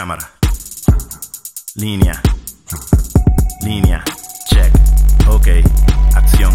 [0.00, 0.30] Cámara.
[1.74, 2.22] Línea.
[3.60, 4.02] Línea.
[4.46, 4.72] Check.
[5.28, 5.48] Ok.
[6.14, 6.54] Acción.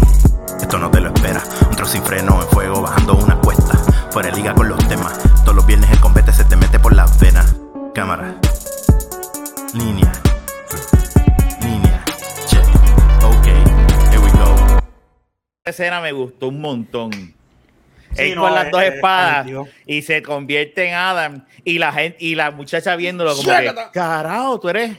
[0.60, 1.44] Esto no te lo espera.
[1.70, 3.78] Un trozo sin freno en fuego bajando una cuesta.
[4.10, 5.16] Fuera de liga con los temas.
[5.44, 7.54] Todos los viernes el combate se te mete por las venas.
[7.94, 8.34] Cámara.
[9.74, 10.10] Línea.
[11.60, 12.04] Línea.
[12.48, 12.66] Check.
[13.22, 13.46] Ok.
[14.10, 14.56] Here we go.
[15.62, 17.36] Esa escena me gustó un montón.
[18.16, 19.68] Sí, Él no, con las eh, dos eh, espadas ay, Dios.
[19.86, 24.58] y se convierte en Adam y la gente y la muchacha viéndolo como que, carajo,
[24.60, 24.96] tú eres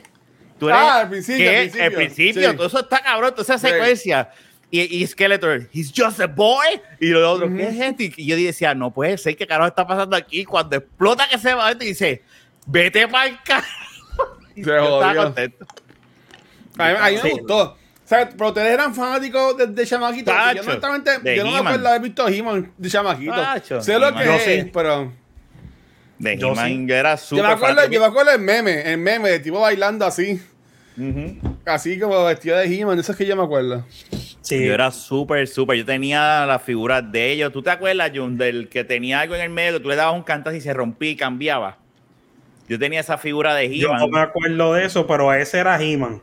[0.60, 1.58] tú eres Ah, al principio, ¿qué?
[1.58, 1.86] al principio.
[1.88, 2.56] El principio, Sí.
[2.58, 3.68] todo eso está cabrón, toda esa Sí.
[3.68, 4.30] secuencia.
[4.70, 6.82] Y, y Skeletor, he's just a boy.
[7.00, 8.12] Y lo otro, ¿qué es gente?
[8.18, 10.44] Y yo decía, no puede ser, ¿qué carajo está pasando aquí?
[10.44, 12.22] Cuando explota que se va, y dice,
[12.66, 13.66] vete para el carro.
[14.56, 15.66] Se Yo estaba contento.
[16.80, 17.30] A mí, a mí me Sí.
[17.30, 17.78] gustó.
[18.08, 20.32] O sea, pero ustedes eran fanáticos de, de Chamaquito.
[20.32, 21.68] Tacho, yo honestamente, de yo no me He-Man.
[21.68, 23.36] acuerdo de haber visto He-Man de Chamaquito.
[23.36, 24.24] Tacho, sé lo He-Man.
[24.24, 24.72] que Yo es, sí.
[24.74, 25.12] pero...
[26.18, 26.86] De Yo He-Man, sí.
[26.88, 29.60] yo era Yo súper me, acuerdo, yo me acuerdo el meme, el meme de tipo
[29.60, 30.42] bailando así.
[31.66, 33.86] Así como vestido de He-Man, eso es que yo me acuerdo.
[34.42, 34.66] Sí.
[34.66, 35.76] Yo era súper, súper.
[35.78, 37.52] Yo tenía las figuras de ellos.
[37.52, 40.16] ¿Tú te acuerdas, Jun, del que tenía algo en el medio que tú le dabas
[40.16, 41.78] un cantazo y se rompía y cambiaba?
[42.70, 44.22] Yo tenía esa figura de Yo no me He-Man.
[44.30, 46.22] acuerdo de eso, pero ese era He-Man.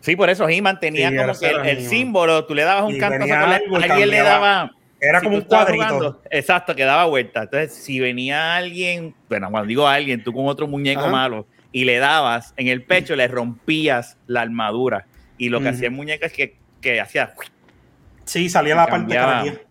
[0.00, 3.00] Sí, por eso He-Man tenía Sí, como que el, símbolo, tú le dabas un y
[3.02, 4.70] alguien le daba.
[5.00, 5.84] Era si como un cuadrito.
[5.84, 7.42] jugando, exacto, que daba vuelta.
[7.44, 11.10] Entonces, si venía alguien, bueno, cuando digo alguien, tú con otro muñeco Ajá.
[11.10, 15.06] malo, y le dabas en el pecho, le rompías la armadura.
[15.36, 17.32] Y lo que hacía el muñeco es que, que hacía
[18.24, 19.42] Sí, salía la parte Cambiaba.
[19.42, 19.62] craquea.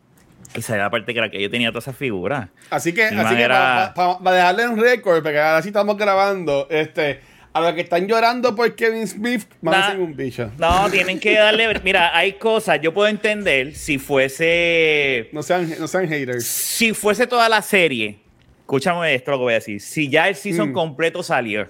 [0.56, 2.48] Y esa era la parte que era que yo tenía todas esas figuras.
[2.70, 7.20] Así que, así que era- para dejarle un récord, porque ahora sí estamos grabando, este,
[7.58, 9.72] a los que están llorando por Kevin Smith, Nah.
[9.72, 10.52] manden un bicho.
[10.58, 11.80] No, tienen que darle.
[11.84, 12.80] Mira, hay cosas.
[12.82, 15.30] Yo puedo entender si fuese.
[15.32, 16.46] No sean, no sean haters.
[16.46, 18.20] Si fuese toda la serie.
[18.60, 19.80] Escúchame esto lo que voy a decir.
[19.82, 20.74] Si ya el season Mm.
[20.74, 21.68] completo salió.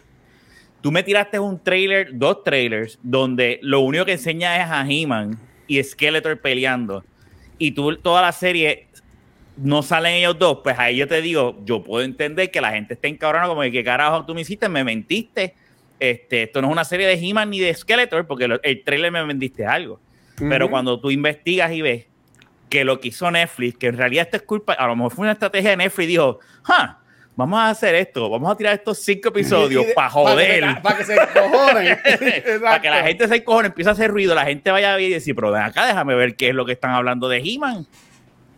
[0.82, 5.38] Tú me tiraste un trailer, dos trailers, donde lo único que enseña es a He-Man
[5.68, 7.04] y Skeletor peleando.
[7.58, 8.88] Y tú toda la serie
[9.58, 12.94] no salen ellos dos, pues ahí yo te digo, yo puedo entender que la gente
[12.94, 15.56] esté encabronada como de que carajo tú me hiciste, me mentiste.
[16.00, 19.12] Este, esto no es una serie de He-Man ni de Skeletor, porque lo- el trailer
[19.12, 20.00] me vendiste algo.
[20.38, 20.72] Pero Ujú.
[20.72, 22.06] cuando tú investigas y ves
[22.70, 25.24] que lo que hizo Netflix, que en realidad esto es culpa, a lo mejor fue
[25.24, 27.00] una estrategia de Netflix, dijo, "Ja,
[27.36, 30.64] vamos a hacer esto, vamos a tirar estos cinco episodios Y para joder.
[30.76, 31.98] que, para que se cojonen.
[32.62, 35.06] Para que la gente se cojone, empiece a hacer ruido, la gente vaya a ver
[35.06, 37.88] y decir, pero ven acá, déjame ver qué es lo que están hablando de He-Man.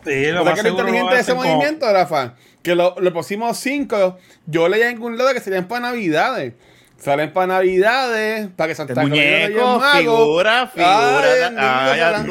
[0.06, 2.36] Sí, lo ¿Sabes más qué es lo inteligente lo de ese como- movimiento, Rafa?
[2.64, 4.18] Que lo, le pusimos cinco.
[4.46, 6.54] Yo leí en algún lado que serían para Navidades.
[7.00, 11.22] Salen para Navidades, para que Santa Claus Muñeco, figura, figura.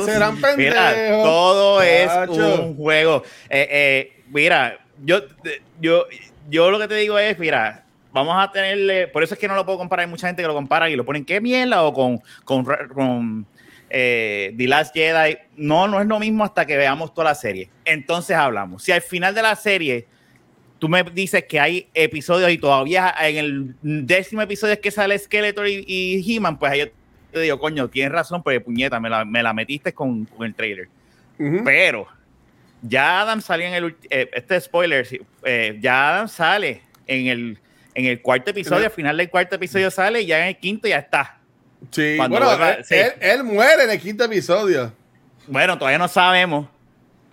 [0.04, 1.22] Serán, Mira, pendejos.
[1.24, 3.22] todo es un juego.
[3.48, 5.20] Eh, eh, mira, yo,
[5.80, 6.06] yo,
[6.50, 9.54] yo lo que te digo es, mira, vamos a tenerle, por eso es que no
[9.54, 11.82] lo puedo comparar, hay mucha gente que lo compara y lo ponen, ¿qué mierda?
[11.84, 13.46] O con, con, con
[13.88, 15.38] eh, The Last Jedi.
[15.56, 17.70] No, no es lo mismo hasta que veamos toda la serie.
[17.84, 18.82] Entonces hablamos.
[18.82, 20.06] Si al final de la serie
[20.78, 25.18] tú me dices que hay episodios y todavía en el décimo episodio es que sale
[25.18, 26.86] Skeletor y, y He-Man, pues ahí yo
[27.32, 30.54] te digo, coño, tienes razón, pues puñeta, me la, me la metiste con, con el
[30.54, 30.88] trailer.
[31.64, 32.06] Pero
[32.82, 35.06] ya Adam salió en el eh, este es spoiler,
[35.44, 37.58] eh, ya Adam sale en el,
[37.94, 40.88] en el cuarto episodio, al final del cuarto episodio sale y ya en el quinto
[40.88, 41.38] ya está.
[41.90, 42.94] Sí, Cuando bueno, vuelva- él, sí.
[42.94, 44.92] él- él muere en el quinto episodio.
[45.46, 46.68] Bueno, todavía no sabemos.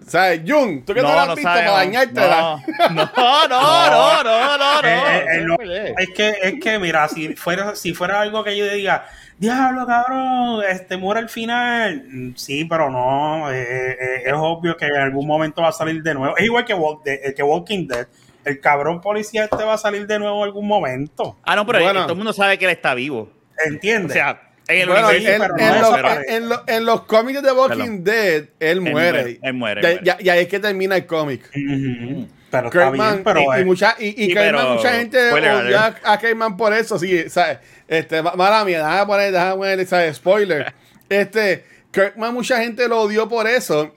[0.05, 2.13] O sea, Jun, tú que no, lo has visto para dañarte.
[2.19, 4.87] No, no, no, no, no, no, no.
[4.87, 8.43] Eh, eh, eh, no lo- es que, es que, mira, si fuera, si fuera algo
[8.43, 9.05] que yo diga,
[9.37, 12.03] diablo, cabrón, este muere al final.
[12.07, 16.03] Mm, Sí, pero no, eh, eh, es obvio que en algún momento va a salir
[16.03, 16.37] de nuevo.
[16.37, 18.07] Es igual que, Walk- de- que Walking Dead.
[18.43, 21.35] El cabrón policía este va a salir de nuevo en algún momento.
[21.43, 22.01] Ah, no, pero Bueno.
[22.03, 23.21] todo el mundo sabe que él está vivo.
[23.57, 24.13] O ¿Entiendes?
[24.13, 27.01] sea, en el Bueno, en, universo, pero en no, los, pero- en lo- en los
[27.03, 28.03] cómics de Walking Perdón.
[28.03, 28.93] Dead, él muere.
[29.21, 31.49] muere, él muere, Y ahí es que termina el cómic.
[31.53, 35.31] Pero está Kirkman, bien, pero y, y mucha, y, y Sí, Kirkman, pero- mucha gente
[35.33, 37.59] odia a Kirkman por eso, sí, ¿sabes?
[37.87, 40.15] Este, ma- mala mía, déjame poner, déjame poner, ¿sabes?
[40.17, 40.73] Spoiler.
[41.09, 43.93] Este, Kirkman, mucha gente lo odió por eso,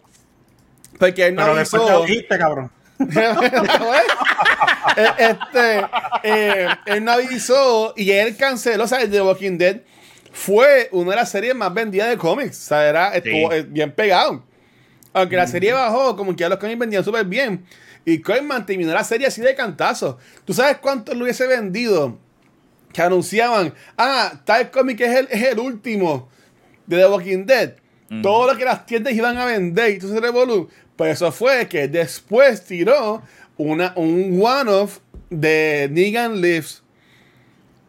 [0.98, 2.02] porque él no pero después te avisó.
[2.02, 2.70] ojiste, cabrón.
[4.96, 5.86] Eh, este,
[6.24, 9.76] eh, él no avisó y él canceló, sea, The Walking Dead
[10.38, 13.56] fue una de las series más vendidas de cómics, o sea, era, estuvo Sí.
[13.56, 14.44] eh, bien pegado.
[15.12, 17.64] Aunque la serie bajó, como que ya los cómics vendían súper bien.
[18.04, 20.18] Y Kirkman terminó la serie así de cantazo.
[20.44, 22.18] ¿Tú sabes cuánto lo hubiese vendido?
[22.92, 26.28] Que anunciaban, ah, tal cómic es el, es el último
[26.86, 27.74] de The Walking Dead.
[28.22, 30.68] Todo lo que las tiendas iban a vender y todo ese revolú.
[30.96, 33.22] Pues eso fue que después tiró
[33.58, 36.82] una, un one-off de Negan Lives.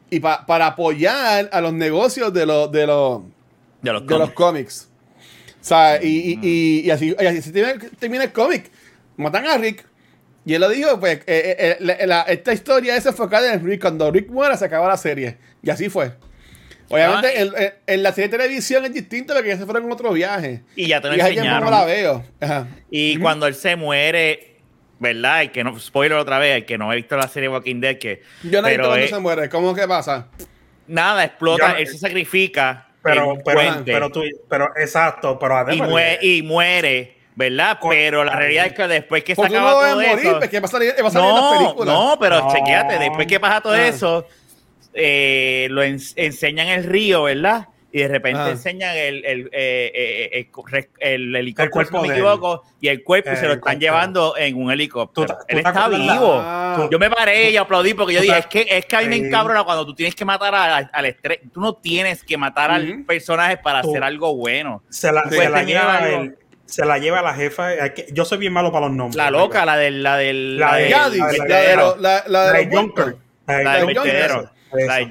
[0.10, 3.22] Y pa- para apoyar a los negocios de los, de los,
[3.82, 4.90] De los de los cómics.
[5.62, 8.72] O sea, y, y, y, y así, y así termina, termina el cómic.
[9.18, 9.86] Matan a Rick.
[10.46, 13.64] Y él lo dijo, pues, eh, eh, eh, la- la- esta historia es enfocada en
[13.66, 13.82] Rick.
[13.82, 15.38] Cuando Rick muera, se acaba la serie.
[15.62, 16.14] Y así fue.
[16.92, 19.84] Obviamente, Ah, en, en- en la serie de televisión es distinto porque ya se fueron
[19.86, 20.64] en otro viaje.
[20.76, 21.70] Y ya te lo Y ya no enseñaron.
[21.72, 22.24] la veo.
[22.40, 22.68] Ajá.
[22.90, 24.49] Y cuando él se muere,
[25.00, 25.42] ¿verdad?
[25.44, 27.98] El que no, spoiler otra vez, el que no ha visto la serie Walking Dead,
[27.98, 28.22] que.
[28.44, 29.50] Yo no he visto pero cuando es- se muere.
[29.50, 30.28] ¿Cómo que pasa?
[30.88, 32.86] Nada, explota, Yo- él se sacrifica.
[32.88, 35.90] en Pero, pero, puente pero, tú, pero, exacto, pero y, además.
[35.90, 37.80] mue- y muere, ¿verdad?
[37.80, 40.40] Con- Pero la realidad es que después que se acaba no todo morir, eso.
[40.40, 41.96] porque va a salir, va a salir en las No, películas.
[41.96, 42.54] no, pero No.
[42.54, 43.88] chequéate, después que pasa todo Ah.
[43.88, 44.28] eso,
[44.94, 47.68] eh, lo ens- enseñan el río, ¿verdad?
[47.92, 48.50] Y de repente Ah.
[48.52, 50.50] enseñan el, el, eh, eh, eh,
[51.00, 53.54] el- el helicóptero, El cuerpo si no me equivoco, y el cuerpo El se lo
[53.54, 55.26] están llevando en un helicóptero.
[55.28, 56.34] Tú- él está la- vivo.
[56.40, 56.88] Ah.
[56.92, 59.16] Yo me paré y aplaudí porque yo dije, es que, es que a mí me
[59.16, 61.40] encabrona cuando tú tienes que matar a- al, al estrés.
[61.52, 63.06] Tú no tienes que matar al Ujú.
[63.08, 64.84] personaje para Tú- hacer algo bueno.
[64.90, 67.72] Se la, se la lleva el- se la lleva la jefa.
[68.12, 69.16] Yo soy bien malo para los nombres.
[69.16, 70.04] La loca, la del...
[70.04, 73.16] La del La del de Yadis, la de, la, la de La de.
[73.48, 74.50] La de La de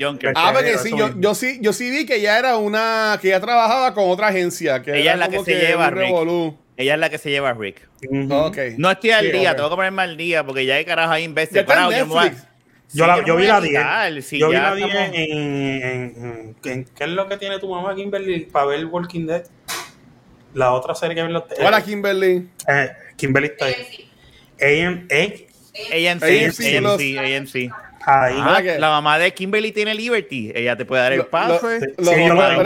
[0.00, 0.32] Junker.
[0.36, 3.40] Ah, porque sí, yo, yo sí, yo sí vi que ella era una, que ella
[3.40, 4.82] trabajaba con otra agencia.
[4.82, 6.06] Que Ella es la que se lleva a un Rick.
[6.06, 6.58] revolú.
[6.76, 7.88] Ella es la que se lleva a Rick.
[8.08, 8.32] Ujú.
[8.34, 8.56] Ok.
[8.76, 9.56] No estoy al Sí, día, ok.
[9.56, 11.64] tengo que ponerme al día porque ya hay carajo ahí imbécil.
[11.64, 12.30] Parado, yo voy a-.
[12.30, 13.70] Yo, Sí, la, yo vi la 10.
[13.72, 17.58] quitar, si yo vi la 10 estamos- en, en, en- ¿Qué es lo que tiene
[17.58, 19.44] tu mamá, Kimberly, para ver Walking Dead?
[20.54, 21.42] La otra serie que vi los.
[21.58, 22.48] Hola, Kimberly.
[22.66, 23.74] Eh, Kimberly está ahí.
[24.60, 27.70] AM, eh, AMC, AMC, AMC, los- AMC.
[28.08, 28.34] Ahí.
[28.38, 30.52] Ah, Ah, que- la mamá de Kimberly tiene Liberty.
[30.54, 31.82] Ella te puede dar el Lo- password.
[31.98, 32.62] lo- Sí, yo lo- yo-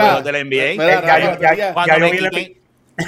[1.41, 2.55] ya- ya- cuando, yo me quiten,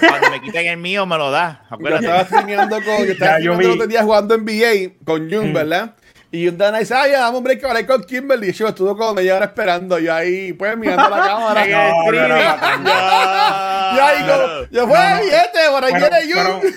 [0.09, 1.63] cuando me quiten el mío, me lo da.
[1.71, 2.05] Yo Acuérdate.
[2.07, 5.95] estaba streameando con, yo estaba yo el otro día jugando NBA con Jun, ¿verdad?
[6.33, 8.49] Y un Dana dice, ah, ya, dame un break para hablar con Kimberly.
[8.49, 10.01] Y yo estuvo como media hora esperando.
[10.01, 11.65] Yo ahí, pues, mirando la cámara.
[11.65, 13.93] No, el no, no, Ya.
[13.95, 15.21] Y ahí, como, yo fue, No, no.
[15.21, 16.73] billete, por ahí Fueron, viene fueron, Jun.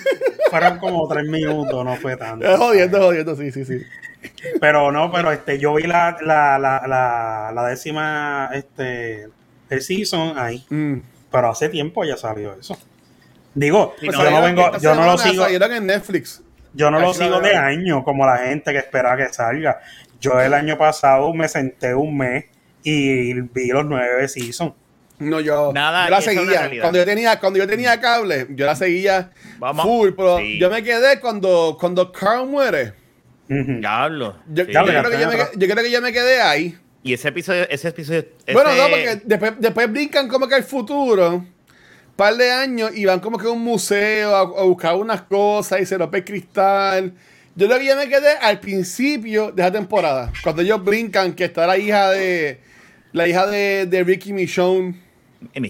[0.52, 2.56] fueron como tres minutos, no fue tanto.
[2.58, 3.82] Jodiendo, jodiendo, sí, sí, sí.
[4.60, 9.28] Pero no, pero este, yo vi la, la, la, la, la décima este,
[9.70, 10.66] el season ahí.
[10.70, 10.98] Mm.
[11.32, 12.78] Pero hace tiempo ya salió eso.
[13.54, 16.42] Digo, yo no, vengo, yo no lo sigo, en Netflix.
[16.74, 19.80] yo no lo sigo de año como la gente que espera que salga.
[20.22, 22.46] Yo el año pasado me senté un mes
[22.84, 24.74] y vi los nueve seasons.
[25.20, 26.70] No, yo, Nada, yo la seguía.
[26.80, 29.84] Cuando yo tenía, cuando yo tenía cable, yo la seguía Vamos.
[29.84, 30.60] full, pero Sí.
[30.60, 32.94] yo me quedé cuando, cuando Carl muere.
[33.50, 34.38] Diablo.
[34.48, 34.72] Yo, Sí.
[34.74, 35.50] yo Ya, creo que yo, me, ya.
[35.56, 36.78] yo creo que yo me quedé ahí.
[37.04, 38.26] Y ese episodio, ese episodio.
[38.52, 41.48] Bueno, no, porque después, después brincan como que al futuro, un
[42.16, 45.80] par de años, y van como que a un museo a, a buscar unas cosas
[45.82, 47.14] y se rompe el cristal.
[47.56, 51.46] Yo creo que yo me quedé al principio de esa temporada, cuando ellos brincan, que
[51.46, 52.60] está la hija de
[53.14, 54.96] la hija de, de Ricky Michonne.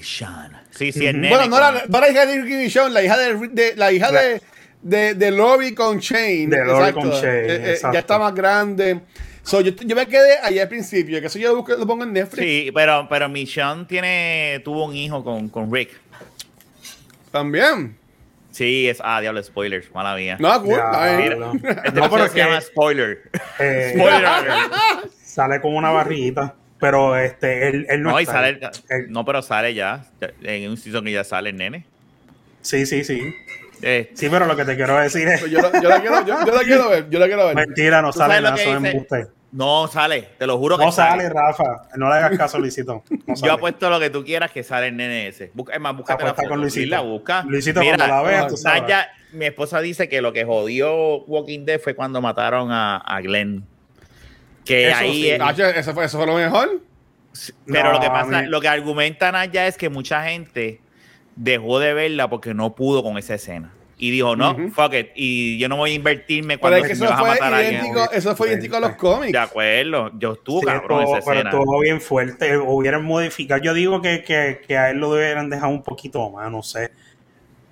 [0.01, 0.57] Sean.
[0.71, 3.17] Sí, sí, el nene Bueno, no la, no la hija de Ricky Michonne, la hija
[3.17, 4.41] de, de- la hija de,
[4.81, 6.47] de, de Lori con Shane.
[6.47, 6.99] De exacto.
[7.01, 7.93] con Shane, Eh, eh, exacto.
[7.93, 8.99] ya está más grande.
[9.43, 12.03] So, yo, yo me quedé allá al principio, que eso yo lo, busco- lo pongo
[12.03, 15.91] en Netflix Sí, pero, pero Michonne tiene, tuvo un hijo con, con Rick.
[17.31, 17.97] también.
[18.51, 18.97] Sí, es.
[19.03, 19.93] Ah, diablo, spoilers.
[19.93, 20.37] Mala mía.
[20.39, 20.71] No, cool.
[20.77, 21.53] Ya, no.
[21.85, 23.21] Este No, episodio pero se que- llama Spoiler.
[23.59, 24.23] Eh, Spoiler
[25.23, 28.59] sale con una barriguita, pero este, él, él no, No, y está sale.
[28.89, 30.05] Él- No, pero sale ya.
[30.19, 31.85] ya, En un season que ya sale el nene.
[32.61, 33.33] sí, sí, sí.
[33.81, 36.25] Eh, Sí, pero lo que te quiero decir es Pues yo, la- yo la quiero,
[36.25, 37.55] yo, yo la quiero ver, yo la quiero ver.
[37.55, 39.27] mentira, no ¿Tú sale nada, eso embuste.
[39.51, 41.87] no sale, te lo juro que No sale, Rafa.
[41.95, 43.03] No le hagas caso, Luisito.
[43.27, 43.47] No sale.
[43.47, 45.51] Yo apuesto lo que tú quieras que sale el nene ese.
[45.53, 46.49] Busca, es más, búscate la foto.
[46.49, 46.89] con Luisito.
[46.89, 47.43] La busca.
[47.47, 48.81] Luisito, Mira, cuando la veas, tú sabes.
[48.83, 53.21] Naya- mi esposa dice que lo que jodió Walking Dead fue cuando mataron a, a
[53.21, 53.65] Glenn.
[54.65, 55.29] Que Eso ahí sí.
[55.29, 56.81] es- che, ¿Eso fue, ¿Eso fue lo mejor?
[57.67, 60.81] Pero No, lo que pasa, lo que argumenta Naya es que mucha gente
[61.37, 63.71] dejó de verla porque no pudo con esa escena.
[63.99, 65.07] Y dijo, no, fuck it.
[65.15, 67.83] Y yo no voy a invertirme cuando es que me vas a matar a alguien.
[68.13, 69.31] eso fue idéntico a los cómics.
[69.31, 70.11] De acuerdo.
[70.19, 71.49] Yo estuve Sí, cabrón estuvo- esa pero escena.
[71.49, 72.57] estuvo bien fuerte.
[72.57, 73.59] Hubieran modificado.
[73.63, 76.91] Yo digo que, que, que a él lo hubieran dejado un poquito más, no sé.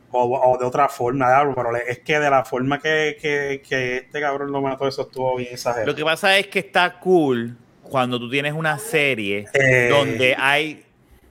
[0.09, 4.19] O, o de otra forma, pero es que de la forma que, que, que este
[4.21, 5.87] cabrón lo mató, eso estuvo bien exagerado.
[5.87, 9.89] Lo que pasa es que está cool cuando tú tienes una serie Eh.
[9.91, 10.83] donde hay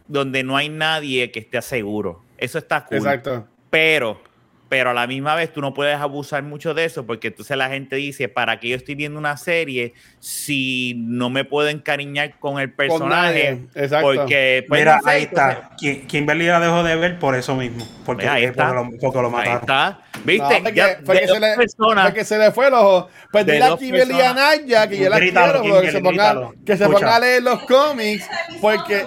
[0.07, 2.23] donde no hay nadie que esté seguro.
[2.39, 2.99] Eso está cool.
[2.99, 3.47] Exacto.
[3.71, 4.21] Pero,
[4.69, 7.69] pero a la misma vez tú no puedes abusar mucho de eso porque entonces la
[7.69, 12.59] gente dice, ¿para qué yo estoy viendo una serie si no me puedo encariñar con
[12.59, 13.63] el personaje?
[13.75, 14.07] exacto.
[14.15, 15.71] Porque, pues, Mira, no sé, ahí entonces- está.
[15.77, 17.87] Ki- Kimberly la dejó de ver por eso mismo.
[18.05, 18.69] Porque, Mira, ahí está.
[18.75, 19.61] porque lo, porque lo Ahí mataron.
[19.61, 20.01] está.
[20.25, 20.61] ¿Viste?
[20.61, 23.09] No, Ya, porque de se le, personas, porque se le fue el ojo.
[23.33, 24.35] Pues De dile a Kimberly y a.
[24.35, 28.29] Naya que yo la Grítalo, quiero, que se ponga, que se a leer los cómics.
[28.61, 29.07] Porque.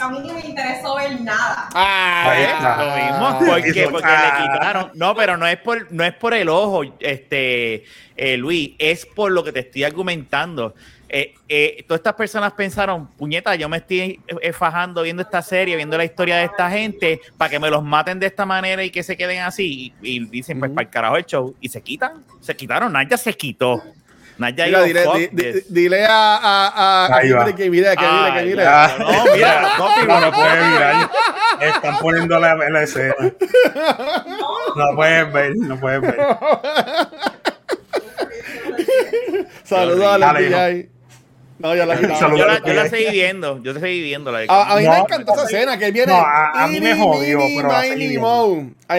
[0.00, 1.68] A mí ni me interesó ver nada.
[1.74, 2.84] Ah, Ahí está.
[2.84, 4.38] Lo mismo, porque, porque ah.
[4.38, 4.90] le quitaron.
[4.94, 7.84] No, pero no es por, no es por el ojo, este
[8.16, 10.74] eh, Luis, es por lo que te estoy argumentando.
[11.08, 14.18] Eh, eh, todas estas personas pensaron, puñeta, yo me estoy
[14.54, 18.18] fajando viendo esta serie, viendo la historia de esta gente, para que me los maten
[18.18, 19.92] de esta manera y que se queden así.
[20.00, 21.54] Y, y dicen, pues para el carajo el show.
[21.60, 22.92] Y se quitan, se quitaron.
[22.92, 23.82] Naya se quitó.
[24.42, 25.72] Naya Mira, dile, "Fuck di- di- this".
[25.72, 28.64] dile a, a, a, a que mire, que mire, que mire.
[28.98, 31.10] No, mira, no, No, no puedes mirar.
[31.60, 33.14] Están poniendo la, la escena.
[34.76, 36.16] No puedes ver, no puedes ver.
[39.64, 40.34] Saludos a la.
[40.36, 40.88] TI.
[41.58, 41.94] No, ya la.
[42.00, 44.32] Yo la, yo la seguí viendo, yo seguí viendo.
[44.32, 46.12] La de A, a mí No, me encantó esa escena que él viene.
[46.12, 47.72] no, a- a mí me "Eeny, jodió, pero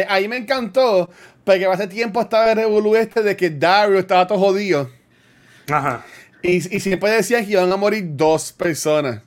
[0.09, 1.09] ahí me encantó.
[1.43, 4.89] Porque hace tiempo estaba el revolú este de que Dario estaba todo jodido.
[5.69, 6.05] Ajá.
[6.41, 9.21] Y, y siempre decían que iban a morir dos personas.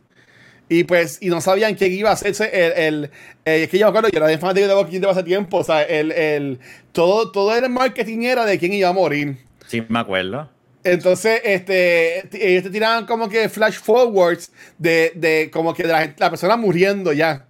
[0.69, 3.11] Y pues, y no sabían quién iba a hacerse el, el,
[3.45, 5.59] el- es que yo me acuerdo, yo era bien fanático de Walking Dead hace tiempo,
[5.59, 6.59] o sea, el, el,
[6.93, 9.39] todo, todo el marketing era de quién iba a morir.
[9.69, 10.51] Sí, me acuerdo.
[10.83, 16.01] Entonces, este, ellos te tiraban como que flash forwards de, de como que de la,
[16.01, 17.46] gente- la persona muriendo ya.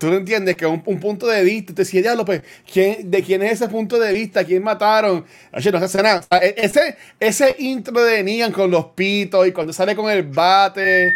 [0.00, 2.40] Tú no entiendes que un, un punto de vista, te decía, diablo, pues,
[2.72, 4.44] ¿quién, ¿de quién es ese punto de vista?
[4.44, 5.26] ¿Quién mataron?
[5.52, 6.20] Oye, no se hace nada.
[6.20, 10.10] O sea, e- ese, ese intro de Negan con los pitos y cuando sale con
[10.10, 11.08] el bate,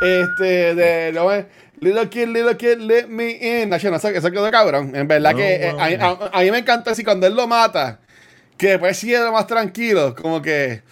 [0.00, 1.28] este, de, ¿no?
[1.80, 3.72] Little kid, little kid, let me in.
[3.72, 4.94] Oye, no, eso, eso quedó cabrón.
[4.96, 7.46] En verdad No, que eh, a, a- a mí me encanta así cuando él lo
[7.46, 8.00] mata,
[8.56, 10.82] que después sigue lo más tranquilo, como que...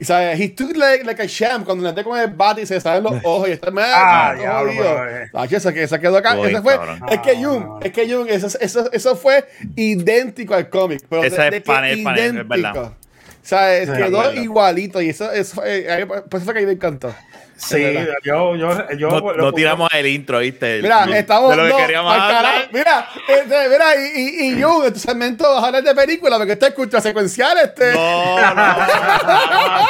[0.00, 0.38] ¿Sabes?
[0.40, 3.14] He took like, like a champ cuando le con el bate y se salen los
[3.24, 3.84] ojos y está mal.
[3.94, 4.72] Ah, diablo,
[5.08, 5.30] eh.
[5.32, 6.36] Ah, que eso, que eso quedó acá.
[6.38, 6.78] Ese fue,
[7.10, 11.02] es que Jung, es que Jung, eso, eso, eso fue idéntico al cómic.
[11.08, 12.76] Pero Ese de, es de que panel, panel, es verdad.
[12.76, 16.62] O sea, es- quedó igualito y eso, eso fue, eh, por eso fue que a
[16.62, 17.14] mí me encantó.
[17.58, 17.82] Sí,
[18.22, 19.08] yo, yo, yo.
[19.08, 20.80] No, no tiramos el intro, ¿viste?
[20.82, 21.50] Mira, estamos.
[21.50, 22.42] de lo que no, queríamos al hablar.
[22.42, 22.68] carajo.
[22.72, 26.38] Mira, este, mira, y, y, y Jung, en tu segmento vas a hablar de películas
[26.38, 27.56] porque este es cultura secuencial.
[27.58, 27.92] Este.
[27.94, 29.86] No, no, no, no.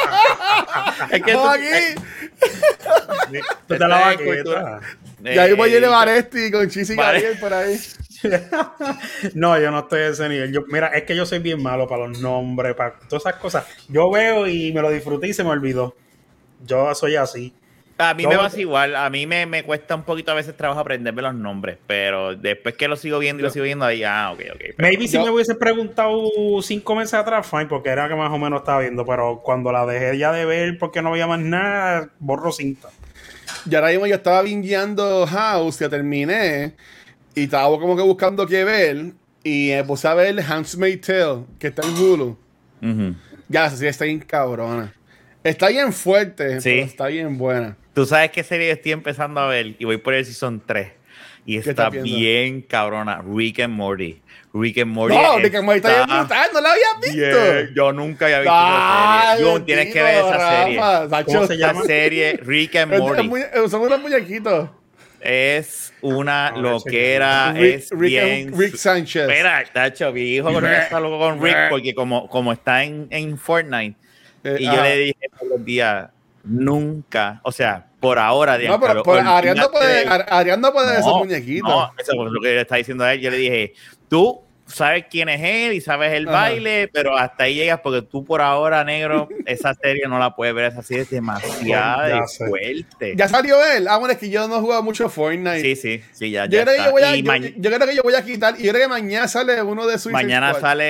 [1.11, 1.95] Es que tú- aquí.
[3.67, 4.79] Tú te la vas cultura.
[5.23, 7.19] Y ahí voy Eh, a llevar este con Chis y Vale.
[7.19, 7.79] Gabriel por ahí.
[9.35, 10.51] No, yo no estoy a ese nivel.
[10.51, 13.65] Yo, mira, es que yo soy bien malo para los nombres, para todas esas cosas.
[13.89, 15.95] Yo veo y me lo disfruté y se me olvidó.
[16.65, 17.53] Yo soy así.
[17.99, 20.55] A mí Yo- me pasa igual, a mí me, me cuesta un poquito a veces
[20.55, 24.03] trabajo aprenderme los nombres, pero después que lo sigo viendo y lo sigo viendo ahí,
[24.03, 24.59] ah, ok, ok.
[24.59, 26.21] pero- Maybe si me hubiese preguntado
[26.61, 29.83] cinco meses atrás, fine, porque era que más o menos estaba viendo, pero cuando la
[29.87, 32.89] dejé ya de ver porque no veía más nada, borro cinta.
[33.67, 36.75] Y ahora mismo yo estaba vingueando House, que terminé,
[37.33, 41.67] y estaba como que buscando qué ver, y me puse a ver Handmaid's Tale, que
[41.67, 42.37] está en Hulu.
[42.83, 43.15] Ujú.
[43.49, 44.93] Ya, esa sí está bien cabrona.
[45.49, 46.69] Está bien fuerte, Sí.
[46.71, 47.77] pero está bien buena.
[47.93, 50.91] Tú sabes qué serie estoy empezando a ver y voy por el season 3
[51.45, 54.21] y ¿Qué está bien cabrona, Rick and Morty.
[54.53, 55.15] Rick and Morty.
[55.15, 57.15] No, de que me está bien brutal, no la habías visto.
[57.53, 59.51] bien- Yo nunca había visto Ay, esa serie.
[59.51, 61.23] Jun, tienes que ver esa Rafa, serie.
[61.25, 61.83] ¿Cómo se llama?
[61.83, 64.69] serie, Rick and es- es Morty, muy- son unos muñequitos.
[65.21, 68.53] es una No, loquera, Rick, es Rick, bien...
[68.57, 69.23] Rick Sánchez.
[69.23, 73.37] Espera, tacho, mi hijo con está loco con Rick porque como, como está en, en
[73.37, 73.95] Fortnite
[74.47, 74.83] Eh, y yo ah.
[74.83, 76.09] le dije todos los días,
[76.43, 78.57] nunca, o sea, por ahora...
[78.57, 81.69] de No, pero, pero no puede, de- Arián no puede No, muñequitos.
[81.69, 83.19] No, eso es lo que le está diciendo a él.
[83.21, 83.73] Yo le dije,
[84.07, 86.41] tú sabes quién es él y sabes el Ajá.
[86.41, 90.53] baile, pero hasta ahí llegas porque tú por ahora, negro, esa serie no la puedes
[90.53, 90.71] ver.
[90.71, 93.15] Esa serie es demasiado Ya fuerte.
[93.15, 93.87] Ya salió él.
[93.87, 95.61] Ah, bueno, es que yo no he jugado mucho Fortnite.
[95.61, 97.95] Sí, sí, sí, ya, Yo ya creo, que yo, voy a, yo, yo creo que
[97.95, 98.55] yo voy a quitar.
[98.59, 100.61] Y yo creo que mañana sale uno de Suicide mañana Squad.
[100.61, 100.83] sale.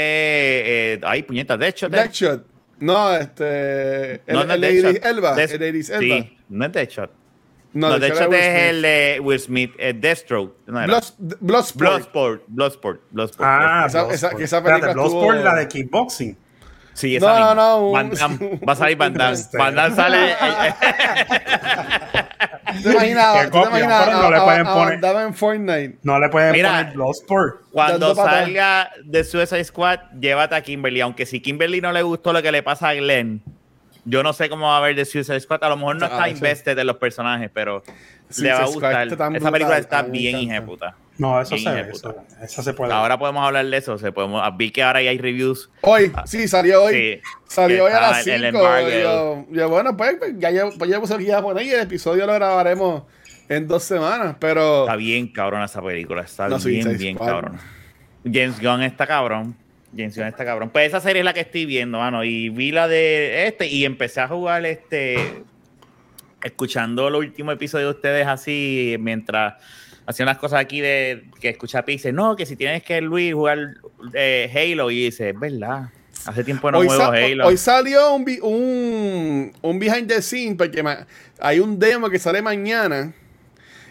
[0.94, 1.88] eh, ay, puñetas, de hecho.
[1.88, 2.57] Deadshot.
[2.80, 4.22] No, este.
[4.28, 5.06] no, el, no el Deadshot.
[5.06, 5.36] Elba.
[5.36, 6.00] Des- el Elba.
[6.00, 7.12] Sí, no es Deadshot.
[7.74, 10.56] No, No, Deadshot es el de Will Smith, eh, Deathstroke.
[10.68, 10.88] No era.
[10.88, 11.80] Blood- Bloodsport.
[11.90, 12.44] Bloodsport.
[12.48, 13.02] Bloodsport.
[13.12, 13.48] Bloodsport.
[13.50, 14.34] Ah, Esa- Bloodsport.
[14.34, 16.38] esa- esa Espérate, película Bloodsport, estuvo- la de kickboxing.
[16.94, 17.56] Sí, No, esa no, misma.
[17.56, 18.60] no, un- Van Damme.
[18.68, 19.38] Va a salir Van Damme.
[19.54, 20.36] Van Damme sale.
[22.84, 23.38] ¿Te imaginas?
[23.38, 24.06] Que ¿Te copian, imaginas?
[24.06, 25.98] pero no le pueden a- poner- en Fortnite.
[26.04, 26.70] No le pueden Mira.
[26.80, 27.62] poner Bloodsport.
[27.72, 31.02] Cuando salga de Suicide Squad, llévate a Kimberly.
[31.02, 33.42] Aunque si Kimberly no le gustó lo que le pasa a Glenn,
[34.06, 35.64] yo no sé cómo va a ver de Suicide Squad.
[35.64, 36.32] A lo mejor no Ah, está sí.
[36.32, 37.84] invested en los personajes, pero
[38.38, 39.16] Le va a gustar.
[39.16, 40.96] tan Esa película está bien hijeputa.
[41.18, 41.90] No, eso Bien se ve.
[41.92, 42.94] Eso, eso se puede.
[42.94, 43.98] Ahora podemos hablar de eso.
[43.98, 45.70] Se podemos, vi que ahora ya hay reviews.
[45.82, 46.94] Hoy, sí, salió hoy.
[46.94, 48.46] Sí, salió hoy a las el 5.
[48.58, 48.90] embargo.
[48.90, 52.28] Yo, yo, bueno, pues, pues, ya llevo, pues, llevo aquí a poner y el episodio
[52.28, 53.04] lo grabaremos
[53.50, 54.36] en dos semanas.
[54.40, 56.22] Pero Está bien cabrona esa película.
[56.22, 57.28] Está No, bien, bien Squad.
[57.28, 57.60] cabrona.
[58.24, 59.56] James Gunn está cabrón.
[59.96, 60.70] James Gunn está cabrón.
[60.70, 62.24] Pues esa serie es la que estoy viendo, mano.
[62.24, 65.16] Y vi la de este y empecé a jugar este.
[66.48, 69.56] Escuchando el último episodio de ustedes así mientras
[70.06, 73.34] hacían las cosas aquí de que escucha Pi dice, no, que si tienes que Luis
[73.34, 73.76] jugar
[74.14, 75.90] eh, Halo y dice, es verdad.
[76.26, 77.48] Hace tiempo no hoy, Halo.
[77.48, 80.84] hoy salió un, un, un behind the scene porque
[81.40, 83.14] hay un demo que sale mañana.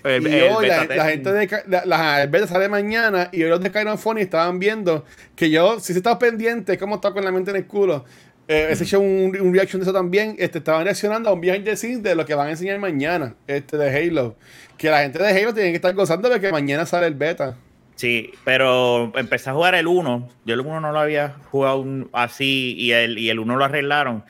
[0.04, 3.50] El- y el hoy la, gente de la, la- el beta sale mañana y hoy
[3.50, 7.25] los de Kyron Funny estaban viendo que yo, si se estaba pendiente, como estaba con
[7.25, 8.04] la mente en el culo,
[8.49, 11.65] eh, ese hecho un, un reaction de eso también, este, estaban reaccionando a un behind
[11.65, 14.37] the scenes de lo que van a enseñar mañana, este de Halo.
[14.79, 17.57] Que la gente de Halo tiene que estar gozando de que mañana sale el beta.
[17.97, 20.29] Sí, pero empecé a jugar el 1.
[20.45, 23.65] Yo el 1 no lo había jugado un- así y el, y el 1 lo
[23.65, 24.23] arreglaron.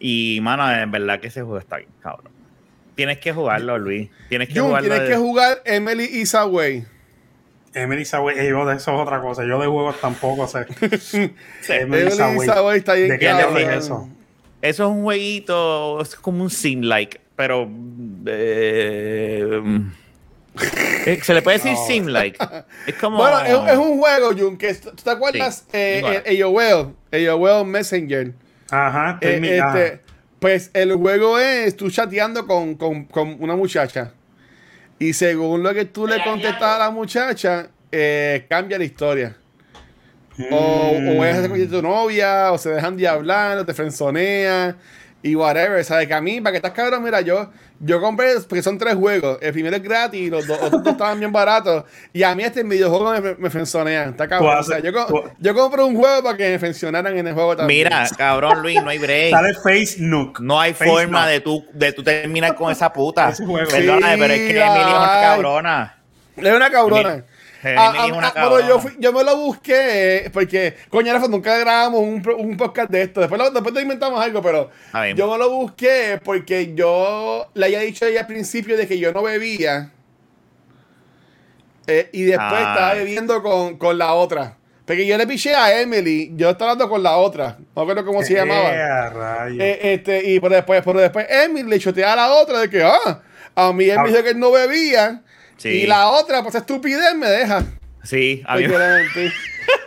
[0.00, 2.32] Y, mano, en verdad que ese juego está bien, cabrón.
[2.94, 4.08] Tienes que jugarlo, Luis.
[4.28, 4.88] Tienes que Jun, jugarlo.
[4.88, 6.84] tienes de- que jugar Emily Isaway.
[7.74, 9.44] Emily Saway, eh, yo de eso es otra cosa.
[9.44, 10.66] Yo de juegos tampoco sé.
[11.68, 12.78] Emily Saway.
[12.78, 14.08] Está bien ¿De qué es eso?
[14.60, 17.68] Eso es un jueguito, es como un sim-like, pero...
[18.26, 19.60] eh,
[21.06, 21.86] eh, se le puede decir No.
[21.86, 22.38] sim-like.
[22.86, 23.16] Es como...
[23.16, 25.64] Bueno, es, es un juego, Jun, que ¿tú te acuerdas?
[25.70, 26.62] Sí, eh, igual.
[26.62, 28.32] eh, AOL, AOL Messenger.
[28.70, 30.00] Ajá, Eh, este,
[30.38, 34.12] pues el juego es tú chateando con, con- con una muchacha.
[35.02, 39.36] Y según lo que tú le contestas a la muchacha, eh, cambia la historia.
[40.52, 44.76] O, o se convierte en tu novia, o se dejan de hablar, o te frenzonean,
[45.20, 45.84] y whatever.
[45.84, 46.06] ¿Sabes?
[46.06, 47.50] Que a mí, para que estás cabrón, mira, yo,
[47.84, 49.38] yo compré, porque son tres juegos.
[49.40, 51.84] El primero es gratis, y los dos, otros dos estaban bien baratos.
[52.12, 54.10] Y a mí este videojuego me, me frenzonean.
[54.10, 54.56] Está cabrón.
[54.58, 54.92] O sea, yo,
[55.38, 57.84] yo compré un juego para que me frenzonaran en el juego también.
[57.84, 59.30] Mira, cabrón, Luis, no hay break.
[59.32, 60.40] Sale Face Nook.
[60.40, 61.30] No hay Face forma Nook.
[61.30, 63.32] de tú, de tú terminar con esa puta.
[63.70, 65.98] Perdóname, Sí, pero es que Emily es una cabrona.
[66.36, 67.24] Es una cabrona.
[67.64, 68.68] Ah, ah, una ah, pero cabrona.
[68.68, 73.02] yo, fui- yo me lo busqué eh, porque, coño, nunca grabamos un, un podcast de
[73.02, 73.20] esto.
[73.20, 74.70] Después, lo- después te inventamos algo, pero
[75.14, 78.98] yo me lo busqué porque yo le había dicho a ella al principio de que
[78.98, 79.90] yo no bebía.
[81.86, 82.72] Eh, y después Ah.
[82.74, 84.56] estaba bebiendo con, con la otra.
[84.84, 87.56] Porque yo le piché a Emily, yo estaba hablando con la otra.
[87.74, 88.72] No recuerdo cómo se llamaba.
[88.74, 89.58] Eh, a rayos.
[89.60, 92.82] Eh, este, y por después, por después Emily le chotea a la otra de que,
[92.82, 93.20] ah,
[93.54, 95.22] a mí él me dijo que él no bebía.
[95.62, 95.68] Sí.
[95.82, 97.62] Y la otra, pues estupidez, me deja.
[98.02, 98.64] Sí, a mí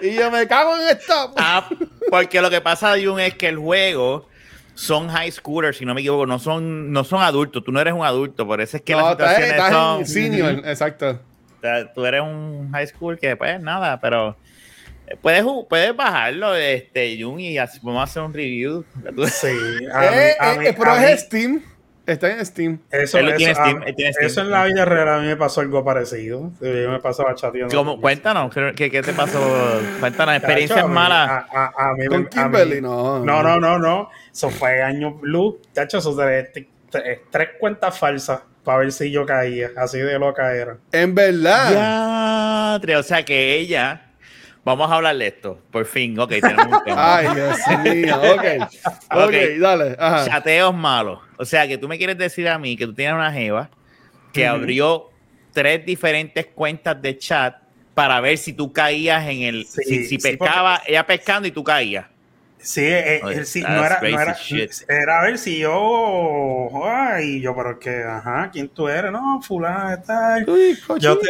[0.01, 1.33] y yo me cago en esto.
[1.37, 1.67] Ah,
[2.09, 4.29] porque lo que pasa, Jun, es que el juego
[4.73, 7.63] son high schoolers, si no me equivoco, no son, no son adultos.
[7.63, 9.99] Tú no eres un adulto, por eso es que no, las situaciones estás son.
[9.99, 11.19] en senior, exacto.
[11.95, 14.37] Tú eres un high school que, pues, nada, pero
[15.07, 18.85] eh, puedes, puedes bajarlo, este, Jun, y así vamos a hacer un review.
[19.29, 19.47] Sí,
[19.91, 21.61] a mí- Eh, a eh, mí- eh, pero a mí- es Steam.
[22.05, 22.79] Está en Steam.
[22.91, 24.27] Eso, Él eso, tiene a- Steam, él tiene Steam.
[24.27, 26.51] eso en la vida real a mí me pasó algo parecido.
[26.61, 27.75] Yo me pasaba chateando.
[27.75, 27.99] ¿Cómo?
[27.99, 29.39] Cuéntanos, ¿qué, qué- te pasó?
[29.99, 31.29] Cuéntanos, experiencias Chacho, a mí- malas.
[31.29, 33.19] A, a- a mí Con Kimberly, mí- no.
[33.25, 34.09] No, no, no, no.
[34.31, 35.55] Eso fue años luz.
[35.73, 36.49] Chacho, eso tres,
[36.91, 39.69] tres- tres cuentas falsas para ver si yo caía.
[39.75, 40.77] Así de loca era.
[40.91, 42.79] En verdad.
[42.81, 44.04] Ya, o sea que ella.
[44.65, 46.19] Vamos a hablar de esto, por fin.
[46.19, 47.15] Ok, tenemos un tema.
[47.17, 48.15] Ay, Dios mío.
[48.33, 48.43] Ok.
[49.11, 49.33] Ok, Ok.
[49.61, 49.95] dale.
[49.97, 50.25] Ajá.
[50.25, 51.19] Chateos malos.
[51.37, 53.69] O sea que tú me quieres decir a mí que tú tienes una jeva
[54.33, 55.11] que abrió
[55.53, 57.55] tres diferentes cuentas de chat
[57.93, 59.65] para ver si tú caías en el.
[59.65, 62.07] Sí, si, si sí, pescaba, ella pescando y tú caías.
[62.65, 64.35] Sí, eh, Oye, eh, sí, that's no era, no era,
[64.89, 69.11] era a ver si yo, ay, yo, pero que, ajá, ¿quién tú eres?
[69.11, 70.49] No, fulano, tal.
[70.49, 71.27] Uy, Yo te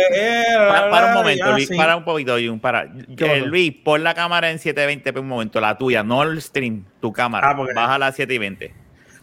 [0.47, 0.69] era.
[0.69, 1.75] Para, para un momento, ya, Luis, sí.
[1.75, 2.87] para un poquito, Jun, para.
[3.17, 3.41] ¿Qué Eh?
[3.41, 7.11] Luis, pon la cámara en 720 por un momento, la tuya, no el stream, tu
[7.11, 7.49] cámara.
[7.49, 8.73] Ah, porque- Bájala a 720.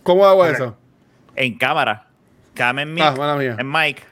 [0.02, 0.76] ¿Cómo hago eso?
[1.34, 2.08] En cámara.
[2.52, 3.56] Cámara en mic, Ah, mala mía.
[3.58, 4.02] en mic,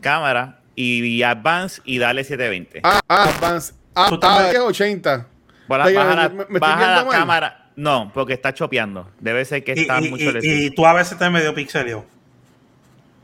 [0.00, 2.80] cámara y, y advance y dale 720.
[2.82, 3.74] Ah, ah, Advance.
[3.94, 5.26] Ah, Tú ah, también- que es 80.
[5.68, 7.70] Baja, Oye, baja la, me- baja la cámara.
[7.76, 9.10] No, porque está chopeando.
[9.20, 12.04] Debe ser que está y- mucho y- y tú a veces te medio pixelio.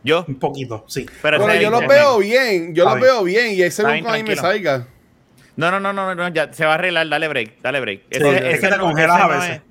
[0.02, 1.06] Yo, Un poquito, sí.
[1.20, 1.88] pero Bueno, yo internet.
[1.90, 2.74] veo bien.
[2.74, 3.00] Yo bien.
[3.00, 3.48] veo bien.
[3.52, 4.86] Y ese Está es bien, un a mí me salga.
[5.56, 8.00] No, no, no, no, no, ya se va a arreglar, dale break, dale break.
[8.10, 9.50] Sí, es que te congelas a no veces.
[9.56, 9.62] es-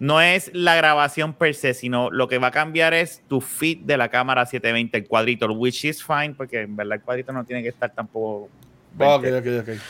[0.00, 3.78] no es la grabación per se, sino lo que va a cambiar es tu feed
[3.84, 7.44] de la cámara 720, el cuadrito, which is fine, porque en verdad el cuadrito no
[7.44, 8.48] tiene que estar tampoco.
[8.98, 9.60] Ok, 20.
[9.60, 9.80] ok, ok.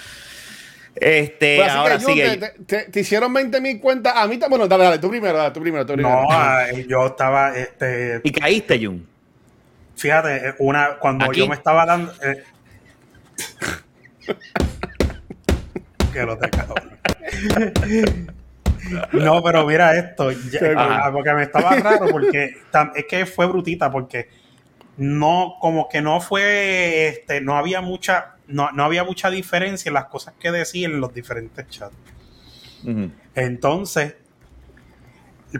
[0.98, 2.37] Este, Pues ahora que, sigue.
[2.38, 4.14] te, te- te hicieron 20 mil cuentas.
[4.16, 4.38] A mí.
[4.48, 4.98] Bueno, dale, dale.
[4.98, 5.50] Tú primero, dale.
[5.52, 6.22] Tú primero, tú primero.
[6.22, 9.06] No, yo estaba, este, Y caíste, Jun.
[9.96, 11.40] fíjate, eh, una, cuando Aquí.
[11.40, 12.12] yo me estaba dando.
[12.22, 12.42] eh,
[16.12, 16.48] que lo te.
[19.12, 23.46] No, pero mira esto, ya- ah, porque me estaba raro, porque tam- es que fue
[23.46, 24.28] brutita, porque
[24.96, 29.94] no, como que no fue, este, no había mucha, no, no había mucha diferencia en
[29.94, 31.96] las cosas que decía en los diferentes chats.
[33.35, 34.16] Entonces,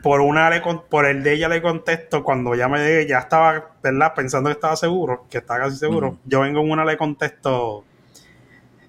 [0.03, 3.70] por una le con- por el de ella le contesto cuando ya me ya estaba,
[3.83, 4.12] ¿verdad?
[4.14, 6.18] Pensando que estaba seguro, que estaba casi seguro.
[6.25, 7.85] Yo vengo en una le contesto,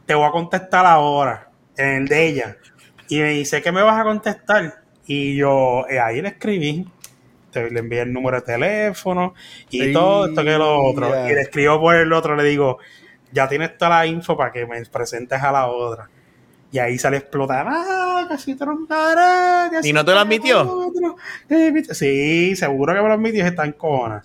[0.05, 2.57] te voy a contestar ahora, en el de ella.
[3.09, 4.81] Y me dice, ¿qué me vas a contestar?
[5.05, 6.85] Y yo, eh, ahí le escribí,
[7.51, 9.33] te, le envié el número de teléfono
[9.69, 11.07] y todo esto que lo otro.
[11.31, 12.79] Y le escribo por el otro, le digo,
[13.31, 16.09] ya tienes toda la info para que me presentes a la otra.
[16.71, 19.71] Y ahí sale explotar, ah, casi troncará.
[19.83, 20.91] ¿Y no te lo admitió?
[21.91, 24.21] Sí, seguro que me lo admitió, está en cona.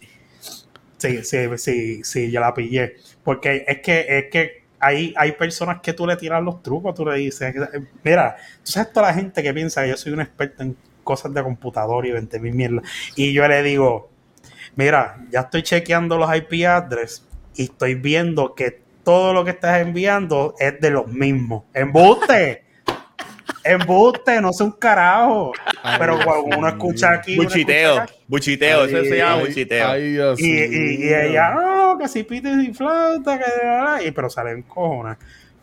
[0.99, 2.97] Sí, sí, sí, sí, yo la pillé.
[3.23, 7.07] Porque es que, es que hay, hay personas que tú le tiras los trucos, tú
[7.07, 7.55] le dices,
[8.03, 11.33] mira, tú sabes toda la gente que piensa que yo soy un experto en cosas
[11.33, 12.83] de computador y 20 mil mierda.
[13.15, 14.11] Y yo le digo,
[14.75, 19.81] mira, ya estoy chequeando los IP address y estoy viendo que todo lo que estás
[19.81, 21.65] enviando es de los mismos.
[21.75, 22.65] ¡Embuste!
[23.65, 24.41] ¡Embuste!
[24.41, 25.53] No sé un carajo.
[25.99, 27.37] Pero cuando uno escucha aquí...
[27.37, 29.89] Buchiteo, escucha buchiteo, eso se llama Ay, buchiteo.
[29.89, 34.01] ay, Dios y, y, y ella, no, que si pites y flauta, que de verdad",
[34.01, 35.19] y pero salen cojones.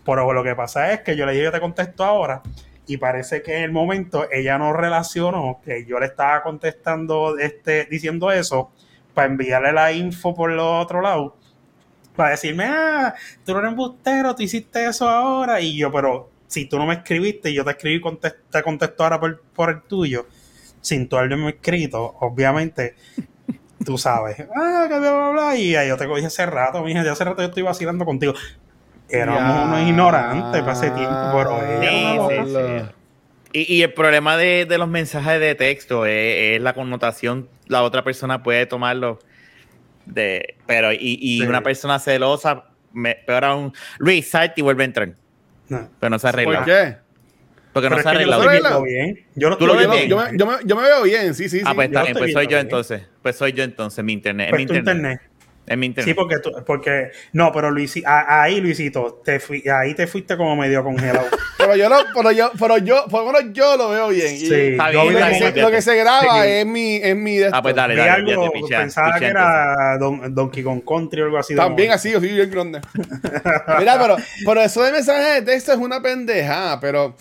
[0.06, 2.42] Pero lo que pasa es que yo le dije, yo te contesto ahora,
[2.88, 7.86] y parece que en el momento ella no relacionó que yo le estaba contestando, este,
[7.86, 8.72] diciendo eso,
[9.14, 11.38] para enviarle la info por el otro lado,
[12.20, 16.78] para decirme, ah, tú eres embustero, tú hiciste eso ahora, y yo, pero si tú
[16.78, 20.28] no me escribiste y yo te escribí, contest- te contesto ahora por, por el tuyo,
[20.82, 22.96] sin tú haberme escrito, obviamente
[23.86, 27.14] tú sabes, ah, que bla, bla, bla, y yo te cogí hace rato, mija, ya
[27.14, 28.34] hace rato yo estoy vacilando contigo.
[29.08, 29.64] Éramos Ya.
[29.64, 32.90] unos ignorantes para ese tiempo, pero Sí, sí, sí.
[33.54, 37.82] Y, y el problema de, de los mensajes de texto es, es la connotación, la
[37.84, 39.20] otra persona puede tomarlo
[40.10, 41.48] de, pero y, y Sí.
[41.48, 45.14] una persona celosa, me, peor aún, Luis, salte y vuelve a entrar,
[45.70, 45.90] No.
[46.00, 46.58] pero no se arregla.
[46.60, 46.96] ¿Por qué?
[47.72, 48.38] Porque no Pero se yo arregla.
[48.38, 48.80] ¿No arregla?
[48.82, 49.26] bien.
[49.36, 50.02] Yo lo ¿Tú lo ves Yo, bien?
[50.32, 51.64] me, yo, me, yo me veo bien, sí, sí, sí.
[51.66, 52.62] Ah, pues yo está bien, pues soy yo bien.
[52.62, 53.04] entonces.
[53.22, 54.48] Pues soy yo entonces, mi internet.
[54.48, 55.22] Es Pues mi internet.
[55.70, 56.16] Es mi Sí, internet.
[56.16, 60.56] porque, tú, porque no, pero Luisi, a- ahí Luisito, te fui, ahí te fuiste como
[60.56, 61.28] medio congelado.
[61.60, 64.34] Pero yo, lo, pero yo, pero yo, por lo menos yo lo veo bien.
[64.34, 66.50] Y Sí, Está yo bien, vi lo, que bien, se, lo que se graba Sí.
[66.52, 68.12] es mi, es mi de Ah, pues dale, Vi dale.
[68.32, 71.54] algo, pensaba que era Don, Donkey Kong Country o algo así.
[71.54, 72.80] de También así, yo soy bien grande.
[73.78, 77.16] Mira, pero, pero eso de mensajes de texto es una pendeja, pero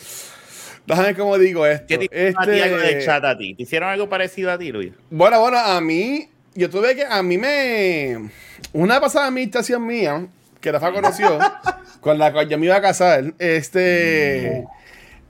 [0.86, 1.86] déjame cómo digo esto.
[1.88, 3.54] ¿Qué te hicieron a ti algo del Este, chat a ti?
[3.54, 4.92] ¿Te hicieron algo parecido a ti, Luis?
[5.10, 8.30] bueno, bueno, a mí, yo tuve que, a mí me,
[8.72, 10.26] una pasada administración mía,
[10.60, 11.38] que Rafa conoció,
[12.00, 14.64] con la cual yo me iba a casar, este,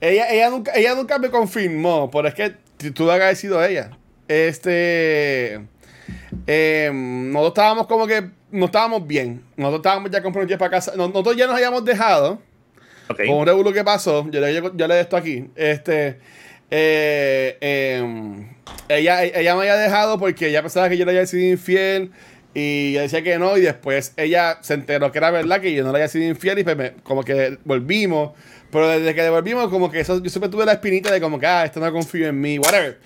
[0.00, 3.62] ella, ella, nunca, ella nunca me confirmó, pero es que t- tuve que haber sido
[3.64, 3.90] ella.
[4.26, 5.60] Este,
[6.46, 11.08] eh, nosotros estábamos como que, no estábamos bien, nosotros estábamos ya comprometidos para casa, no-
[11.08, 12.40] nosotros ya nos habíamos dejado,
[13.10, 13.18] Ok.
[13.26, 15.50] con un revuelo que pasó, yo le, yo, le esto aquí.
[15.56, 16.18] Este,
[16.70, 18.48] eh, em,
[18.88, 22.10] ella, ella me había dejado porque ella pensaba que yo le había sido infiel
[22.54, 25.84] y ella decía que no y después ella se enteró que era verdad que yo
[25.84, 28.32] no le había sido infiel y pues me- como que volvimos.
[28.70, 31.46] Pero desde que volvimos como que eso, yo siempre tuve la espinita de como que,
[31.46, 32.98] ah, esto no confío en mí, whatever.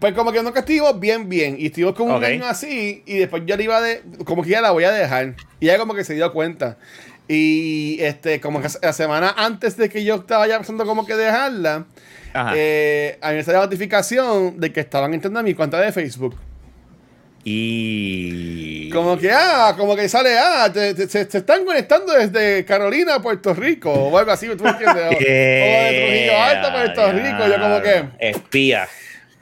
[0.00, 1.56] Pues como que nunca estuvimos bien, bien.
[1.58, 2.18] Y estuvimos como Ok.
[2.18, 3.02] un año así.
[3.06, 4.02] Y después yo le iba de.
[4.24, 5.34] Como que ya la voy a dejar.
[5.60, 6.78] Y ella como que se dio cuenta.
[7.28, 11.14] Y este, como que la semana antes de que yo estaba ya pensando como que
[11.14, 11.84] dejarla,
[12.56, 15.92] eh, a mí me salió la notificación de que estaban entrando a mi cuenta de
[15.92, 16.36] Facebook.
[17.44, 18.90] y.
[18.90, 23.16] Como que, ah, como que sale, ah, te- te- se, se están conectando desde Carolina
[23.16, 25.04] a Puerto Rico, o algo así, ¿tú me entiendes?
[25.12, 28.04] O, o de Trujillo Alto a Puerto Rico, yo como que...
[28.18, 28.88] Espía.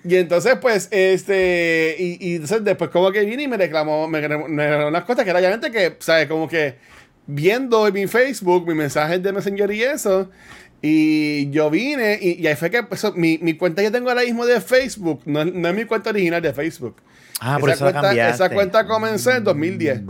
[0.05, 4.20] Y entonces, pues, este, y, y entonces después como que vine y me reclamó, me
[4.20, 4.29] me
[4.68, 6.29] reclamó unas cosas que era obviamente que, ¿sabes?
[6.29, 6.75] Como que
[7.26, 10.30] viendo en mi Facebook, mis mensajes de Messenger y eso,
[10.82, 14.22] y yo vine, y, y ahí fue que eso, mi, mi cuenta que tengo ahora
[14.22, 16.96] mismo de Facebook, no, es- no es mi cuenta original de Facebook.
[17.40, 18.34] Ah, por esa, eso la cuenta, cambiaste.
[18.44, 20.02] esa cuenta comenzó en 2010.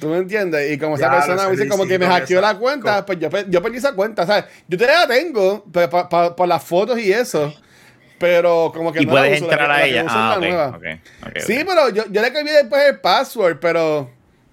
[0.00, 0.72] ¿Tú me entiendes?
[0.72, 3.44] Y como esa persona me dice como que me hackeó la cuenta, pues yo, pe-
[3.48, 4.44] yo perdí esa cuenta, ¿sabes?
[4.66, 7.52] Yo todavía la tengo, pero pa- pa- por las fotos y eso,
[8.18, 10.04] pero como que Y no la puedes uso, la entrar a la ella.
[10.08, 10.42] Ah, la ok.
[10.42, 10.68] nueva.
[10.68, 10.84] ok,
[11.28, 14.10] ok, Sí, pero yo, yo le cambié después el password, pero,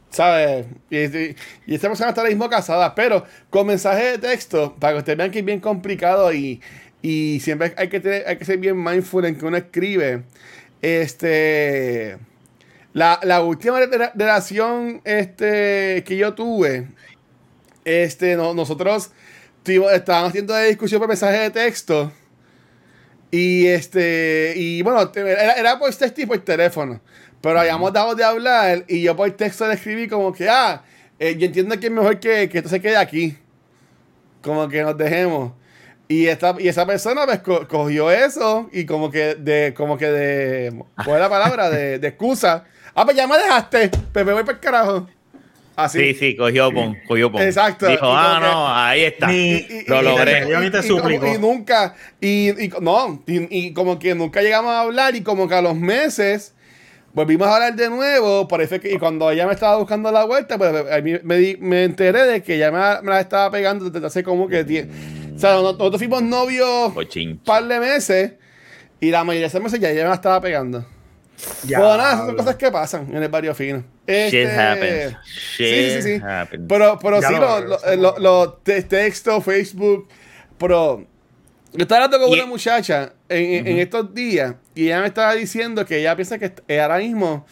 [0.09, 0.65] ¿sabes?
[0.89, 1.35] Y, y,
[1.67, 5.17] y esta persona está ahora mismo casada, pero con mensaje de texto, para que ustedes
[5.17, 6.61] vean que es bien complicado y,
[7.01, 10.23] y siempre hay que, tener, hay que ser bien mindful en que uno escribe.
[10.81, 12.17] Este.
[12.93, 16.87] La, la última re- relación este, que yo tuve,
[17.85, 19.11] este, no- nosotros
[19.65, 22.11] estábamos haciendo de discusión por mensaje de texto.
[23.29, 27.01] Y este, y bueno, era, por texto y por teléfono.
[27.41, 30.81] Pero habíamos dado de hablar y yo por texto le escribí como que, ah,
[31.19, 33.37] eh, yo entiendo que es mejor que, que esto se quede aquí.
[34.41, 35.51] Como que nos dejemos.
[36.07, 40.05] Y, esta, y esa persona pues, co- cogió eso y como que de, como que
[40.07, 41.69] de, ¿cuál es la palabra?
[41.69, 42.63] De, de excusa.
[42.95, 45.07] Ah, pues ya me dejaste, pues me voy para el carajo.
[45.75, 45.99] Así.
[45.99, 47.41] Sí, sí, cogió pon, cogió pon.
[47.43, 47.85] Exacto.
[47.87, 49.27] Dijo, ah, que- no, ahí está.
[49.27, 50.49] Ni- Lo y- logré.
[50.49, 51.27] Yo ni te suplico.
[51.27, 55.47] y nunca, y, y- no, y, y como que nunca llegamos a hablar y como
[55.47, 56.55] que a los meses
[57.17, 60.57] volvimos a hablar de nuevo, parece que y cuando ella me estaba buscando la vuelta,
[60.57, 63.89] pues a mí me, di- me enteré de que ella me, me la estaba pegando
[63.89, 64.87] desde hace como que 10,
[65.35, 68.33] o sea, nos- nosotros fuimos novios un par de meses
[68.99, 70.85] y la mayoría de esos meses ya ella me la estaba pegando.
[71.65, 73.79] Ya, Pero nada, son cosas que pasan en el barrio fino.
[74.07, 75.15] Shit Este, happens.
[75.23, 76.21] Shit sí, sí, sí.
[76.23, 76.65] happens.
[76.67, 80.07] Pero, pero Ya sí, lo los lo, lo- lo lo te- texto, Facebook,
[80.57, 81.05] pero
[81.73, 85.07] yo estaba hablando con Y- una muchacha en, en- en estos días y ella me
[85.07, 87.45] estaba diciendo que ella piensa que eh, ahora mismo,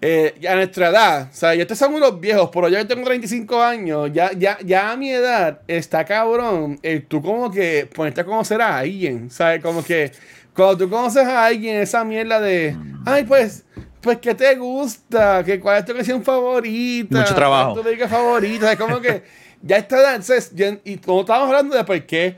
[0.00, 3.62] eh, a nuestra edad, o sea, yo estos son unos viejos, pero yo tengo 35
[3.62, 8.24] años, ya, ya, ya a mi edad está cabrón, el tú como que ponerte a
[8.24, 9.62] conocer a alguien, ¿sabes?
[9.62, 10.12] Como que
[10.54, 13.64] cuando tú conoces a alguien, esa mierda de, ay, pues,
[14.02, 15.42] pues, ¿qué te gusta?
[15.42, 17.20] ¿Qué, ¿Cuál es tu canción favorita?
[17.20, 17.72] Mucho trabajo.
[17.80, 18.72] ¿Cuál es tu favorita?
[18.72, 19.22] Es como que
[19.62, 20.52] ya está edad, entonces,
[20.84, 22.36] y como estábamos hablando de por qué,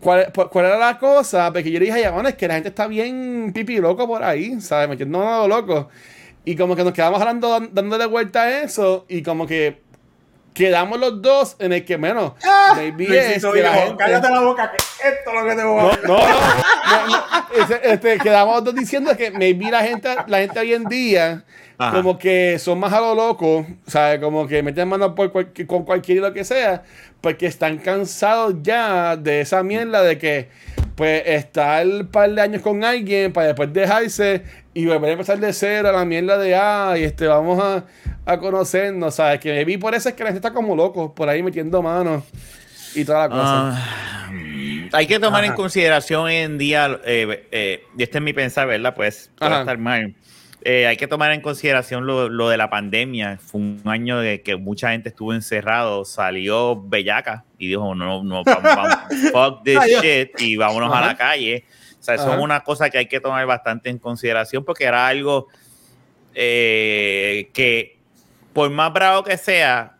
[0.00, 2.70] cuál, cuál era la cosa, porque yo le dije a bueno, es que la gente
[2.70, 4.88] está bien pipi loco por ahí, ¿sabes?
[4.88, 5.88] Metiendo no loco.
[6.44, 9.80] Y como que nos quedamos hablando, dándole vuelta a eso, y como que
[10.54, 12.32] quedamos los dos en el que menos,
[12.76, 13.04] maybe
[13.36, 13.96] es que la gente...
[13.98, 16.08] cállate la boca, que esto es lo que te voy a No, decir".
[16.08, 20.84] no, no, no, este, quedamos dos diciendo que maybe la gente, la gente hoy en
[20.84, 21.44] día,
[21.78, 21.96] Ajá.
[21.96, 24.20] como que son más a lo loco, ¿sabes?
[24.20, 26.82] Como que meten mano por cual- con cualquier lo que sea,
[27.20, 30.48] porque están cansados ya de esa mierda de que,
[30.94, 34.42] pues, estar un par de años con alguien para después dejarse
[34.74, 37.84] y volver a empezar de cero a la mierda de, ay, este, vamos a,
[38.24, 39.40] a conocernos, ¿sabes?
[39.40, 42.24] Que maybe por eso es que la gente está como loco, por ahí metiendo manos
[42.94, 43.70] y toda la cosa.
[43.74, 44.30] Ah,
[44.92, 48.66] hay que tomar en consideración hoy en día, eh, eh, y este es mi pensar,
[48.66, 48.94] ¿verdad?
[48.94, 49.60] Pues Ajá.
[49.60, 50.14] estar mal.
[50.64, 53.38] Eh, hay que tomar en consideración lo, lo de la pandemia.
[53.42, 58.44] Fue un año de que mucha gente estuvo encerrado, salió bellaca y dijo, no, no,
[58.44, 58.96] vamos, vamos,
[59.32, 61.64] fuck this shit y vámonos a la calle.
[61.98, 62.34] O sea, Ajá.
[62.34, 65.48] es una cosa que hay que tomar bastante en consideración porque era algo
[66.34, 67.98] eh, que,
[68.52, 69.96] por más bravo que sea,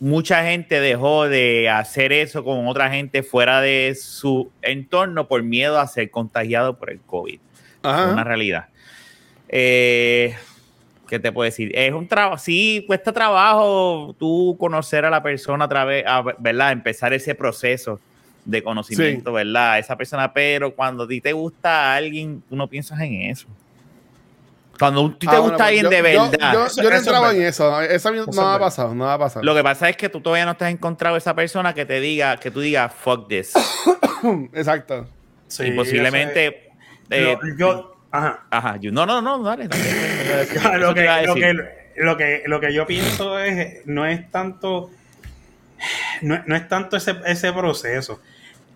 [0.00, 5.78] mucha gente dejó de hacer eso con otra gente fuera de su entorno por miedo
[5.78, 7.38] a ser contagiado por el COVID.
[7.82, 8.06] Ajá.
[8.06, 8.68] Es una realidad.
[9.48, 10.34] Eh,
[11.08, 11.70] ¿Qué te puedo decir?
[11.74, 16.72] Es un trabajo, sí, cuesta trabajo tú conocer a la persona a través, a- ¿verdad?
[16.72, 18.00] Empezar ese proceso
[18.44, 19.78] de conocimiento, ¿verdad?
[19.78, 23.46] Esa persona, pero cuando a ti te gusta a alguien, tú no piensas en eso.
[24.78, 26.52] Cuando a ti te Ah, gusta pues alguien yo- de verdad.
[26.52, 27.80] Yo, no entraba en eso.
[27.82, 28.94] Eso no me ha pasado.
[28.94, 29.44] No ha pasado.
[29.44, 32.00] Lo que pasa es que tú todavía no te has encontrado esa persona que te
[32.00, 33.54] diga, que tú digas, fuck this.
[34.54, 35.08] Exacto.
[35.46, 36.72] Sí, y posiblemente.
[37.10, 38.44] eh, yo, ajá.
[38.50, 39.64] Ajá, yo- no, no, no, dale.
[40.78, 41.52] lo, que, lo, que,
[41.96, 44.90] lo, que, lo que yo pienso es, no es tanto,
[46.22, 48.20] no, no es tanto ese, ese proceso,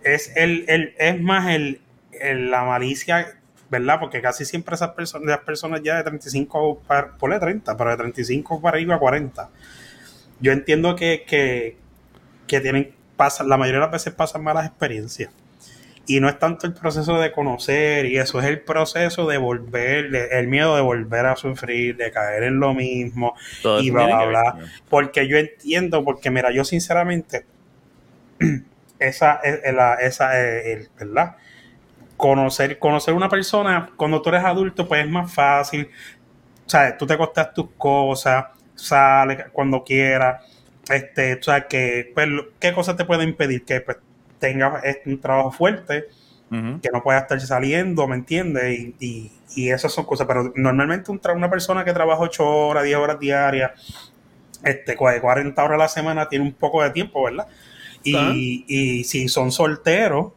[0.02, 1.80] es, el, el, es más el,
[2.12, 3.34] el- la malicia,
[3.70, 4.00] ¿verdad?
[4.00, 7.96] Porque casi siempre esas personas, las personas ya de 35, para, ponle 30, pero de
[7.96, 9.48] 35 para arriba a 40,
[10.40, 11.76] yo entiendo que, que,
[12.46, 15.30] que tienen, pasan, la mayoría de las veces pasan malas experiencias.
[16.16, 20.10] Y no es tanto el proceso de conocer y eso, es el proceso de volver,
[20.10, 24.06] de- el miedo de volver a sufrir, de caer en lo mismo Todo y bla,
[24.06, 24.58] bla, bla.
[24.88, 27.44] Porque yo entiendo, porque mira, yo sinceramente,
[28.98, 31.36] esa es es la, esa es el- ¿verdad?
[32.16, 35.88] Conocer, conocer una persona, cuando tú eres adulto, pues es más fácil.
[36.66, 36.98] ¿Sabes?
[36.98, 40.44] Tú te costas tus cosas, sales cuando quieras.
[40.90, 42.28] Este, o sea, que, pues,
[42.60, 43.64] ¿qué cosas te pueden impedir?
[43.64, 43.98] Que pues,
[44.40, 46.09] tengas un trabajo fuerte,
[46.83, 48.76] que no pueda estar saliendo, ¿me entiendes?
[48.76, 52.83] Y, y, y esas son cosas, pero normalmente un una persona que trabaja 8 horas,
[52.83, 53.70] 10 horas diarias,
[54.64, 57.46] este, cua- 40 horas a la semana, tiene un poco de tiempo, ¿verdad?
[58.03, 60.33] Y, y si son solteros,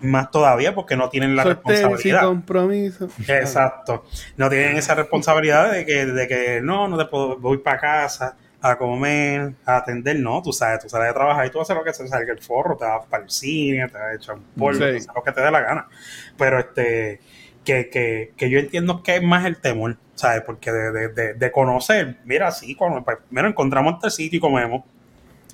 [0.00, 2.22] más todavía porque no tienen la Soltero y sin responsabilidad.
[2.22, 3.08] compromiso.
[3.26, 4.04] Exacto.
[4.36, 8.36] No tienen esa responsabilidad de que, de que no, no te puedo, voy para casa
[8.60, 10.18] a comer, a atender.
[10.18, 12.40] No, tú sabes, tú sales de trabajar y tú haces lo que se salga el
[12.40, 15.06] forro, te vas para el cine, te vas a echar un polvo, Sí.
[15.14, 15.88] lo que te dé la gana.
[16.36, 17.20] Pero este,
[17.64, 20.42] que, que, que yo entiendo que es más el temor, ¿sabes?
[20.42, 24.40] Porque de, de, de, de conocer, mira, sí, cuando, pues, mira, encontramos este sitio y
[24.40, 24.82] comemos.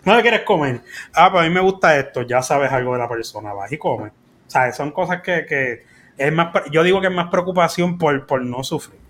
[0.05, 0.81] ¿No le quieres comer?
[1.14, 3.79] Ah, pues a mí me gusta esto, ya sabes algo de la persona, vas y
[3.79, 4.12] comes.
[4.47, 4.77] ¿Sabes?
[4.77, 5.83] Son cosas que, que
[6.17, 9.01] es más, yo digo que es más preocupación por, por no sufrir.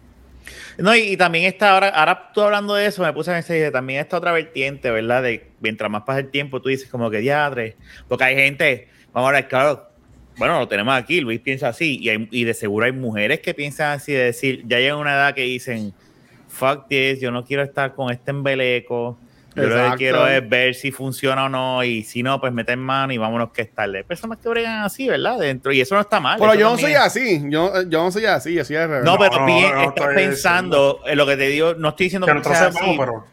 [0.79, 3.71] No, y, también está ahora, ahora tú hablando de eso, me puse a pensar, dije,
[3.71, 5.23] también está otra vertiente, ¿verdad?
[5.23, 7.77] De mientras más pasa el tiempo, tú dices como que diadre,
[8.09, 9.89] porque hay gente, vamos a ver, claro,
[10.37, 13.55] bueno, lo tenemos aquí, Luis piensa así, y, hay- y de seguro hay mujeres que
[13.55, 15.93] piensan así, de decir, ya llegan a una edad que dicen,
[16.49, 19.17] fuck this, yo no quiero estar con este embeleco,
[19.57, 22.77] yo lo que quiero es ver si funciona o no, y si no, pues meter
[22.77, 23.99] mano y vámonos que es tarde.
[23.99, 25.39] Hay personas que bregan así, ¿verdad?
[25.39, 26.39] Dentro, y eso no está mal.
[26.39, 27.43] Pero yo no soy es- así.
[27.49, 28.55] Yo, yo no soy así.
[28.55, 29.05] Yo soy revés.
[29.05, 31.91] No, pero no, pi- no, no estás estoy pensando en lo que te digo, no
[31.91, 33.25] estoy diciendo Que que, nosotros sea así, pero.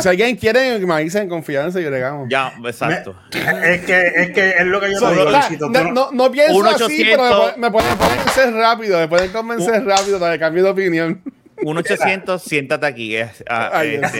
[0.00, 2.28] si alguien quiere que me avisen en confianza y bregamos.
[2.28, 3.14] Ya, exacto.
[3.30, 5.66] Es que, es que es lo que yo So, te digo, o Luisito.
[5.66, 7.16] tú no, no- no, no pienso así, 800.
[7.16, 10.70] pero me, pueden- me pueden convencer rápido, me pueden convencer rápido para que cambie de
[10.70, 11.22] opinión.
[11.64, 13.16] Un 800, siéntate aquí.
[13.16, 14.18] es- ah, Ay, este,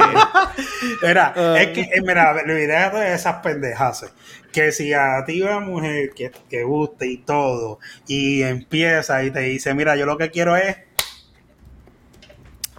[1.03, 1.57] Mira, Ah.
[1.61, 4.13] es que, eh, mira, la idea de esas pendejas.
[4.53, 9.41] Que si a ti una mujer que, que guste y todo, y empieza y te
[9.41, 10.77] dice, mira, yo lo que quiero es,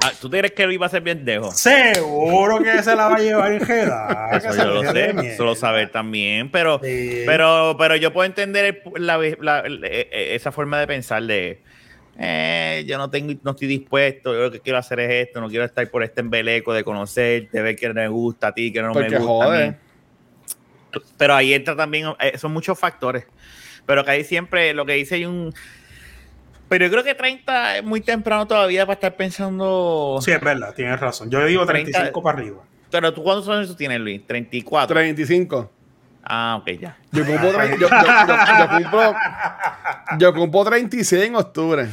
[0.04, 1.52] ah, ¿Tú te crees que Luis va a ser bien dejo?
[1.52, 4.30] seguro que se la va a llevar en jeda.
[4.32, 5.38] que Eso yo lo sé, bien.
[5.38, 7.24] solo saber también, pero, Sí.
[7.26, 11.62] pero, pero yo puedo entender el- la, la- el- eh, esa forma de pensar de
[12.18, 15.50] eh, yo no tengo, no estoy dispuesto, yo lo que quiero hacer es esto, no
[15.50, 18.82] quiero estar por este embeleco de conocer, de ver que me gusta a ti, que
[18.82, 19.76] no Porque me gusta a mí.
[21.18, 23.26] Pero ahí entra también, eh, son muchos factores.
[23.86, 25.54] Pero que ahí siempre lo que dice hay un.
[26.70, 30.20] Pero yo creo que 30 es muy temprano todavía para estar pensando.
[30.22, 31.30] Sí, es verdad, tienes razón.
[31.30, 32.64] Yo digo 30 35 para arriba.
[32.90, 34.26] Pero tú, ¿cuántos años tú tienes, Luis?
[34.26, 34.96] 34.
[34.96, 35.72] 35.
[36.24, 36.96] Ah, ok, ya.
[37.12, 39.16] Yo cumplo, tre- yo, yo- yo- yo cumplo,
[40.20, 41.88] yo cumplo 36 en octubre.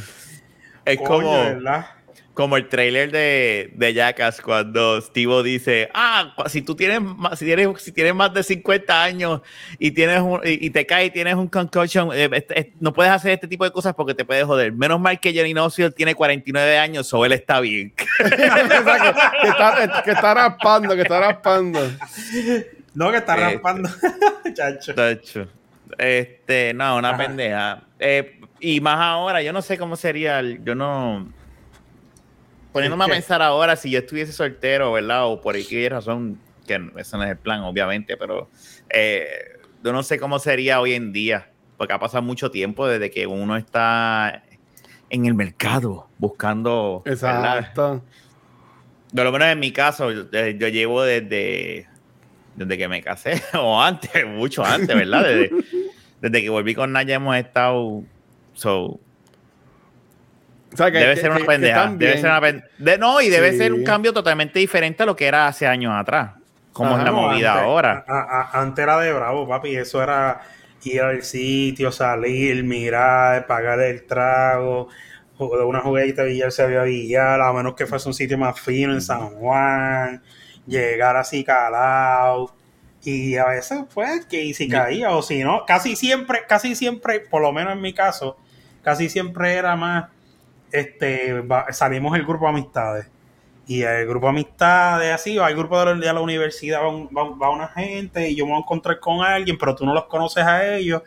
[0.85, 1.85] Es como, ¿verdad?
[2.33, 7.43] como el trailer de, de Jackass cuando Steve dice, ah, si tú tienes más, si
[7.45, 9.41] tienes, si tienes más de 50 años
[9.77, 13.33] y tienes un- y, y te caes y tienes un concussion, eh, no puedes hacer
[13.33, 14.71] este tipo de cosas porque te puedes joder.
[14.71, 17.93] Menos mal que Johnny Knoxville tiene 49 años, o él está bien.
[18.19, 21.79] Exacto, que, está, que está raspando, que está raspando.
[22.93, 23.89] No, que está Eh, raspando.
[24.53, 24.93] Chacho.
[24.95, 25.47] Tacho.
[25.97, 27.17] Este, no, una Ajá.
[27.17, 27.83] pendeja.
[27.99, 31.31] Eh, y más ahora, yo no sé cómo sería, el- yo no...
[32.71, 35.25] Poniéndome a pensar ahora, si yo estuviese soltero, ¿verdad?
[35.27, 38.49] O por qué razón, que ese no es el plan, obviamente, pero
[38.89, 39.27] eh,
[39.83, 43.27] yo no sé cómo sería hoy en día, porque ha pasado mucho tiempo desde que
[43.27, 44.43] uno está
[45.09, 47.57] en el mercado buscando, ¿verdad?
[47.57, 48.01] Exacto.
[49.11, 51.89] De lo menos en mi caso, yo, eh, yo llevo desde,
[52.55, 55.23] desde que me casé, o antes, mucho antes, ¿verdad?
[55.23, 55.51] Desde,
[56.21, 58.03] desde que volví con Naya hemos estado.
[58.53, 58.99] So,
[60.73, 61.91] O sea, que- debe que- ser una que- pendeja.
[61.95, 63.57] Debe ser una pen- de- no, y debe Sí.
[63.57, 66.31] ser un cambio totalmente diferente a lo que era hace años atrás.
[66.73, 68.05] Como es la No, movida antes- ahora.
[68.07, 69.75] a- a- antes era de bravo, papi.
[69.75, 70.41] Eso era
[70.83, 74.87] ir al sitio, salir, mirar, pagar el trago,
[75.37, 78.59] jugar una juguetita de billar se había billar, a menos que fuese un sitio más
[78.59, 80.23] fino en San Juan,
[80.67, 82.53] llegar así calado.
[83.03, 87.41] Y a veces, pues, que si caía o si no, casi siempre, casi siempre, por
[87.41, 88.37] lo menos en mi caso,
[88.83, 90.09] casi siempre era más,
[90.71, 93.07] este, salimos el grupo de amistades.
[93.67, 96.89] Y el grupo de amistades, así, va el grupo de la, de la universidad, va,
[96.89, 99.85] un- va- va una gente y yo me voy a encontrar con alguien, pero tú
[99.85, 101.03] no los conoces a ellos,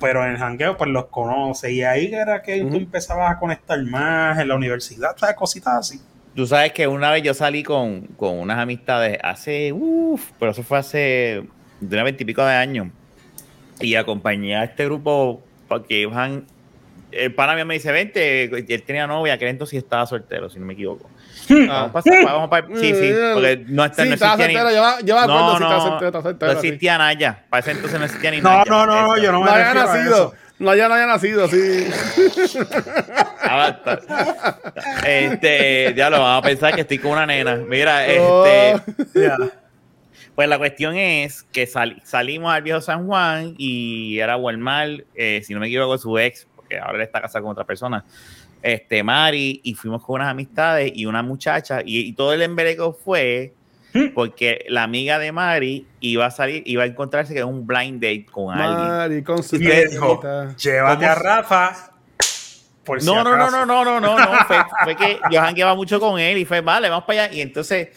[0.00, 1.70] pero en el jangueo pues los conoces.
[1.72, 2.76] Y ahí era que tú Ujú.
[2.78, 5.36] empezabas a conectar más en la universidad, ¿sabes?
[5.36, 6.00] Cositas así.
[6.38, 10.62] Tú sabes que una vez yo salí con, con unas amistades hace, uff, pero eso
[10.62, 11.42] fue hace
[11.80, 12.86] de una veintipico de años.
[13.80, 16.44] Y acompañé a este grupo porque iban.
[17.10, 20.48] El pana mío me dice, vente, y él tenía novia, que entonces sí estaba soltero,
[20.48, 21.10] si no me equivoco.
[21.50, 22.68] Vamos a pasar, vamos para.
[22.68, 24.54] Sí, sí, porque no, está, Sí, no estaba existía ni.
[24.54, 24.70] soltero,
[25.00, 26.66] yo, yo me acuerdo No, si no, soltero, estaba soltero, no sí.
[26.68, 27.44] existía Naya.
[27.50, 28.64] Para ese entonces no existía ni No, Naya.
[28.68, 29.24] no, no, Eso.
[29.24, 30.34] yo no me No haya nacido.
[30.60, 31.56] No haya, no haya nacido, sí.
[33.42, 34.00] Basta.
[35.06, 37.56] Este, ya lo vamos a pensar que estoy con una nena.
[37.56, 38.44] Mira, Oh.
[38.46, 39.32] este.
[40.34, 45.42] Pues la cuestión es que sal- salimos al viejo San Juan y era Walmart, eh,
[45.44, 48.04] si no me equivoco, su ex, porque ahora él está casado con otra persona,
[48.62, 52.92] este, Mari, y fuimos con unas amistades y una muchacha, y, y todo el embeleco
[52.92, 53.52] fue
[54.14, 57.94] porque la amiga de Mari iba a salir, iba a encontrarse que era un blind
[58.00, 58.88] date con alguien.
[58.88, 60.20] Mari, con su dijo,
[60.56, 61.87] llévate ¿Cómo a Rafa.
[62.88, 64.44] Por si No, no, no, no, no, no, no, no.
[64.46, 67.34] Fue, fue que yo jangueaba mucho con él y fue, vale, vamos para allá.
[67.34, 67.88] Y entonces,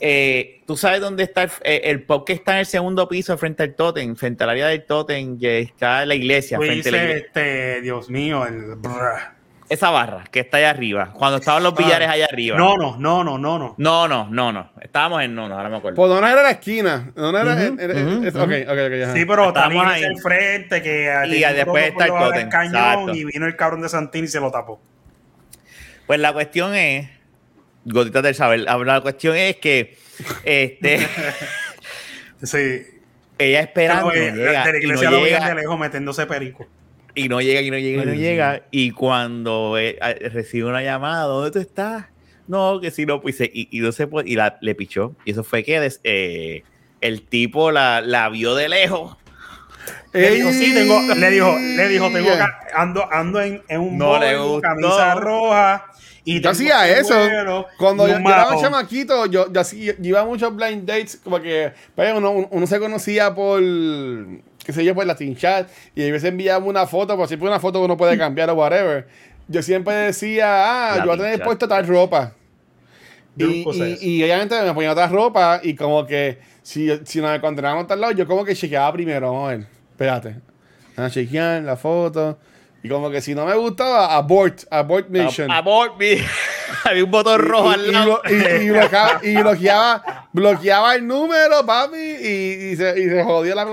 [0.00, 3.36] eh, tú sabes dónde está el, eh, el pub que está en el segundo piso
[3.36, 6.98] frente al Totem, frente al área del Totem, que está la iglesia, frente a la
[7.04, 7.26] iglesia.
[7.26, 8.76] este, Dios mío, el...
[8.76, 9.41] brr.
[9.72, 12.56] Esa barra que está allá arriba, cuando estaban los billares allá arriba.
[12.56, 12.58] Ah.
[12.58, 13.74] No, no, no, no, no, no.
[13.78, 14.70] no, no, no, no.
[14.80, 15.96] Estábamos en no, no, ahora me acuerdo.
[15.96, 17.10] Por no era la esquina.
[17.16, 17.52] No era.
[17.52, 17.64] Era-
[17.94, 18.44] ujú, es- ujú.
[18.44, 19.02] Ok, ok, ok.
[19.04, 19.12] ajá.
[19.14, 20.02] Sí, pero Estábamos también ahí.
[20.02, 23.14] el frente que Y después está el tótem, cañón exacto.
[23.14, 24.82] y vino el cabrón de Santini y se lo tapó.
[26.06, 27.08] Pues la cuestión es,
[27.86, 29.96] gotitas del saber, la cuestión es que,
[30.44, 30.98] este,
[32.42, 32.82] Sí.
[33.38, 36.66] ella esperando, de no llega, la y iglesia no lo llega, de lejos metiéndose perico.
[37.14, 38.62] Y no llega, y no llega, y no llega.
[38.70, 39.98] Y cuando eh,
[40.32, 42.06] recibe una llamada, ¿dónde tú estás?
[42.48, 45.14] No, que si no, pues, y, y no se puede, y la, le pichó.
[45.24, 46.62] Y eso fue que des- eh,
[47.00, 49.16] el tipo la, la vio de lejos.
[50.12, 52.28] Le dijo, sí, tengo, le dijo, le dijo, tengo
[52.74, 54.12] ando, ando en, en un No
[54.60, 55.86] camisa roja.
[56.24, 57.14] Y Yo hacía eso.
[57.78, 61.72] Cuando yo, yo era chamaquito, yo, yo, yo iba a muchos blind dates, como que
[61.96, 63.60] pues, uno, uno se conocía por,
[64.64, 67.60] qué sé yo, por Latin Chat, y a veces enviaba una foto, pero siempre una
[67.60, 69.06] foto que uno puede cambiar o whatever.
[69.48, 70.46] Yo siempre decía,
[70.94, 71.44] ah, yo voy a tener Chat.
[71.44, 72.32] puesto tal ropa.
[73.36, 73.62] Y,
[74.02, 78.00] y, y obviamente me ponía otra ropa, y como que si, si nos encontrábamos tal
[78.00, 80.36] lado, yo como que chequeaba primero, vamos a ver, espérate.
[80.96, 82.38] A chequear la foto.
[82.82, 85.50] Y como que si no me gustaba, abort, abort mission.
[85.50, 86.16] Amor, mi-
[86.84, 88.22] había un botón rojo Y- al lado.
[88.28, 88.32] y,
[88.64, 93.64] y bloqueaba, y bloqueaba, bloqueaba el número, papi, y, se, y se jodió la.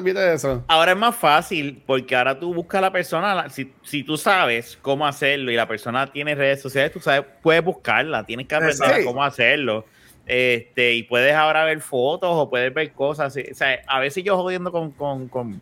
[0.00, 0.64] ¿Viste de eso?
[0.68, 4.78] Ahora es más fácil porque ahora tú buscas a la persona, si, si tú sabes
[4.82, 9.04] cómo hacerlo y la persona tiene redes sociales, tú sabes, puedes buscarla, tienes que aprender
[9.04, 9.84] cómo hacerlo.
[10.26, 13.36] Este, y puedes ahora ver fotos o puedes ver cosas.
[13.36, 15.60] O sea, a veces yo jodiendo con, con, con,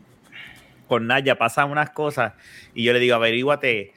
[0.87, 2.35] con Naya, pasan unas cosas
[2.75, 3.93] y yo le digo, averíguate,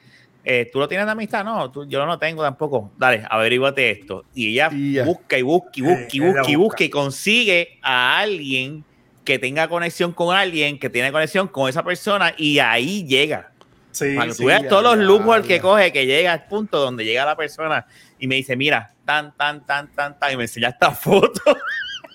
[0.48, 1.44] eh, ¿tú lo tienes de amistad?
[1.44, 2.92] No, tú- yo no lo tengo tampoco.
[2.96, 4.24] Dale, averíguate esto.
[4.32, 5.04] Y ella Y ya.
[5.04, 6.84] busca y busca y busca y Eh, busca y busca.
[6.84, 8.84] y consigue a alguien
[9.24, 13.50] que tenga conexión con alguien, que tiene conexión con esa persona y ahí llega.
[13.90, 14.36] Sí, sí.
[14.36, 15.60] tú veas ya, todos los ya, lujos que ya.
[15.62, 17.86] coge, que llega al punto donde llega la persona
[18.18, 21.40] y me dice, mira, tan, tan, tan, tan, tan, y me enseña esta foto.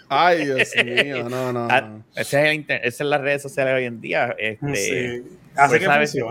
[0.07, 1.67] Ay, Dios mío, no, no.
[1.71, 2.03] Ah, no.
[2.15, 4.35] Ese es el inter- Esas son las redes sociales hoy en día.
[4.37, 5.37] Este, Sí.
[5.55, 6.25] Hace pues, que.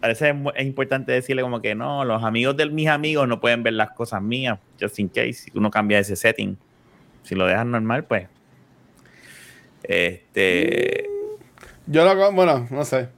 [0.00, 3.62] A veces es, importante decirle como que no, los amigos de mis amigos no pueden
[3.62, 6.56] ver las cosas mías, just in case, si uno cambia ese setting.
[7.24, 8.28] Si lo dejas normal, pues.
[9.82, 11.08] Este.
[11.86, 12.32] Yo lo.
[12.32, 13.08] Bueno, no sé.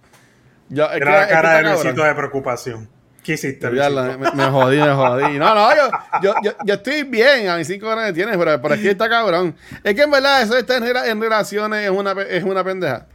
[0.68, 1.74] Yo, es Era la es que cara está de.
[1.74, 2.88] Luisito de preocupación.
[3.22, 5.38] ¿Qué hiciste, Ya la- me, me jodí, me jodí.
[5.38, 5.90] No, no, yo,
[6.22, 9.10] yo, yo, yo estoy bien a mis cinco años que tienes, pero por aquí está
[9.10, 9.54] cabrón.
[9.84, 13.06] Es que en verdad eso de estar en, en relaciones es una, es una pendeja.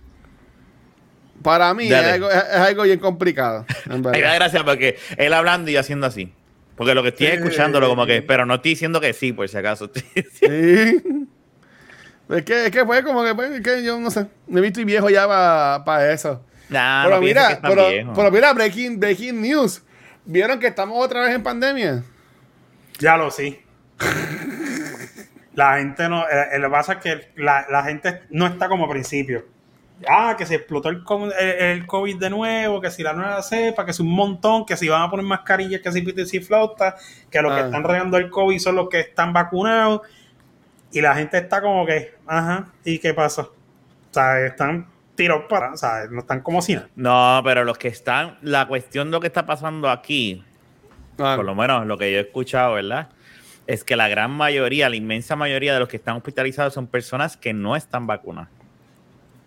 [1.46, 3.66] Para mí es algo, es, es algo bien complicado.
[3.86, 6.34] En Ay, da gracias porque él hablando y haciendo así.
[6.76, 7.34] Porque lo que estoy Sí.
[7.34, 9.90] escuchándolo como que, pero no estoy diciendo que sí, por si acaso.
[10.34, 11.04] Sí.
[12.28, 14.26] Es que, es que fue como que, pues, es que yo no sé.
[14.48, 15.28] Me he visto viejo ya
[15.86, 16.44] para eso.
[16.70, 18.14] Nah, pero no mira, pero, viejo.
[18.16, 19.84] pero mira, breaking, breaking news.
[20.26, 22.04] ¿Vieron que estamos otra vez en pandemia?
[23.00, 23.60] Ya lo sí.
[25.54, 26.24] La gente no.
[26.28, 29.46] eh, eh, lo que pasa es que la, la gente no está como a principio.
[30.10, 31.04] Ah, que se explotó el,
[31.40, 31.44] el,
[31.80, 34.90] el COVID de nuevo, que si la nueva cepa, que si un montón, que si
[34.90, 36.96] van a poner mascarillas, que si pito y si flauta,
[37.32, 37.66] que los que Ah.
[37.66, 40.02] están regando el COVID son los que están vacunados.
[40.92, 43.44] Y la gente está como que, ajá, ¿y qué pasa?
[43.44, 43.50] O
[44.12, 46.90] sea, están tirados para, o sea, no están como si nada.
[46.96, 50.44] No, pero los que están, la cuestión de lo que está pasando aquí,
[51.18, 53.08] Ah, por lo menos lo que yo he escuchado, ¿verdad?
[53.68, 57.38] Es que la gran mayoría, la inmensa mayoría de los que están hospitalizados son personas
[57.38, 58.50] que no están vacunadas.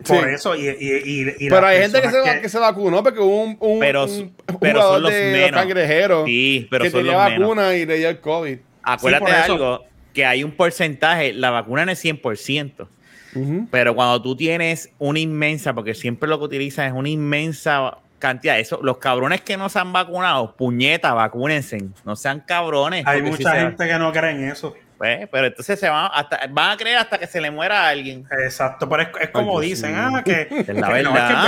[0.05, 0.13] Sí.
[0.15, 3.43] Por eso, y, y, y, y Pero hay gente que se, que vacunó porque hubo
[3.43, 5.61] un, un, Pero- un pero jugador son los de menos.
[5.61, 7.41] cangrejeros Sí, pero que son tenía los menos.
[7.49, 8.59] vacuna y le dio el COVID.
[8.85, 9.53] Acuérdate eso.
[9.55, 9.85] algo,
[10.15, 12.87] que hay un porcentaje, la vacuna no es 100%.
[13.35, 13.69] Ujú.
[13.71, 18.59] Pero cuando tú tienes una inmensa, porque siempre lo que utilizan es una inmensa cantidad,
[18.59, 23.05] eso, los cabrones que no se han vacunado, puñeta, vacúnense, no sean cabrones.
[23.07, 24.75] Hay si mucha se- gente que no cree en eso.
[24.99, 27.89] Pues, pero entonces se van, hasta, van a creer hasta que se le muera a
[27.89, 28.27] alguien.
[28.45, 31.39] Exacto, pero es, es como dicen, ah, que Es la no, verdad, es que es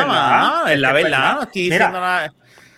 [0.69, 2.25] es es la verdad, no estoy Mira, diciendo nada.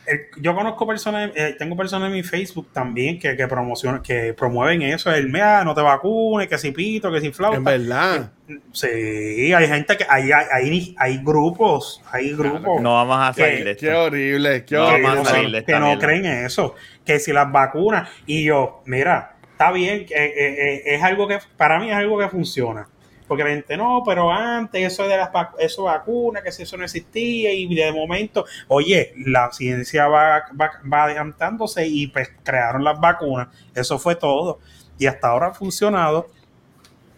[0.07, 4.35] el- yo conozco personas, eh, tengo personas en mi Facebook también que, que promocionan, que
[4.35, 7.57] promueven eso, el mea, no te vacunes, que si pito, que si flauta.
[7.59, 8.31] En verdad.
[8.73, 13.59] Sí, hay gente que, hay, hay, hay, hay grupos, hay grupos No vamos a salir
[13.59, 13.87] que- de esto.
[13.87, 15.09] Qué horrible, qué No, horrible.
[15.09, 16.07] vamos a salir de esta que no mierda.
[16.07, 21.03] creen eso, que si las vacunas, y yo, mira, está bien, que, eh, eh, es
[21.03, 22.89] algo que, para mí es algo que funciona.
[23.29, 26.85] Porque la gente, no, pero antes eso de las eso vacunas, que si eso no
[26.85, 33.01] existía, y de momento, oye, la ciencia va, va, va adelantándose y pues crearon las
[33.01, 34.59] vacunas, eso fue todo,
[34.99, 36.29] y hasta ahora ha funcionado.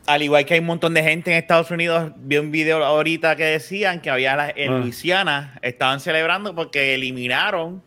[0.06, 3.34] Al igual que hay un montón de gente en Estados Unidos, vi un video ahorita
[3.36, 4.78] que decían que había la- en Ah.
[4.78, 7.82] Luisiana, estaban celebrando porque eliminaron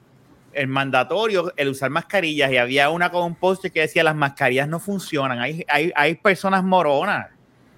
[0.57, 4.67] el mandatorio, el usar mascarillas, y había una con un post que decía las mascarillas
[4.67, 5.39] no funcionan.
[5.39, 7.27] Hay, hay, hay personas moronas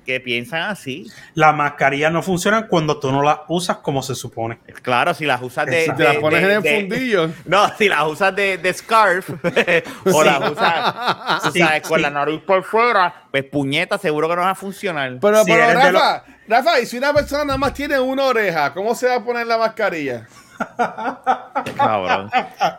[0.05, 1.05] que piensan así.
[1.35, 4.57] Las mascarillas no funcionan cuando tú no las usas como se supone.
[4.81, 5.81] Claro, si las usas de.
[5.81, 5.97] Exacto.
[5.99, 7.29] Te la de- pones de- en el de- fundillo.
[7.45, 9.29] No, si las usas de, de scarf
[10.11, 12.01] o las usas, tú Sí, sabes, con sí.
[12.01, 15.17] la nariz por fuera, pues puñeta, seguro que no va a funcionar.
[15.21, 18.95] Pero, Si pero Rafa, Rafa, y si una persona nada más tiene una oreja, ¿cómo
[18.95, 20.25] se va a poner la mascarilla?
[21.77, 22.29] Cabrón.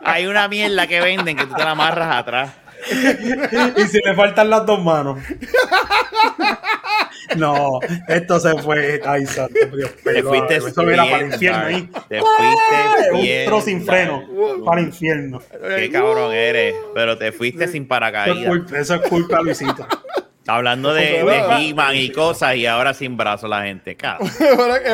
[0.03, 2.51] Hay una mierda que venden que tú te la amarras atrás.
[3.77, 5.19] y si le faltan las dos manos.
[7.37, 9.01] no, esto se fue.
[9.05, 9.91] Ay, santo Dios.
[10.03, 11.89] Te fuiste Eso era para el infierno ahí.
[12.09, 13.45] Te fuiste Un bien.
[13.45, 14.23] tro sin freno.
[14.65, 15.41] Para el infierno.
[15.75, 18.71] Qué cabrón eres, pero te fuiste sin paracaídas.
[18.73, 19.85] eso es culpa Luisito.
[20.47, 23.95] Hablando de, de He-Man y cosas y ahora sin brazos la gente.
[23.95, 24.19] Pero,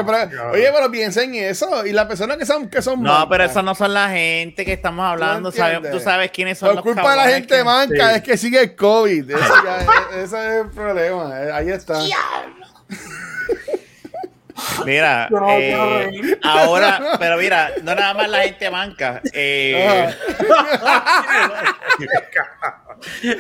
[0.05, 1.85] pero- oye, pero piensa en eso.
[1.85, 4.65] Y las personas que son, que son No, mancas, pero eso no son la gente
[4.65, 5.49] que estamos hablando.
[5.51, 8.15] ¿Tú Sabes- tú sabes quiénes son Por los culpa de la gente que- manca Sí.
[8.17, 9.31] es que sigue el COVID.
[9.31, 11.41] Eso ya, es- ese es el problema.
[11.41, 11.97] Eh, Ahí está.
[14.85, 19.21] Mira, no eh, ahora, pero mira, no nada más la gente manca.
[19.33, 20.09] eh,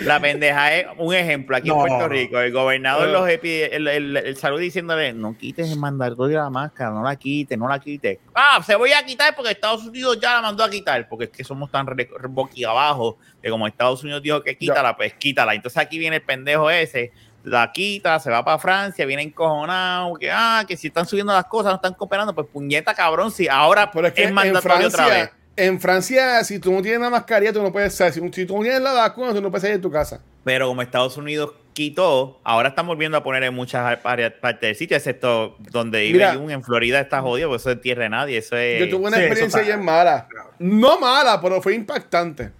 [0.01, 2.07] la pendeja es un ejemplo aquí en Puerto.
[2.07, 2.39] Rico.
[2.39, 3.11] El gobernador Ah.
[3.11, 7.03] los epi- el, el- el salud diciéndole, no quites el mandatorio de la máscara, no
[7.03, 8.19] la quites, no la quites.
[8.35, 11.31] Ah, se voy a quitar porque Estados Unidos ya la mandó a quitar, porque es
[11.31, 11.87] que somos tan
[12.29, 15.53] boquiabajo que como Estados Unidos dijo que quítala, pues quítala.
[15.55, 17.11] Entonces aquí viene el pendejo ese,
[17.47, 21.45] la quita, se va para Francia, viene encojonado, que ah, que si están subiendo las
[21.45, 24.87] cosas, no están cooperando, pues puñeta cabrón, si ahora Pero es que es en mandatorio
[24.87, 25.29] otra vez.
[25.55, 28.13] En Francia, si tú no tienes la mascarilla, tú no puedes salir.
[28.13, 30.21] Si, si tú no tienes la vacuna, tú no puedes salir de tu casa.
[30.43, 34.75] Pero como Estados Unidos quitó, ahora están volviendo a poner en muchas áreas- partes del
[34.75, 36.27] sitio, excepto donde vive.
[36.35, 38.37] Jun, en Florida está jodido, porque eso es tierra de nadie.
[38.37, 38.81] Eso es.
[38.81, 40.27] Yo tuve una sí, experiencia bien mala.
[40.59, 42.51] No mala, pero fue impactante.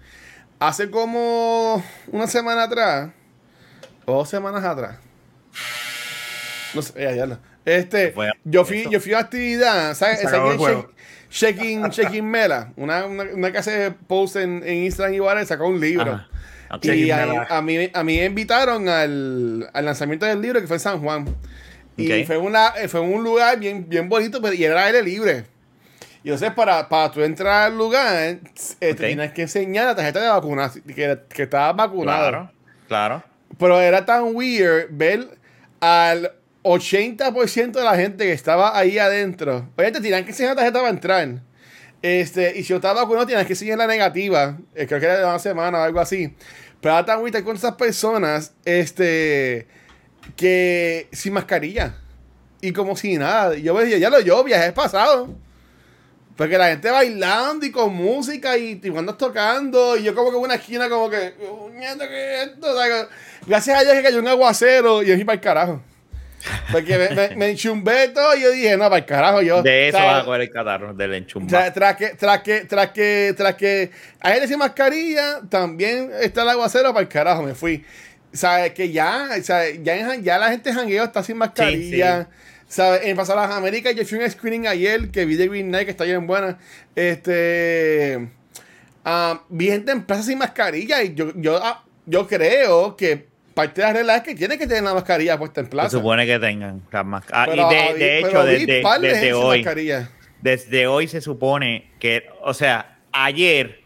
[0.58, 3.10] Hace como una semana atrás,
[4.08, 4.96] o dos semanas atrás.
[6.74, 7.38] No sé, ya, ya no.
[7.64, 10.20] Este, yo fui, yo fui a actividad, ¿sabes?
[10.20, 10.92] Se ¿Sabes acabó el quién es juego.
[11.30, 15.46] Shek- Shekin, Shekin Mela, una, una, una que hace post en, en Instagram y Whatever,
[15.46, 16.24] sacó un libro.
[16.70, 16.84] Ok.
[16.86, 20.76] Y a, a mí, a mí me invitaron al, al lanzamiento del libro que fue
[20.76, 21.26] en San Juan.
[21.98, 25.44] Y fue, una, fue un lugar bien, bien bonito, pero y era aire libre.
[26.24, 28.38] Y entonces, para, para tú entrar al lugar,
[28.80, 32.28] eh, tienes que enseñar la tarjeta de vacunación, que, que estabas vacunado.
[32.28, 32.50] Claro,
[32.86, 33.22] claro.
[33.58, 35.38] Pero era tan weird ver
[35.80, 36.32] al
[36.62, 39.68] 80% de la gente que estaba ahí adentro.
[39.76, 41.42] Oye, te tenían que enseñar la tarjeta para entrar.
[42.02, 44.58] Este, y si yo estaba vacunado, tenías que enseñar la negativa.
[44.74, 46.34] Eh, creo que era de una semana o algo así.
[46.80, 49.66] Pero era tan weird con esas personas este,
[50.36, 51.96] que sin mascarilla.
[52.60, 53.56] Y como si nada.
[53.56, 55.34] Yo dije, ya lo yo, viaje pasado.
[56.38, 59.96] Porque la gente bailando y con música y, y cuando tocando.
[59.96, 63.08] Y yo como que en una esquina como que, "Puñeta, ¿qué es esto?" O sea,
[63.44, 65.82] gracias a Dios que cayó un aguacero y yo fui para el carajo.
[66.70, 69.42] Porque me, me, me enchumbé todo y yo dije, no, para el carajo.
[69.42, 71.48] Yo, De eso vas a coger el catarro, del enchumba.
[71.50, 73.90] Tra- tras que, tras que, tras que, tras que
[74.46, 77.84] sin mascarilla, también está el aguacero para el carajo, me fui.
[78.32, 78.72] ¿Sabes?
[78.72, 79.80] Que ya, ¿sabes?
[79.82, 82.28] Ya, ya la gente jangueo está sin mascarilla.
[82.68, 83.00] ¿Sabes?
[83.04, 85.86] En Pasar las Américas, yo fui a un screening ayer que vi de Green Knight,
[85.86, 86.58] que está bien buena.
[86.94, 88.28] Este.
[89.04, 93.80] ah, vi gente en plaza sin mascarilla y yo, yo, ah, yo creo que parte
[93.80, 95.90] de la regla es que tiene que tener la mascarilla puesta en Se plaza.
[95.90, 97.48] supone que tengan las máscaras.
[97.48, 99.66] Pero, y de, hecho, desde, desde hoy,
[100.42, 103.80] desde hoy se supone que, o sea, ayer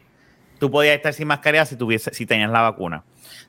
[0.59, 3.05] tú podías estar sin mascarilla si tuviese, si tenías la vacuna.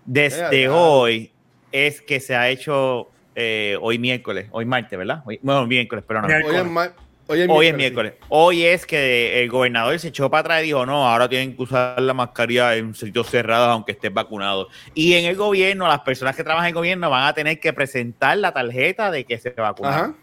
[0.05, 1.31] Desde hoy
[1.71, 5.23] es que se ha hecho eh, hoy miércoles, hoy martes, ¿verdad?
[5.25, 6.27] Hoy- bueno, miércoles, pero no.
[6.27, 6.61] Miércoles.
[6.61, 6.93] Hoy es, ma-
[7.27, 7.77] hoy es Hoy es sí.
[7.77, 8.13] miércoles.
[8.29, 11.63] Hoy es que el gobernador se echó para atrás y dijo, no, ahora tienen que
[11.63, 14.69] usar la mascarilla en sitios cerrados aunque estés vacunado.
[14.93, 17.73] Y en el gobierno, las personas que trabajan en el gobierno van a tener que
[17.73, 20.15] presentar la tarjeta de que se vacunaron.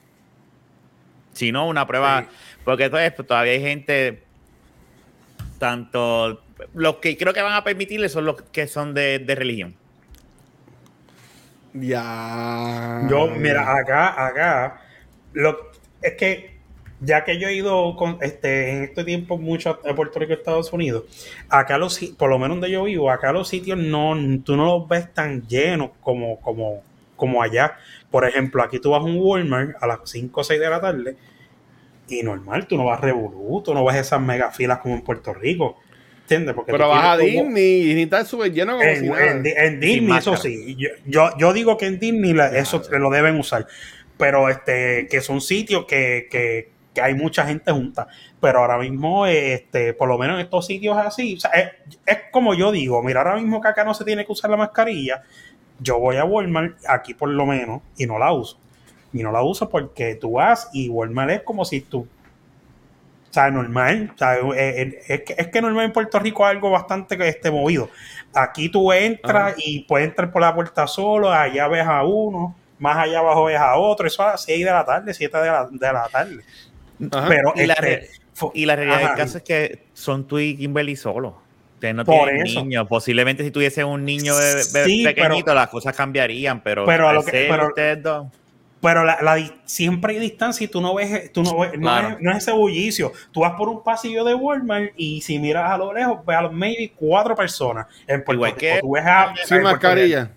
[1.33, 2.27] Si no, una prueba,
[2.65, 4.25] porque entonces pues, todavía hay gente,
[5.59, 6.43] tanto,
[6.75, 9.75] los que creo que van a permitirle son los que son de, de religión.
[11.73, 13.07] Ya.
[13.09, 14.81] Yo, mira, acá, acá,
[15.33, 15.71] lo,
[16.03, 16.61] es que
[17.01, 20.73] ya que yo he ido con, este, en este tiempo mucho a Puerto Rico Estados
[20.73, 21.05] Unidos,
[21.49, 24.15] acá los, por lo menos donde yo vivo, acá los sitios no,
[24.45, 26.83] tú no los ves tan llenos como, como,
[27.17, 27.77] como allá.
[28.11, 30.81] Por ejemplo, aquí tú vas a un Walmart a las 5 o 6 de la
[30.81, 31.17] tarde
[32.09, 35.33] y normal, tú no vas revolú, tú no ves esas mega filas como en Puerto
[35.33, 35.79] Rico.
[36.31, 36.55] ¿Entiendes?
[36.55, 39.31] Porque Pero vas a Disney y Disney está súper lleno como si en, nada.
[39.31, 40.77] en en Disney, eso sí.
[40.79, 43.67] Yo, yo, yo digo que en Disney la- eso lo deben usar.
[44.17, 48.07] Pero este, que son sitios que, que, que hay mucha gente junta.
[48.41, 51.69] Pero ahora mismo, este, por lo menos en estos sitios así, o sea, es,
[52.07, 54.57] es como yo digo, mira, ahora mismo que acá no se tiene que usar la
[54.57, 55.23] mascarilla,
[55.81, 58.59] yo voy a Walmart, aquí por lo menos, y no la uso.
[59.13, 62.07] y no la uso porque tú vas y Walmart es como si tú
[63.31, 64.11] o sea, normal.
[64.15, 67.17] O sea, eh, eh, es, que, es que normal en Puerto Rico es algo bastante
[67.29, 67.89] este, movido.
[68.35, 72.97] Aquí tú entras y puedes entrar por la puerta solo, allá ves a uno, más
[72.97, 74.07] allá abajo ves a otro.
[74.07, 76.43] Eso a las 6 de la tarde, 7 de la, de la tarde.
[77.29, 80.39] Pero y, la este, re- fu- y la realidad del caso es que son tú
[80.39, 81.35] y Kimberly solos.
[81.75, 82.61] Ustedes no Por tienen eso.
[82.63, 82.87] niños.
[82.89, 87.09] Posiblemente si tuviese un niño be- be- Sí, pequeñito, pero- las cosas cambiarían, pero, Pero
[87.09, 88.27] a lo que- pero- ustedes dos.
[88.83, 92.21] Pero la, la siempre hay distancia y tú no ves, tú no, ves- no, es,
[92.21, 93.13] no es ese bullicio.
[93.31, 96.43] Tú vas por un pasillo de Walmart y si miras a lo lejos, ves a
[96.43, 97.87] los maybe cuatro personas.
[98.07, 100.31] En Puerto Igual Rico que- tú ves a, Sin mascarilla.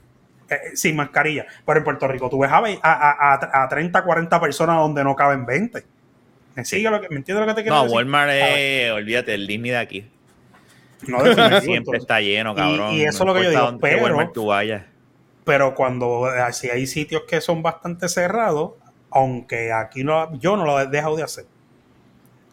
[0.50, 1.46] Eh, sin mascarilla.
[1.66, 5.04] Pero en Puerto Rico tú ves a, a, a, a, a 30, 40 personas donde
[5.06, 5.84] no caben 20.
[6.56, 7.96] ¿Me, sigue lo que, ¿me entiendes lo que te quiero No, decir?
[7.96, 10.06] Walmart es, olvídate, el Disney de aquí.
[11.08, 12.94] No, definitivo, Siempre está lleno, cabrón.
[12.94, 14.84] y eso es lo que yo digo, pero- Walmart tú vayas.
[15.44, 18.74] Pero cuando eh, si hay sitios que son bastante cerrados,
[19.10, 21.46] aunque aquí no, yo no lo he dejado de hacer.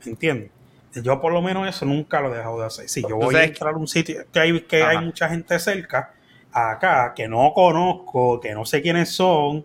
[0.05, 0.51] ¿Entiendes?
[0.95, 2.89] Yo por lo menos eso nunca lo he dejado de hacer.
[2.89, 6.13] Si yo voy a entrar a un sitio que hay, que hay mucha gente cerca,
[6.53, 9.65] acá, que no conozco, que no sé quiénes son,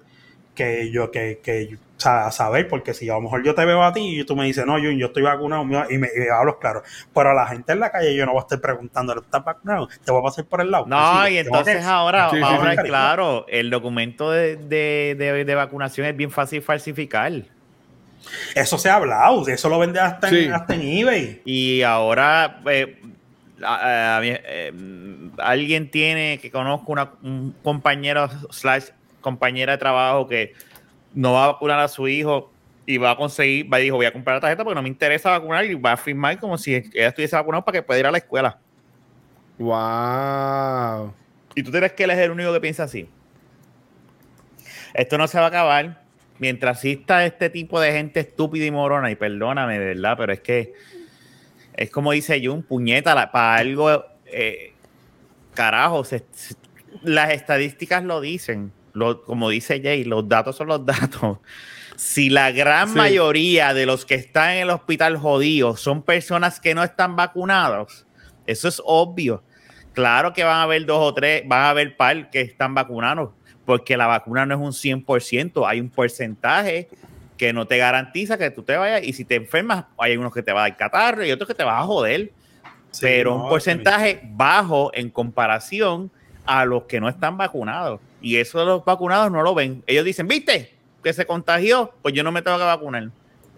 [0.54, 3.64] que yo, que, que o sea, a saber, porque si a lo mejor yo te
[3.64, 5.98] veo a ti y tú me dices, no, yo, yo estoy vacunado, y me, y
[5.98, 6.84] me hablo claro.
[7.14, 9.88] Pero a la gente en la calle yo no voy a estar preguntando, ¿estás vacunado?
[10.04, 10.86] Te voy a pasar por el lado.
[10.88, 12.78] No, Sí, y entonces ahora, Sí, sí, ahora sí.
[12.84, 17.32] claro, el documento de, de, de- de vacunación es bien fácil falsificar.
[18.56, 20.46] Eso se ha hablado, eso lo vende hasta, Sí.
[20.46, 21.42] en, hasta en eBay.
[21.46, 23.00] Y ahora eh,
[23.64, 24.74] a- a- a mí, eh,
[25.38, 28.86] alguien tiene que conozco una, un compañero slash
[29.22, 30.54] compañera de trabajo que
[31.16, 32.52] no va a vacunar a su hijo
[32.86, 34.90] y va a conseguir, va y dijo, voy a comprar la tarjeta porque no me
[34.90, 38.06] interesa vacunar y va a firmar como si ella estuviese vacunado para que pueda ir
[38.06, 38.60] a la escuela.
[39.58, 41.14] Wow.
[41.56, 43.10] ¿Y tú crees que él es el único que piensa así?
[44.94, 46.04] Esto no se va a acabar
[46.38, 49.10] mientras exista este tipo de gente estúpida y morona.
[49.12, 50.74] Y perdóname, de verdad, pero es que
[51.74, 54.74] es como dice Jun, puñeta, la- para algo, eh,
[55.54, 56.56] carajo, se- se-
[57.04, 58.72] las estadísticas lo dicen.
[58.96, 61.38] Lo- como dice Jay, los datos son los datos.
[61.96, 62.96] Si la gran Sí.
[62.98, 68.06] mayoría de los que están en el hospital jodidos son personas que no están vacunados,
[68.48, 69.44] eso es obvio.
[69.94, 73.30] Claro que van a haber dos o tres, van a haber par que están vacunados,
[73.66, 76.90] porque la vacuna no es un 100%, hay un porcentaje
[77.38, 80.42] que no te garantiza que tú te vayas, y si te enfermas, hay unos que
[80.44, 82.32] te va a dar catarro y otros que te vas a joder,
[82.92, 86.12] Sí, pero no, un porcentaje bajo en comparación
[86.46, 88.00] a los que no están vacunados.
[88.22, 89.84] Y eso de los vacunados no lo ven.
[89.88, 90.74] Ellos dicen, ¿viste?
[91.04, 93.10] Que se contagió, pues yo no me tengo que vacunar.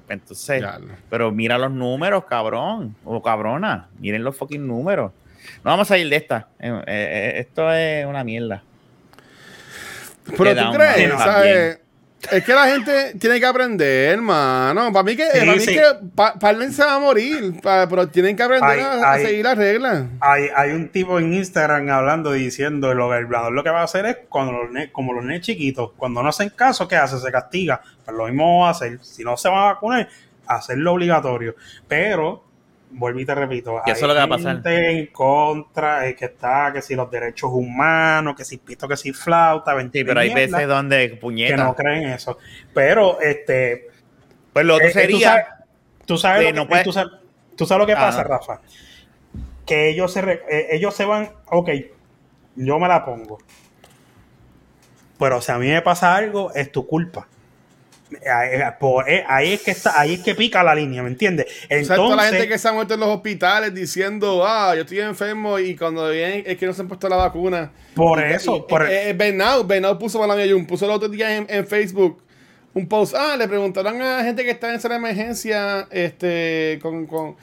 [0.09, 0.63] Entonces,
[1.09, 5.11] pero mira los números, cabrón, o cabrona, miren los fucking números.
[5.63, 6.47] No vamos a ir de esta.
[6.59, 8.63] Eh, eh, esto es una mierda.
[10.25, 11.79] Pero tú crees, ¿sabes?
[12.31, 14.91] Es que la gente tiene que aprender, hermano.
[14.91, 15.73] Para mí que, Sí, para mí sí.
[15.73, 15.83] que
[16.15, 20.05] pa, Parlen se va a morir, pa- pero tienen que aprender a, seguir las reglas.
[20.19, 23.81] Hay, hay un tipo en Instagram hablando diciendo lo que el violador lo que va
[23.81, 26.95] a hacer es cuando los ne- como los nenes chiquitos, cuando no hacen caso, ¿qué
[26.95, 27.19] hace?
[27.19, 27.81] Se castiga.
[28.03, 28.97] Pues lo mismo va a hacer.
[29.03, 30.09] Si no se van a vacunar,
[30.47, 31.55] hacerlo obligatorio.
[31.87, 32.43] Pero,
[32.89, 34.53] vuelvo y te repito, Y eso es lo que va a pasar.
[34.55, 38.97] gente en contra, eh, que está, que si los derechos humanos, que si pito, que
[38.97, 41.57] si flauta, Sí, pero hay veces donde, que puñeta.
[41.63, 42.37] no creen eso.
[42.73, 43.87] Pero, este,
[44.53, 45.29] pues lo otro tú sería.
[45.29, 45.45] sabes-
[46.05, 47.11] Tú sabes, lo no que, tú sabes,
[47.57, 48.29] tú sabes lo que Ah, pasa, no.
[48.29, 48.61] Rafa.
[49.65, 51.69] Que ellos se, re- eh, ellos se van, ok,
[52.55, 53.39] yo me la pongo.
[55.19, 57.27] Pero si a mí me pasa algo, es tu culpa.
[58.31, 61.45] Ahí, por- eh, ahí es que está, ahí es que pica la línea, ¿me entiendes?
[61.45, 64.73] O sea, Entonces, toda la gente que se ha muerto en los hospitales diciendo, ah,
[64.75, 67.71] yo estoy enfermo y cuando vienen es que no se han puesto la vacuna.
[67.95, 71.09] por Y- eso, y- por, eh, eh, Bernau, Bernau puso para la puso el otro
[71.09, 72.21] día en, en Facebook
[72.73, 73.15] un post.
[73.17, 77.35] Ah, le preguntaron a gente que está en esa emergencia, este, con, con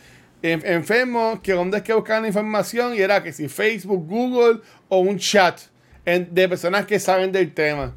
[0.43, 4.61] en- enfermos, que dónde es que buscaban la información y era que si Facebook, Google
[4.89, 5.59] o un chat
[6.05, 7.95] en- de personas que saben del tema.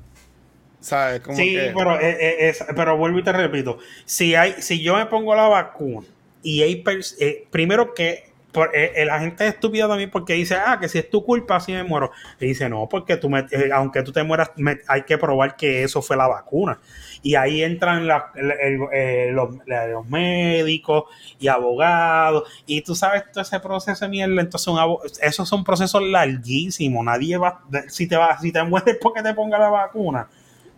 [0.88, 1.20] ¿Sabes?
[1.20, 4.82] Como sí, que- pero, eh, eh, es- pero vuelvo y te repito, si hay, si
[4.82, 6.08] yo me pongo la vacuna
[6.42, 6.82] y hay
[7.20, 8.24] eh, primero que
[8.54, 11.58] por, eh, la gente es estúpida también porque dice, ah, que si es tu culpa,
[11.58, 12.12] así me muero.
[12.40, 15.58] Y dice, no, porque tú me- eh, aunque tú te mueras, me- hay que probar
[15.58, 16.80] que eso fue la vacuna.
[17.22, 21.04] Y ahí entran la- el- el- los, médicos
[21.38, 22.44] y abogados.
[22.66, 24.42] Y tú sabes todo ese proceso de mierda.
[24.42, 27.04] Entonces, un esos son procesos larguísimos.
[27.04, 30.30] Nadie va, si te va, si te mueres porque te ponga la vacuna,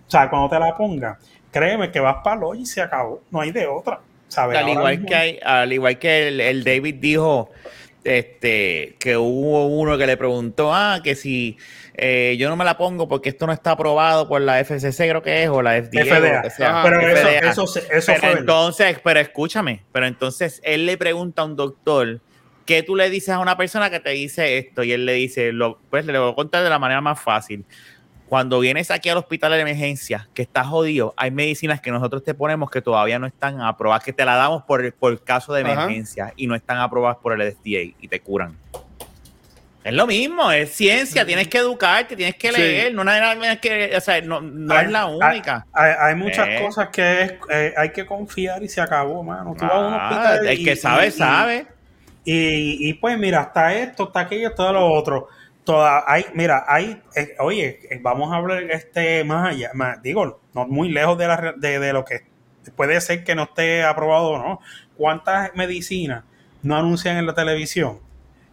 [0.09, 1.19] o sea, cuando te la ponga,
[1.51, 3.21] créeme que vas para hoy y se acabó.
[3.29, 3.99] No hay de otra.
[4.27, 4.57] ¿sabes?
[4.57, 7.49] Al igual mismo- que hay, al igual que el, el David dijo
[8.03, 11.57] este, que hubo uno que le preguntó, ah, que si
[11.95, 15.21] eh, yo no me la pongo porque esto no está aprobado por la FCC, creo
[15.21, 16.05] que es, o la FDA.
[16.05, 16.17] FDA.
[16.17, 16.69] o lo que sea.
[16.69, 17.49] Ajá, pero eso, FDA.
[17.49, 18.39] eso, se- eso Pero fue verdad.
[18.39, 22.19] entonces, pero escúchame, pero entonces él le pregunta a un doctor,
[22.65, 24.83] ¿qué tú le dices a una persona que te dice esto?
[24.83, 27.65] Y él le dice, lo, pues le voy a contar de la manera más fácil.
[28.29, 32.35] Cuando vienes aquí al hospital de emergencia, que estás jodido, hay medicinas que nosotros te
[32.35, 35.73] ponemos que todavía no están aprobadas, que te la damos por, por caso de Ajá.
[35.73, 38.55] emergencia y no están aprobadas por el FDA y te curan.
[39.83, 42.61] Es lo mismo, es ciencia, tienes que educarte, tienes que Sí.
[42.61, 45.65] leer, no, nada más que, o sea, no, no Hay- es la única.
[45.73, 46.59] Hay, hay muchas Eh.
[46.61, 49.55] cosas que es- eh, hay que confiar y se acabó, mano.
[49.57, 51.65] Tú vas a un Ah, el y- que sabe, y- sabe.
[52.25, 55.29] Y, y pues mira, está esto, está aquello, todo lo otro.
[55.69, 60.41] Toda, hay, mira, hay, eh, oye, eh, vamos a hablar este más allá, más, digo,
[60.55, 62.21] no muy lejos de, la, de, de lo que
[62.75, 64.59] puede ser que no esté aprobado o no.
[64.97, 66.23] ¿Cuántas medicinas
[66.63, 67.99] no anuncian en la televisión?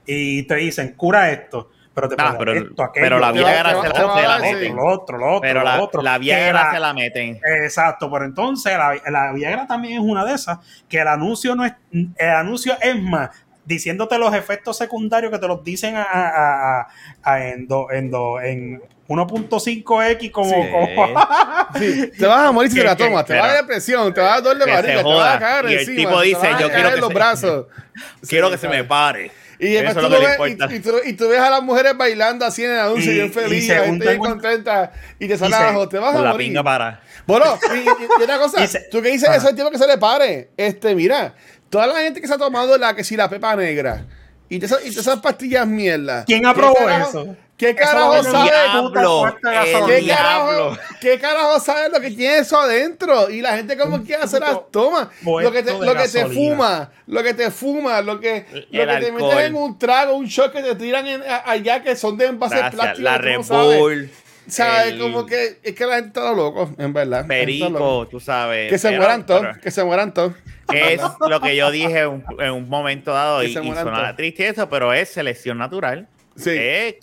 [0.05, 3.71] Y te dicen, cura esto, pero te Ah, ponen pero- esto, aquello, pero la Viagra
[3.83, 4.77] se la- se meten.
[4.77, 6.03] Lo otro, lo otro, Pero lo la, otro.
[6.03, 7.41] la Que Viagra se la meten.
[7.64, 11.64] Exacto, pero entonces la, la Viagra también es una de esas, que el anuncio no
[11.64, 13.31] es, el anuncio es más,
[13.67, 16.89] diciéndote los efectos secundarios que te los dicen a, a, a-
[17.23, 20.71] a- en, do- en, do- en 1.5x como, Sí.
[20.73, 21.21] como-
[21.79, 24.12] Sí, te vas a morir si te la que- tomas, te va a dar depresión,
[24.14, 26.21] te va a dar dolor de barriga, te va a caer Y el encima, tipo
[26.23, 27.67] dice, "Yo quiero que los se- brazos.
[28.29, 28.79] Quiero Sí, que se ¿sabes?
[28.81, 29.31] me pare.
[29.59, 30.39] Y, Eso es tú lo que le ves,
[30.71, 33.14] y, y tú, y tú ves a las mujeres bailando así en el anuncio, Y-
[33.14, 36.21] bien y feliz, la gente bien contenta, y te sale y abajo, te vas a
[36.21, 36.49] la morir.
[36.49, 37.01] pinga para.
[37.27, 37.83] Bueno, y, y-
[38.21, 39.39] y una cosa, Y se- tú que dices Ajá.
[39.39, 40.51] eso, el tiempo que se le pare.
[40.59, 41.35] Este, mira,
[41.77, 44.05] toda la gente que se ha tomado la que si la pepa negra
[44.49, 46.24] y te, y te esas pastillas mierda.
[46.24, 47.37] ¿Quién ¿qué aprobó carajo- eso?
[47.57, 48.51] ¿Qué Eso carajo ser sabe?
[48.51, 49.33] diablo.
[49.41, 53.31] ¿Qué carajo, ¿Qué carajo sabe lo que tiene eso adentro?
[53.31, 55.11] Y la gente como quiera se las toma.
[55.24, 58.97] Lo que te, lo que te fuma, lo que te fuma, lo que, lo que
[59.01, 62.27] te metes en un trago, un shot que te tiran en- allá que son de
[62.27, 62.74] envases Gracias.
[62.74, 63.03] plásticos.
[63.05, 63.41] La Red.
[63.49, 64.11] Bull.
[64.49, 64.93] ¿Sabes?
[64.93, 67.27] el Como que es que la gente está loco, en verdad.
[67.27, 68.70] Perico, tú sabes.
[68.70, 70.35] Que se mueran todos, que se mueran todos.
[70.73, 74.17] es lo que yo dije en un, en un momento dado y, y todos.
[74.17, 76.09] triste eso, pero es selección natural.
[76.37, 76.51] Sí.
[76.55, 76.97] Es,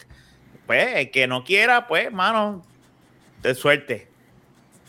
[0.66, 2.64] pues, el que no quiera, pues, mano,
[3.42, 4.08] de suerte.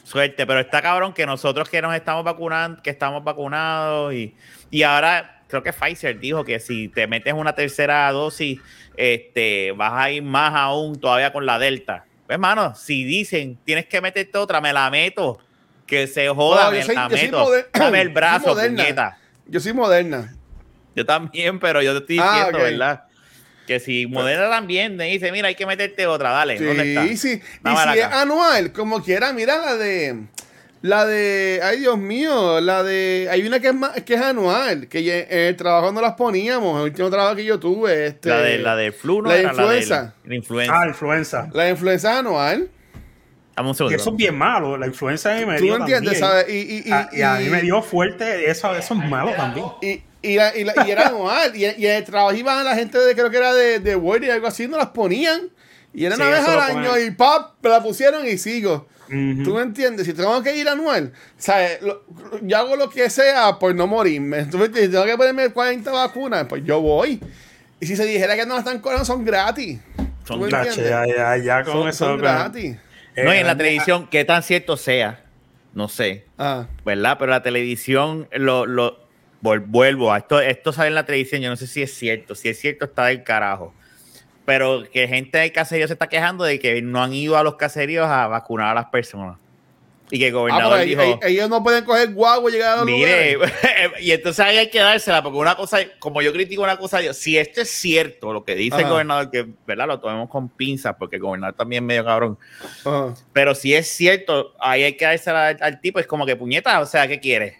[0.03, 4.35] Suerte, pero está cabrón que nosotros que nos estamos vacunando, que estamos vacunados y,
[4.70, 8.61] y ahora creo que Pfizer dijo que si te metes una tercera dosis,
[8.97, 12.05] este, vas a ir más aún todavía con la Delta.
[12.27, 15.39] Pues, mano, si dicen tienes que meterte otra, me la meto.
[15.87, 17.51] Que se joda, No, me yo soy- la yo meto.
[17.72, 18.82] Dame el brazo, moderna.
[18.82, 19.18] puñeta.
[19.47, 20.35] Yo soy moderna.
[20.97, 22.59] Yo también, pero yo te estoy Ah, diciendo.
[22.59, 23.05] ¿verdad?
[23.66, 26.59] Que si Moderna también te dice, mira, hay que meterte otra, dale.
[26.59, 27.03] ¿Dónde está?
[27.09, 27.28] Sí, sí.
[27.64, 30.24] Y si es anual, como quiera, mira la de.
[30.82, 31.61] La de.
[31.62, 32.61] Ay, Dios mío.
[32.61, 33.26] La de.
[33.30, 34.87] Hay una que es, más, que es anual.
[34.89, 36.78] Que en el trabajo no las poníamos.
[36.78, 38.09] El último trabajo que yo tuve.
[38.09, 39.30] Este, La de la del flu, ¿no?
[39.30, 40.03] la de Era influenza.
[40.03, 40.80] del- La influenza.
[40.82, 41.49] Ah, influenza.
[41.55, 42.68] La influenza es anual.
[43.57, 43.97] Dame un Y segundo.
[43.97, 44.77] eso es bien malo.
[44.77, 46.45] La influenza a mí me Tú dio entiendes, también.
[46.47, 46.55] ¿sabes?
[46.55, 46.85] Y, y,
[47.17, 48.51] y, y a mí me dio fuerte.
[48.51, 49.67] Eso, eso es malo también.
[49.83, 51.55] Y, y, la- y, la- y era anual.
[51.57, 54.47] Y, el trabajo iban la gente de, creo que era de, de Word y algo
[54.49, 55.43] así, no las ponían.
[55.93, 58.89] Y era Sí, una vez al año y pap, me la pusieron y sigo.
[59.07, 59.43] Ujú.
[59.45, 60.07] ¿Tú me entiendes?
[60.07, 61.81] Si tengo que ir anual, ¿sabes?
[61.83, 62.03] Lo-
[62.43, 64.45] yo hago lo que sea por no morirme.
[64.47, 64.87] ¿Tú me entiendes?
[64.87, 67.21] Si tengo que ponerme 40 vacunas, pues yo voy.
[67.79, 69.79] Y si se dijera que no las están cobrando, son gratis.
[70.27, 70.91] Son ¿Tú me Tache, entiendes?
[71.17, 72.05] ya, ya, ya con Son, eso.
[72.07, 72.77] son pero- gratis.
[73.17, 75.25] No, y en la Eh, televisión, qué tan cierto sea,
[75.73, 77.17] no sé, Ah, ¿verdad?
[77.19, 79.05] Pero la televisión, lo, lo
[79.41, 82.49] vuelvo a esto, esto sale en la televisión, yo no sé si es cierto, si
[82.49, 83.75] es cierto está del carajo.
[84.47, 87.57] Pero que gente del caserío se está quejando de que no han ido a los
[87.57, 89.39] caseríos a vacunar a las personas.
[90.15, 92.85] Y que el Ah, gobernador dijo, ellos, ellos no pueden coger guagua y llegar a
[92.85, 93.37] Mire,
[94.01, 97.12] y entonces ahí hay que dársela, porque una cosa, como yo critico una cosa, yo,
[97.12, 100.95] si esto es cierto, lo que dice el gobernador, que verdad lo tomemos con pinzas,
[100.97, 102.39] porque el gobernador también es medio cabrón,
[102.85, 103.12] Ajá.
[103.33, 106.79] pero si es cierto, ahí hay que dársela al, al tipo, es como que puñeta,
[106.79, 107.55] o sea, ¿qué quieres?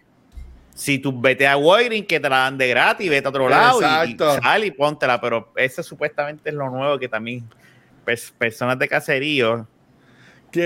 [0.77, 3.81] Si tú vete a Walgreens, que te la dan de gratis, vete a otro lado
[3.81, 7.45] y, y sal y póntela, pero eso supuestamente es lo nuevo que también
[8.07, 9.74] pers- personas de caserío ¿Qué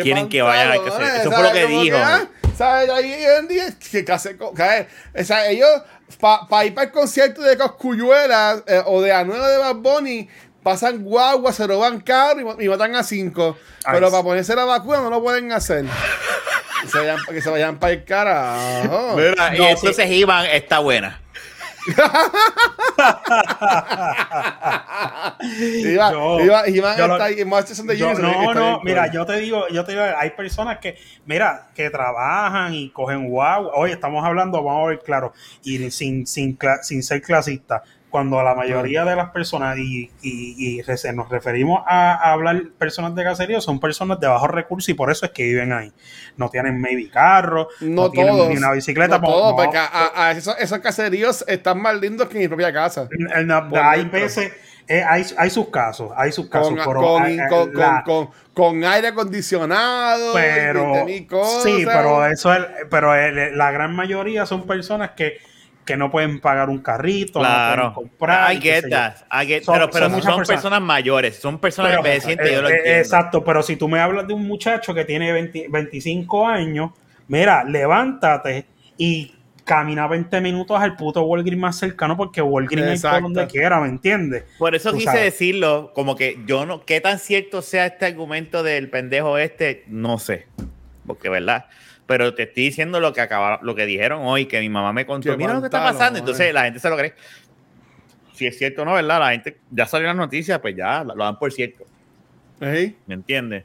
[0.02, 1.20] quieren que vayan al pantalones, caserío.
[1.30, 1.96] Eso fue lo que dijo.
[2.00, 2.20] ah,
[2.56, 2.90] ¿Sabes?
[2.90, 4.04] Ahí hoy en día, que.
[5.20, 5.68] O sea, ellos,
[6.18, 10.28] para ir para el concierto de Coscuyuela eh, o de Anuel de Bad Bunny,
[10.62, 13.56] pasan guagua, se roban carro y, y matan a cinco.
[13.84, 14.12] Ay, Pero sí.
[14.12, 15.84] para ponerse la vacuna no lo pueden hacer.
[16.82, 19.14] Que se vayan, que se vayan para el carajo.
[19.16, 21.20] Mira, y entonces Iván está buena.
[25.40, 27.14] Iba, Yo- iba, iban yo a lo-
[27.92, 29.12] ahí Yo- Union, que no, no, mira, cool.
[29.12, 33.72] yo te digo, yo te digo, hay personas que, mira, que trabajan y cogen guagua.
[33.74, 35.32] Oye, estamos hablando, vamos a ver claro,
[35.62, 40.82] y sin, sin, sin ser clasista, cuando la mayoría de las personas, y, y, y
[41.14, 45.10] nos referimos a, a hablar personas de caserío, son personas de bajos recursos y por
[45.10, 45.92] eso es que viven ahí.
[46.36, 48.48] No tienen maybe carro, no, No, tienen todos.
[48.48, 49.18] ni una bicicleta.
[49.18, 49.56] No todos, no.
[49.56, 53.08] porque a, a esos, esos caseríos están más lindos que mi propia casa.
[53.10, 53.46] Eh,
[53.82, 54.52] hay veces,
[54.86, 58.04] eh, hay, hay sus casos, hay sus casos, Con, pero, con, eh, eh, con, la-
[58.54, 60.32] con, aire acondicionado.
[60.34, 61.62] pero 20.000 cosas.
[61.62, 65.38] sí, pero eso es, pero el- la gran mayoría son personas que,
[65.88, 67.82] que no pueden pagar un carrito, Claro.
[67.84, 68.52] no pueden comprar.
[68.52, 69.16] I get that.
[69.32, 70.46] I get- Son- pero pero son personas.
[70.48, 70.82] personas.
[70.82, 73.00] mayores, son personas Pero, envejecientes, yo lo eh, eh, entiendo.
[73.00, 76.90] Exacto, pero si tú me hablas de un muchacho que tiene 20 25 años,
[77.26, 78.66] mira, levántate
[78.96, 79.34] y
[79.64, 83.16] camina 20 minutos al puto Walgreens más cercano porque Walgreens Exacto.
[83.16, 84.44] por donde quiera, ¿me entiendes?
[84.58, 85.24] Por eso Tú quise sabes.
[85.24, 90.18] decirlo, como que yo no, qué tan cierto sea este argumento del pendejo este, no
[90.18, 90.46] sé,
[91.06, 91.66] porque verdad.
[92.08, 95.04] Pero te estoy diciendo lo que acaba, lo que dijeron hoy, que mi mamá me
[95.04, 96.18] contó, Qué mira lo que está pasando.
[96.18, 96.52] Entonces eh.
[96.54, 97.12] la gente se lo cree.
[98.32, 99.20] Si es cierto o no, ¿verdad?
[99.20, 101.84] La gente ya salió las noticias, pues ya lo dan por cierto.
[102.62, 102.96] Ey.
[103.06, 103.64] ¿Me entiendes?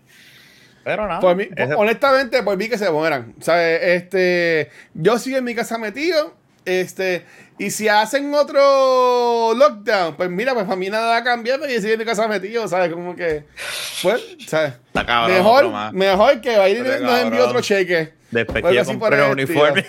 [0.83, 1.21] Pero nada.
[1.21, 3.33] Por mí- eso- honestamente, por mí que se mueran.
[3.39, 3.79] ¿Sabes?
[3.81, 6.35] Este, yo sigo en mi casa metido.
[6.65, 7.25] Este,
[7.57, 11.81] y si hacen otro lockdown, pues mira, pues para mí nada va a cambiar, yo
[11.81, 12.91] sigo en mi casa metido, ¿sabes?
[12.91, 13.45] Como que,
[14.01, 14.21] pues,
[15.29, 18.22] Mejor, mejor que va a ir y Pero nos envíe otro cheque.
[18.34, 19.86] Después que yo compré los uniformes.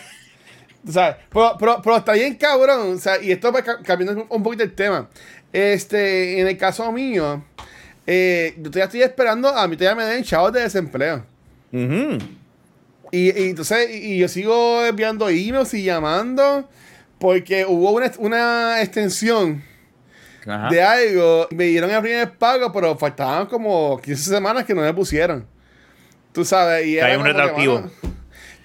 [0.91, 1.17] ¿Sabes?
[1.33, 2.95] Pero, pero, pero está bien cabrón.
[2.95, 5.09] O sea, y esto va ca- cambiando un- poquito el tema.
[5.53, 7.43] Este, en el caso mío,
[8.07, 11.25] eh, yo todavía estoy esperando a mí todavía me den chavos de desempleo.
[11.73, 12.19] Ujú.
[13.13, 16.69] Y, y entonces, y, y yo sigo enviando emails y llamando
[17.19, 19.63] porque hubo una, una extensión
[20.47, 20.69] Ajá.
[20.69, 21.47] de algo.
[21.51, 25.47] Me dieron el primer pago, pero faltaban como 15 semanas que no me pusieron.
[26.33, 27.75] Tú sabes, y hay un retroactivo.
[27.77, 27.91] mano,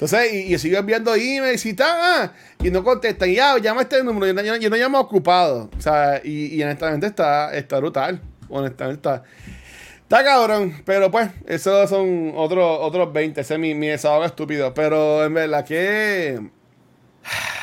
[0.01, 2.31] Entonces, y, y yo sigo enviando emails y tal, ah,
[2.63, 3.29] y no contestan.
[3.29, 5.69] Y ya, llama a este número, yo no, yo no- yo no llamo ocupado.
[5.77, 8.21] O sea, y, y honestamente está, está brutal.
[8.47, 9.23] Honestamente está.
[10.03, 13.41] Está cabrón, pero pues, esos son otros otros 20.
[13.41, 14.73] Ese es mi, mi desahogo estúpido.
[14.73, 16.39] Pero en verdad que.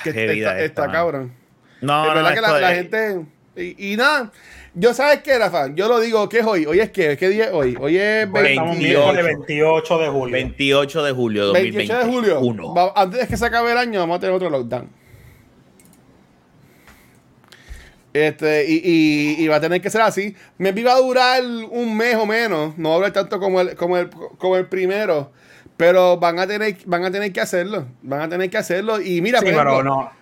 [0.05, 1.33] que Qué vida está, esta, está cabrón.
[1.81, 3.27] No, es no, verdad que la, esto la es- gente.
[3.57, 4.31] Y, y nada.
[4.79, 5.69] Yo, ¿sabes qué, Rafa?
[5.75, 6.67] Yo lo digo, ¿qué es hoy?
[6.67, 7.17] ¿Hoy es qué?
[7.17, 7.79] ¿Qué día es hoy?
[7.81, 8.99] Hoy es Pues estamos 28.
[9.13, 10.33] miércoles 28 de julio.
[10.35, 12.35] 28 de julio de 28 de julio.
[12.35, 12.75] 2021.
[12.75, 14.91] Va- antes de que se acabe el año, vamos a tener otro lockdown.
[18.13, 20.35] Este, y, y- y va a tener que ser así.
[20.59, 22.77] Me va a durar un mes o menos.
[22.77, 25.33] No va a durar tanto como el, como el, como el primero.
[25.79, 27.87] Pero van a tener, van a tener que hacerlo.
[28.03, 29.01] Van a tener que hacerlo.
[29.01, 30.13] Y mira, Sí, por pero ejemplo, no.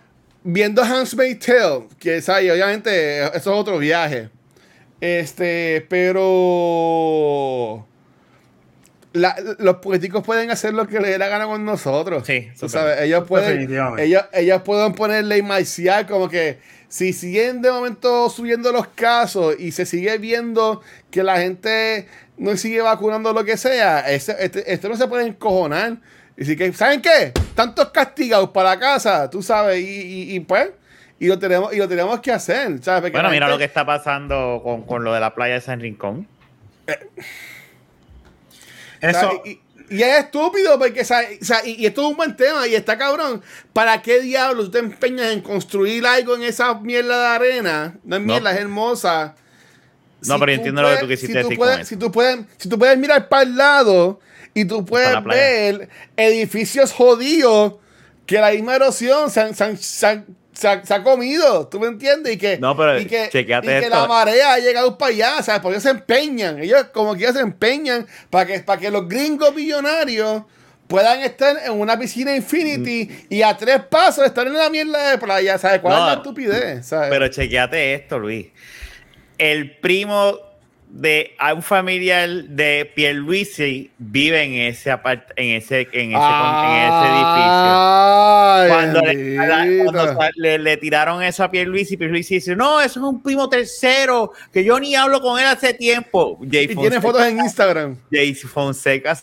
[0.44, 2.52] viendo Handmaid's Tale, que ¿sabes?
[2.52, 4.30] obviamente eso es otro viaje.
[5.00, 7.86] Este, pero
[9.12, 12.24] la- los políticos pueden hacer lo que les dé la gana con nosotros.
[12.26, 14.04] Sí, Tú sabes, ellos pueden, Definitivamente.
[14.04, 19.54] ellos, ellos pueden poner ley marcial como que si siguen de momento subiendo los casos
[19.58, 20.80] y se sigue viendo
[21.10, 25.26] que la gente no sigue vacunando lo que sea, ese- este, esto no se puede
[25.26, 25.98] encojonar.
[26.36, 27.32] Y así que, ¿saben qué?
[27.54, 30.70] Tantos castigados para casa, tú sabes, y, y- y pues,
[31.18, 33.02] y lo tenemos, y lo tenemos que hacer, ¿sabes?
[33.02, 35.60] Porque Bueno, mira gente- lo que está pasando con, con lo de la playa de
[35.60, 36.26] San Rincón.
[39.00, 39.60] Sea, Eso, y,
[39.90, 41.22] y es estúpido porque, o sea,
[41.64, 43.42] y, y esto es un buen tema y está cabrón.
[43.72, 47.94] ¿Para qué diablos tú te empeñas en construir algo en esa mierda de arena?
[48.04, 48.26] No es No.
[48.26, 49.34] mierda, es hermosa.
[50.26, 51.86] No, pero yo entiendo lo que tú quisiste si tú decir puedes, con.
[51.86, 54.20] Si tú, puedes, si tú puedes mirar para el lado
[54.54, 57.74] y tú puedes ver edificios jodidos
[58.24, 60.24] que la misma erosión se, han- se han- se han-
[60.54, 62.34] se ha, se ha comido, ¿tú me entiendes?
[62.34, 65.60] Y que, No, pero y que, y que la marea ha llegado para allá, ¿sabes?
[65.60, 69.08] Porque ellos se empeñan, ellos como que ellos se empeñan para que, para que los
[69.08, 70.44] gringos millonarios
[70.86, 75.18] puedan estar en una piscina Infinity y a tres pasos estar en la mierda de
[75.18, 75.80] playa, ¿sabes?
[75.80, 76.86] ¿Cuál No, es la estupidez?
[76.86, 77.10] ¿sabes?
[77.10, 78.46] Pero chequeate esto, Luis.
[79.38, 80.38] El primo
[80.88, 86.72] de a un familiar de Pierluisi vive en ese apart en ese en ese, en
[86.86, 87.74] ese edificio.
[88.68, 93.20] Cuando, le, cuando le- le tiraron eso a Pierluisi, Pierluisi dice, no, eso es un
[93.22, 96.38] primo tercero, que yo ni hablo con él hace tiempo.
[96.50, 97.96] Jay y tiene fotos en Instagram.
[98.12, 99.18] Jay Fonseca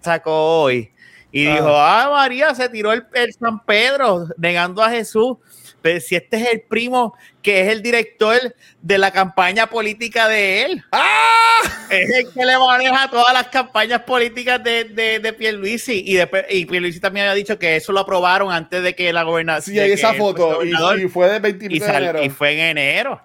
[0.00, 0.90] sacó hoy
[1.30, 1.54] y Ah.
[1.54, 5.36] dijo, ah, María, se tiró el, el San Pedro negando a Jesús.
[5.82, 8.38] Pero si este es el primo que es el director
[8.80, 10.84] de la campaña política de él.
[10.92, 11.60] ¡Ah!
[11.90, 16.02] Es el que le maneja todas las campañas políticas de, de, de Pierluisi.
[16.06, 19.24] Y, después, y Pierluisi también había dicho que eso lo aprobaron antes de que la
[19.24, 19.74] gobernación...
[19.74, 20.64] Sí, hay esa foto.
[20.64, 20.70] Y,
[21.04, 22.22] y fue de 20 y, de sal- enero.
[22.24, 23.20] y fue en enero.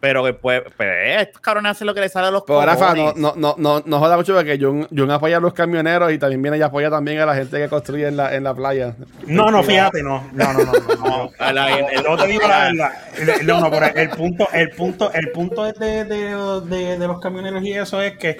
[0.00, 0.88] Pero que pues, pues
[1.22, 3.82] estos cabrones hacen lo que les sale a los Pero Rafa, no, no, no, no,
[3.84, 6.88] no joda mucho porque Jun, Jun apoya a los camioneros y también viene y apoya
[6.88, 8.94] también a la gente que construye en la, en la playa.
[9.26, 10.22] No, no, fíjate, no.
[10.32, 10.72] No, no, no.
[10.72, 11.52] no, no.
[11.52, 12.92] La- el- No te digo la verdad.
[13.40, 16.34] El- No, no, pero el punto, el punto, el punto de, de,
[16.66, 18.38] de, de los camioneros y eso es que.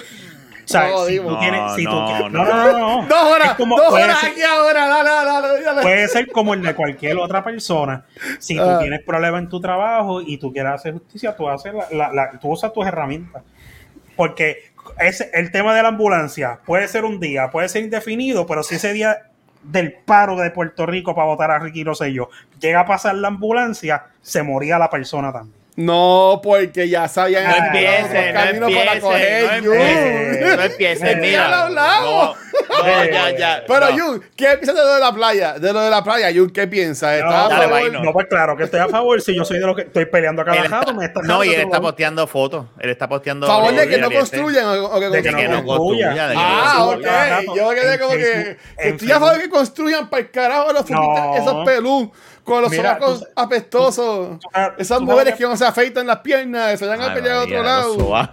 [0.69, 1.61] O sea, No, si tú tienes.
[1.77, 3.07] Si tú, No, quieres- no, no, no.
[3.09, 3.55] ¡Dos horas!
[3.55, 4.87] Como- ¡Dos horas ser- aquí ahora!
[4.87, 5.63] ¡Dale, dale, dale!
[5.63, 5.83] dale.
[5.83, 8.05] Puede ser como el de cualquier otra persona.
[8.39, 8.79] Si tú Ah.
[8.79, 12.31] tienes problemas en tu trabajo y tú quieres hacer justicia, tú haces la, la- la-
[12.39, 13.43] tú usas tus herramientas.
[14.15, 18.63] Porque ese, el tema de la ambulancia puede ser un día, puede ser indefinido, pero
[18.63, 19.17] si ese día
[19.63, 22.29] del paro de Puerto Rico para votar a Ricky Rosselló
[22.61, 25.57] llega a pasar la ambulancia, se moría la persona también.
[25.81, 29.79] No, porque ya sabían No empiece, otros no para empiece, coger, no Jun.
[29.81, 31.69] empiece, no empiece, Ya mira.
[31.69, 32.35] No,
[32.83, 33.63] no, ya, ya.
[33.65, 33.97] Pero, no.
[33.97, 35.53] Jun, ¿qué piensas de lo de la playa?
[35.61, 37.13] De lo de la playa, Jun, ¿qué piensas?
[37.15, 37.81] ¿Estás a No, dale, favor?
[37.81, 38.01] vaina.
[38.01, 39.21] no, pues claro que estoy a favor.
[39.23, 41.21] Si yo soy de los que estoy peleando a cada Él está- rato, me está
[41.23, 42.67] no, y él está posteando fotos.
[42.81, 43.47] Él está posteando.
[43.47, 45.65] ¿A favor de que no construyan o, o que no construyan?
[45.65, 45.65] construya.
[45.65, 46.27] construya.
[46.27, 47.57] de que no Ah, ok.
[47.57, 51.65] Yo quedé como que, estoy a favor de que construyan para el carajo los esos
[51.65, 52.13] pelú
[52.49, 54.39] con los Mira, sobacos tú- apestosos.
[54.41, 57.43] tú- tú- Esas mujeres que no se afeitan las piernas, se van a pelear a
[57.43, 58.29] otro lado.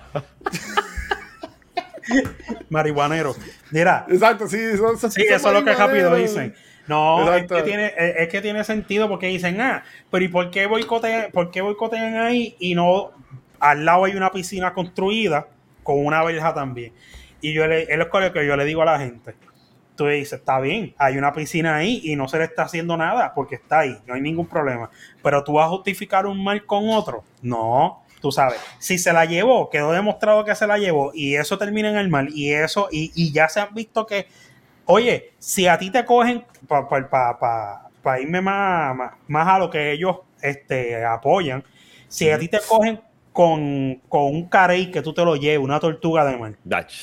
[2.70, 3.36] marihuanero.
[3.72, 6.56] Mira, Exacto, sí, son, son- Sí, son eso es lo que rápido dicen.
[6.88, 10.52] No, es que, tiene, es es que tiene sentido porque dicen, ah, pero ¿y por
[10.52, 13.12] qué boicotean, por qué boicotean ahí y no
[13.60, 15.48] al lado hay una piscina construida
[15.82, 16.94] con una verja también?
[17.42, 19.34] Y yo le, es lo que yo le digo a la gente.
[19.96, 23.34] Tú dices, está bien, hay una piscina ahí y no se le está haciendo nada
[23.34, 24.90] porque está ahí, no hay ningún problema.
[25.24, 27.24] Pero tú vas a justificar un mal con otro.
[27.42, 31.58] No, tú sabes, si se la llevó, quedó demostrado que se la llevó y eso
[31.58, 34.28] termina en el mal y eso, y, y ya se han visto que
[34.88, 39.48] Oye, si a ti te cogen para pa, pa, pa- pa irme más, más, más
[39.48, 41.64] a lo que ellos este, apoyan,
[42.08, 43.02] si a ti te cogen
[43.34, 46.94] con, con un carey que tú te lo lleves, una tortuga de mar, Dach.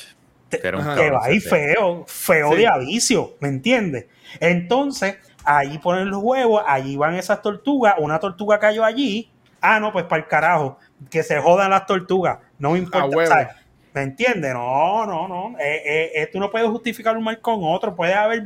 [0.57, 2.57] Te, Que te va a ir feo, feo Sí.
[2.57, 4.05] de avicio, ¿me entiendes?
[4.39, 9.31] Entonces, ahí ponen los huevos, allí van esas tortugas, una tortuga cayó allí,
[9.61, 10.77] ah, no, pues para el carajo,
[11.09, 13.57] que se jodan las tortugas, no me importa.
[13.93, 14.51] ¿Me entiendes?
[14.53, 15.59] No, no, no.
[15.59, 17.95] Eh, eh, eh, tú no puedes justificar un mal con otro.
[17.95, 18.43] Puede haber.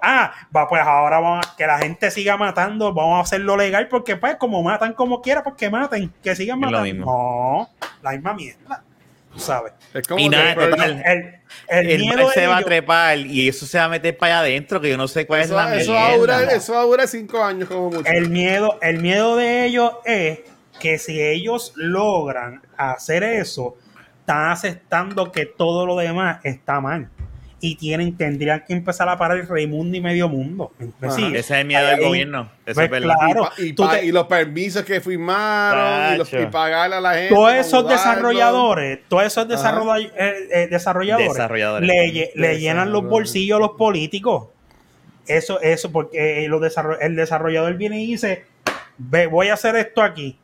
[0.00, 2.94] Ah, va, pues ahora vamos a que la gente siga matando.
[2.94, 6.10] Vamos a hacerlo legal porque, pues, como matan como quiera, pues que maten.
[6.22, 6.84] Que sigan matando.
[6.84, 7.04] mismo.
[7.04, 8.82] No, la misma mierda.
[9.32, 9.72] Tú sabes.
[9.94, 11.02] Es como Y que- nada, total.
[11.68, 14.34] El, el miedo se va a ellos- trepar y eso se va a meter para
[14.40, 16.72] allá adentro, que yo no sé cuál eso, es la eso va a durar, eso
[16.74, 18.10] va a durar cinco años como mucho.
[18.10, 20.40] el miedo, el miedo de ellos es
[20.80, 23.76] que si ellos logran hacer eso,
[24.20, 27.08] están aceptando que todo lo demás está mal.
[27.62, 30.72] Y tienen, tendrían que empezar a parar el Raimundo y medio mundo.
[30.98, 31.16] ¿Me Ajá.
[31.16, 31.40] sigues?
[31.40, 32.50] Ese es el miedo del gobierno.
[32.64, 33.14] Eso Pues es verdad.
[33.14, 33.42] y, claro.
[33.44, 37.00] pa- y, tú pa- te- y los permisos que firmaron y, los, y pagarle a
[37.02, 37.28] la gente.
[37.34, 37.88] todos esos mudarlo.
[37.90, 41.86] desarrolladores, todos esos desarroll- eh, eh, desarrolladores, Desarrolladores.
[41.86, 44.48] le, lle- le llenan los bolsillos a los políticos.
[45.26, 48.44] Eso, eso, porque eh, los desarroll- el desarrollador viene y dice,
[48.96, 50.38] Ve, voy a hacer esto aquí.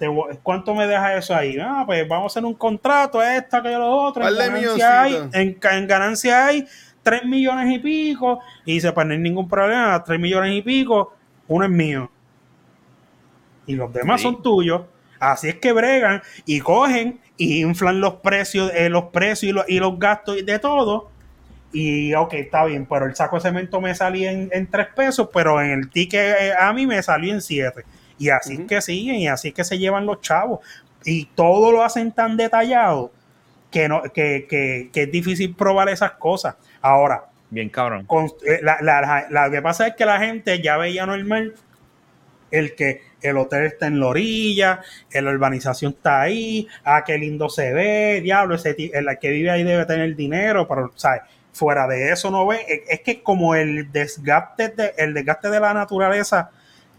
[0.00, 0.08] Te
[0.42, 1.58] ¿Cuánto me deja eso ahí?
[1.60, 4.26] Ah, pues vamos a hacer un contrato, esto, aquello, lo otro.
[4.26, 6.66] En ganancia, hay, en, en ganancia hay
[7.02, 8.40] 3 millones y pico.
[8.64, 11.14] Y dice, pues no hay ningún problema, 3 millones y pico,
[11.48, 12.10] uno es mío.
[13.66, 14.26] Y los demás Sí.
[14.26, 14.82] son tuyos.
[15.18, 19.68] Así es que bregan y cogen y inflan los precios, eh, los precios y los,
[19.68, 21.10] y los gastos de todo.
[21.74, 25.28] Y ok, está bien, pero el saco de cemento me salía en, en 3 pesos,
[25.32, 27.84] pero en el ticket eh, a mí me salió en 7.
[28.20, 30.60] Y así es que siguen, y así es que se llevan los chavos.
[31.04, 33.10] Y todo lo hacen tan detallado
[33.72, 36.54] que, no, que, que, que es difícil probar esas cosas.
[36.82, 38.04] Ahora, Bien cabrón.
[38.06, 41.54] con- eh, la, la- la- que pasa es que la gente ya veía normal
[42.52, 44.80] el que el hotel está en la orilla,
[45.12, 49.62] la urbanización está ahí, ah, qué lindo se ve, diablo, ese el que vive ahí
[49.62, 51.22] debe tener dinero, pero, ¿sabes?
[51.52, 55.60] Fuera de eso no ve, es- es que como el desgaste de, el desgaste de
[55.60, 56.50] la naturaleza,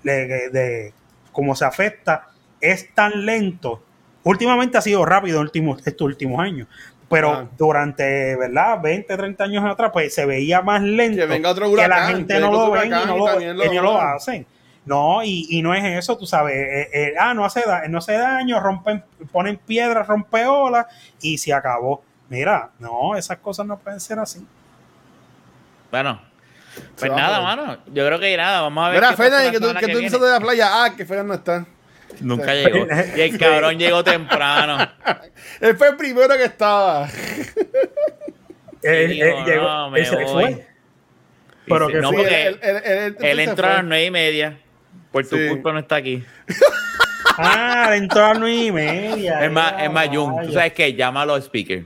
[0.04, 0.94] de, de-
[1.32, 2.28] de cómo se afecta,
[2.60, 3.82] es tan lento.
[4.24, 6.68] Últimamente ha sido rápido en últimos- estos últimos años,
[7.10, 7.46] pero Ah.
[7.58, 8.80] durante, ¿verdad?
[8.82, 11.18] 20, 30 años atrás, pues se veía más lento.
[11.20, 13.58] Que venga otro que la gente que no lo ven y no y lo, también
[13.58, 14.46] lo- ellos lo hacen.
[14.86, 16.56] No, y, y no es eso, tú sabes.
[16.56, 20.88] eh, eh, ah, no hace, da- no hace daño, rompen, ponen piedras, rompe olas
[21.22, 22.04] y se acabó.
[22.30, 24.44] Mira, no, esas cosas no pueden ser así.
[25.92, 26.22] Bueno,
[26.98, 27.78] pues a nada, mano.
[27.94, 29.02] Yo creo que nada, vamos a ver.
[29.02, 30.84] Mira, Fernan, que tú, que tú de la playa.
[30.84, 31.66] Ah, que Fernan no está.
[32.20, 32.88] Nunca llegó.
[33.16, 34.78] Y el cabrón llegó temprano.
[35.62, 37.08] Él fue el primero que estaba.
[38.82, 40.26] Él, llegó- no, me él voy.
[40.26, 40.68] fue.
[41.68, 44.06] Pero que no, sí, porque él, él- él- él- él se entró a las nueve
[44.06, 44.60] y media.
[45.12, 45.48] Por tu Sí.
[45.50, 46.24] culpa no está aquí.
[47.38, 49.46] Ah, dentro de las nueve y media.
[49.46, 51.86] Es más, es más, Jun, tú sabes que llámalo a speaker.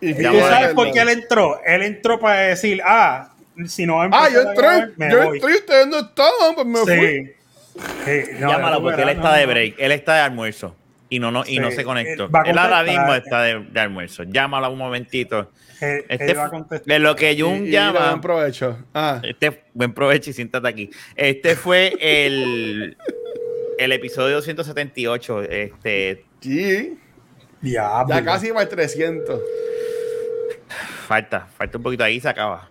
[0.00, 1.60] Y ¿Y Ya tú a sabes por qué él entró?
[1.64, 3.33] Él entró para decir, ah,
[3.66, 5.36] si no va a Ah, yo a grabar, entré, me yo voy.
[5.38, 7.34] entré y ustedes no estaban, pues me fui.
[8.04, 8.20] Sí.
[8.38, 10.76] No, Llámalo porque él está no, de break, él está de almuerzo.
[11.10, 12.28] Y no, no, y no se conectó.
[12.44, 14.24] él ahora mismo está de, de almuerzo.
[14.24, 15.50] Llámalo un momentito.
[15.80, 16.86] Él, Este él va a fu- contestar.
[16.86, 18.08] de lo que Jun y llama.
[18.08, 18.78] buen provecho.
[18.94, 20.90] Ah, Este, buen provecho y siéntate aquí.
[21.14, 22.96] Este fue el,
[23.78, 25.42] el episodio 278.
[25.42, 26.98] Este, sí.
[27.60, 28.14] Diablo.
[28.14, 29.40] Ya casi va el 300.
[31.06, 32.68] falta, falta un poquito ahí y se acaba.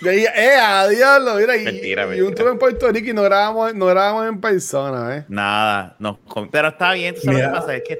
[0.00, 2.34] De ahí, eh, diablo, mira, y, Mentira, y un mentira.
[2.36, 5.24] tour en Puerto Rico y no grabamos, no grabamos en persona, eh.
[5.28, 6.18] Nada, no,
[6.50, 7.48] pero está bien, tú sabes Mira.
[7.48, 7.98] lo que pasa, es que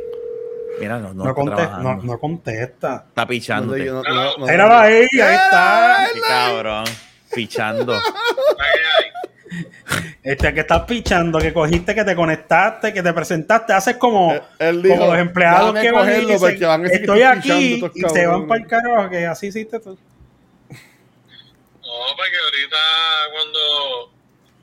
[0.78, 3.05] mira, no, no, contesta, no, no contesta.
[3.09, 3.84] está No, pichándote.
[3.86, 6.07] yo no- no- no- Míralo ahí, ahí está.
[6.12, 6.84] Qué cabrón,
[7.34, 7.94] pichando.
[10.22, 14.42] Este que estás pichando, que cogiste, que te conectaste, que te presentaste, haces como, Él-
[14.59, 18.01] él dijo, como los empleados "Déjame que van y cogerlo dicen, estoy aquí pichando y
[18.01, 18.49] se van cabrones".
[18.49, 19.97] para el carajo, que así hiciste tú.
[22.17, 22.77] No, porque ahorita
[23.33, 24.12] cuando,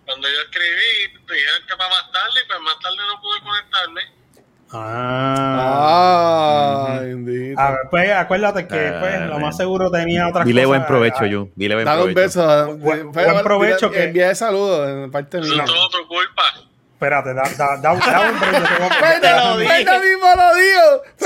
[0.06, 4.01] cuando yo escribí, dijeron que para más tarde, y pues más tarde no pude conectarme.
[4.76, 6.95] Ah.
[6.95, 7.60] Ah, bendito.
[7.62, 9.39] A ver, pues acuérdate que Ah, pues, lo bueno.
[9.39, 10.68] más seguro tenía otras Dile cosas.
[10.70, 11.51] buen provecho, Ah, Jun.
[11.56, 12.39] Dile buen Dale un provecho.
[12.39, 12.76] beso.
[12.78, 15.64] Buen- buen provecho dile- que- Envía saludos de parte Eso mía.
[15.64, 16.43] es todo tu culpa.
[17.04, 18.34] Espérate, da, da, da, da un
[19.99, 20.28] mismo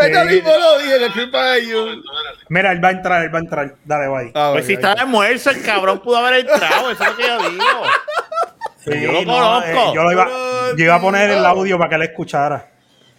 [0.10, 2.04] lo mismo lo culpa de Jun.
[2.50, 3.76] Mira, él va a entrar, él va a entrar.
[3.86, 4.32] Dale, bye.
[4.34, 7.28] Ah, Pues si está de almuerzo, el cabrón pudo haber entrado, eso es lo que
[7.28, 7.64] yo digo.
[8.84, 9.68] Sí, yo lo no, conozco.
[9.70, 12.70] eh, yo, lo iba, Pero, yo iba a poner el audio para que él escuchara.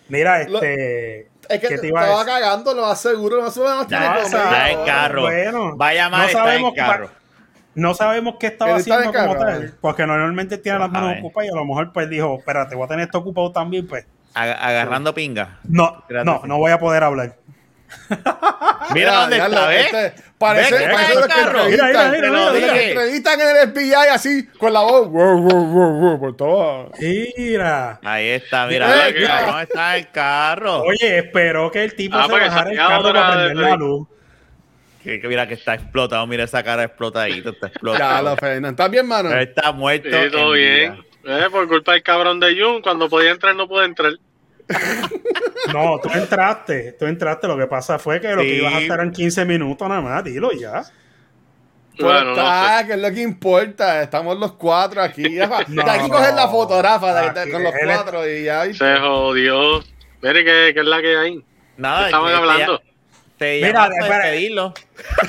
[0.09, 1.29] Mira, Lo- este.
[1.49, 2.41] Es que ¿qué te te iba a estaba decir?
[2.43, 3.41] cagando, lo aseguro.
[3.41, 5.21] No se van a Ya, No, tener o sea, está en carro.
[5.23, 7.11] bueno, Va a llamar, no está en sabemos qué- carro.
[7.79, 9.73] No sabemos qué estaba haciendo como tal, eh.
[9.81, 11.19] porque normalmente tiene las manos ver.
[11.21, 14.05] ocupadas y a lo mejor pues dijo, espérate, voy a tener esto ocupado también, pues.
[14.35, 15.59] Ag- agarrando pinga.
[15.65, 17.35] No, Espérate, no, no voy a poder hablar.
[18.95, 19.87] Mira dónde está, ¿ves?
[19.87, 21.23] este, parece que parece los.
[21.25, 22.13] Mira, mira, entrevistan.
[22.13, 22.83] mira, mira, que mira.
[22.89, 25.09] entrevistan en el FBI así, con la voz.
[26.19, 26.91] Por todo.
[27.01, 28.01] Mira.
[28.03, 28.89] Ahí está, Eh, mira,
[29.29, 30.83] cabrón está el carro.
[30.83, 34.09] Oye, espero que el tipo Ah, se bajara el carro para de- prender la luz.
[35.09, 38.23] Que, que mira que está explotado, mira esa cara explotadita, está Ya explotado.
[38.31, 38.71] lo, Fernan.
[38.73, 39.31] ¿Estás bien, mano?
[39.35, 40.09] Está muerto.
[40.11, 41.05] Sí, todo en bien.
[41.25, 44.13] Eh, por culpa del cabrón de Jun, cuando podía entrar no pude entrar.
[45.73, 47.47] No, tú entraste, tú entraste.
[47.47, 50.25] Lo que pasa fue que lo que ibas a hacer en 15 minutos nada más,
[50.25, 50.83] dilo ya.
[50.83, 52.87] Pues Bueno, no está, sé.
[52.87, 54.03] que es lo que importa.
[54.03, 55.35] Estamos los cuatro aquí.
[55.35, 58.73] Ya, No, de aquí coger la fotógrafa de- con los es- cuatro y ya.
[58.73, 59.81] Se jodió.
[60.23, 61.45] Mire que, que es la que hay.
[61.77, 62.83] Nada, Estaban hablando.
[63.39, 64.17] Te Mira, para espera.
[64.27, 64.75] despedirlo.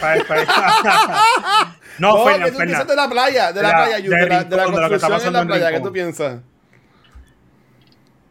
[0.02, 2.68] Pa- pa- no, No, Fernan, ¿qué tú Fernan.
[2.68, 3.52] piensas de la playa?
[3.54, 5.34] De la, playa, de de, la, de la Rincón, de lo que está construcción en
[5.34, 5.72] la en playa.
[5.72, 6.42] ¿Qué tú piensas?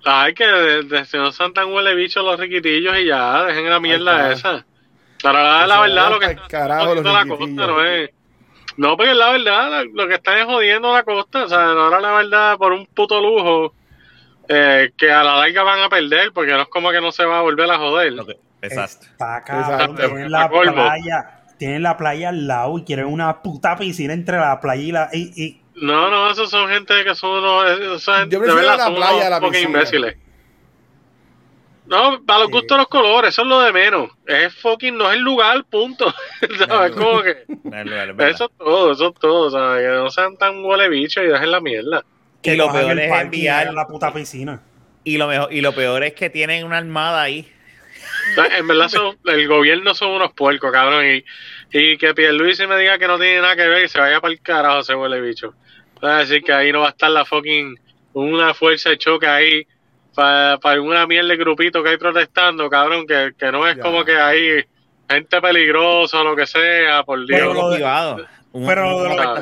[0.05, 3.69] Ay, que de, de- si no son tan huele bichos los riquitillos y ya, dejen
[3.69, 4.65] la mierda esa.
[5.23, 8.11] Pero la, la verdad, lo que está carajo los jodiendo la costa no es.
[8.77, 11.45] No, porque la verdad, la- lo que están es jodiendo la costa.
[11.45, 13.75] O sea, ahora la verdad, por un puto lujo,
[14.49, 17.25] eh, que a la larga van a perder, porque no es como que no se
[17.25, 18.15] va a volver a joder.
[18.25, 19.07] Que- Exacto.
[19.11, 24.13] Está cabrón, tienen la playa, tienen la playa al lado y quieren una puta piscina
[24.13, 25.09] entre la playa y la...
[25.13, 27.81] Y, y- No, no, esos son gente que son unos.
[28.03, 29.69] Esa gente, Yo de prefiero verdad, la son playa a la piscina.
[29.69, 30.17] imbéciles.
[31.87, 32.53] No, para los Sí.
[32.53, 34.11] gustos de los colores, eso es lo de menos.
[34.27, 36.13] Es fucking, no es el lugar, punto.
[36.69, 36.93] ¿Sabes?
[36.93, 37.45] Como que.
[38.29, 39.51] Eso es todo, eso es todo.
[39.51, 39.83] ¿sabes?
[39.83, 42.05] Que no sean tan huele bicho y dejen la mierda.
[42.43, 44.61] que lo peor es enviar- la puta piscina.
[45.05, 47.51] Y lo mejor, y lo peor es que tienen una armada ahí.
[48.59, 51.05] En verdad, son- el gobierno son unos puercos, cabrón.
[51.07, 51.25] Y,
[51.73, 54.33] y que Pierluisi me diga que no tiene nada que ver y se vaya para
[54.33, 55.55] el carajo ese huele bicho.
[56.03, 57.79] Va a decir que ahí no va a estar la fucking.
[58.15, 59.67] Una fuerza de choque ahí
[60.15, 63.07] para alguna mierda de grupito que hay protestando, cabrón.
[63.07, 63.83] Que, que no es Ya.
[63.83, 64.65] como que hay
[65.09, 67.39] gente peligrosa o lo que sea, por Dios.
[67.41, 67.79] Pero lo de-
[68.67, 69.35] pero lo de lo-.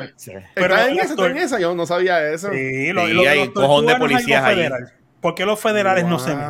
[0.53, 1.15] Pero ¿Estás en los esa?
[1.15, 1.59] tor- ¿Estás en esa?
[1.59, 2.49] Yo no sabía eso.
[2.51, 4.67] Sí, lo, Sí, lo hay los un cojón de policías ahí.
[5.21, 6.45] ¿Por qué los federales no se meten?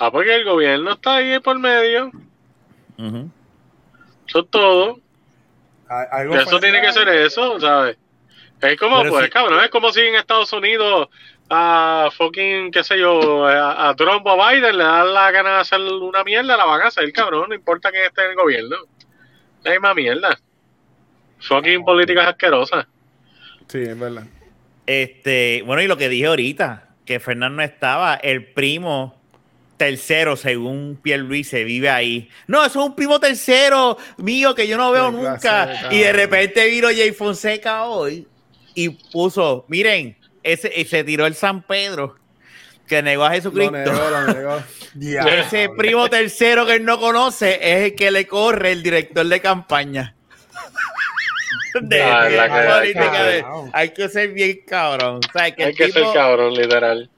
[0.00, 0.10] Ah.
[0.10, 2.10] Porque el gobierno está ahí por medio.
[2.98, 3.30] Ujú.
[4.26, 4.98] Eso es todo.
[5.88, 7.98] Algo Eso tiene que ser eso, ¿sabes?
[8.60, 9.30] Es como, Pero pues, sí.
[9.30, 11.08] cabrón, es como si en Estados Unidos
[11.48, 15.54] a fucking, qué sé yo, a, a Trump o a Biden le dan la gana
[15.54, 18.36] de hacer una mierda, la van a hacer, cabrón, no importa quién esté en el
[18.36, 18.76] gobierno.
[19.64, 20.38] No hay más mierda.
[21.40, 22.86] Fucking políticas asquerosas.
[23.66, 24.24] Sí, es verdad.
[24.86, 29.19] Este, bueno, y lo que dije ahorita, que Fernando no estaba, el primo
[29.80, 32.28] tercero, según Pierre Luis, se vive ahí.
[32.46, 35.66] No, eso es un primo tercero mío que yo no veo nunca.
[35.88, 38.28] de Y de repente vino Jay Fonseca hoy
[38.74, 42.16] y puso, miren, ese, y se tiró el San Pedro.
[42.86, 43.72] que negó a Lo Jesucristo.
[43.72, 44.62] negó, lo negó.
[45.30, 49.40] Ese primo tercero que él no conoce es el que le corre el director de
[49.40, 50.14] campaña.
[51.74, 53.70] De, de la que- política de- cabrón.
[53.72, 55.20] hay que ser bien cabrón.
[55.28, 57.08] O sea, que Hay el que ser cabrón, literal.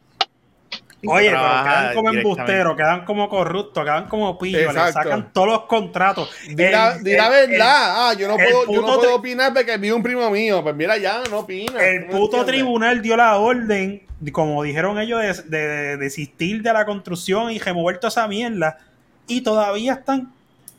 [1.07, 5.61] Oye, pero quedan como embusteros, quedan como corruptos, quedan como pillos, le sacan todos los
[5.65, 6.31] contratos.
[6.49, 8.09] Di la, El- di la el- verdad.
[8.11, 10.63] ah, yo no puedo, yo no puedo opinar porque vi un primo mío.
[10.63, 11.81] Pues mira, ya no opina.
[11.85, 12.47] El, el ¿tú me puto entiendes?
[12.55, 17.59] tribunal dio la orden, como dijeron ellos, de, de- de desistir de la construcción y
[17.59, 18.79] remover toda esa mierda.
[19.27, 20.33] Y todavía están.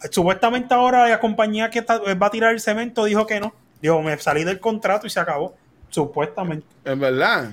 [0.10, 3.54] Supuestamente ahora la compañía que está- va a tirar el cemento dijo que no.
[3.82, 5.56] Dijo, me salí del contrato y se acabó.
[5.90, 6.66] Supuestamente.
[6.86, 7.52] Es verdad.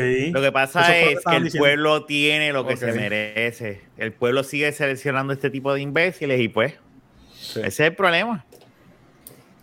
[0.00, 0.30] Sí.
[0.32, 1.64] Lo que pasa que es que el diciendo.
[1.64, 3.80] pueblo tiene lo que se merece.
[3.96, 6.74] El pueblo sigue seleccionando este tipo de imbéciles y pues
[7.56, 8.44] ese es el problema.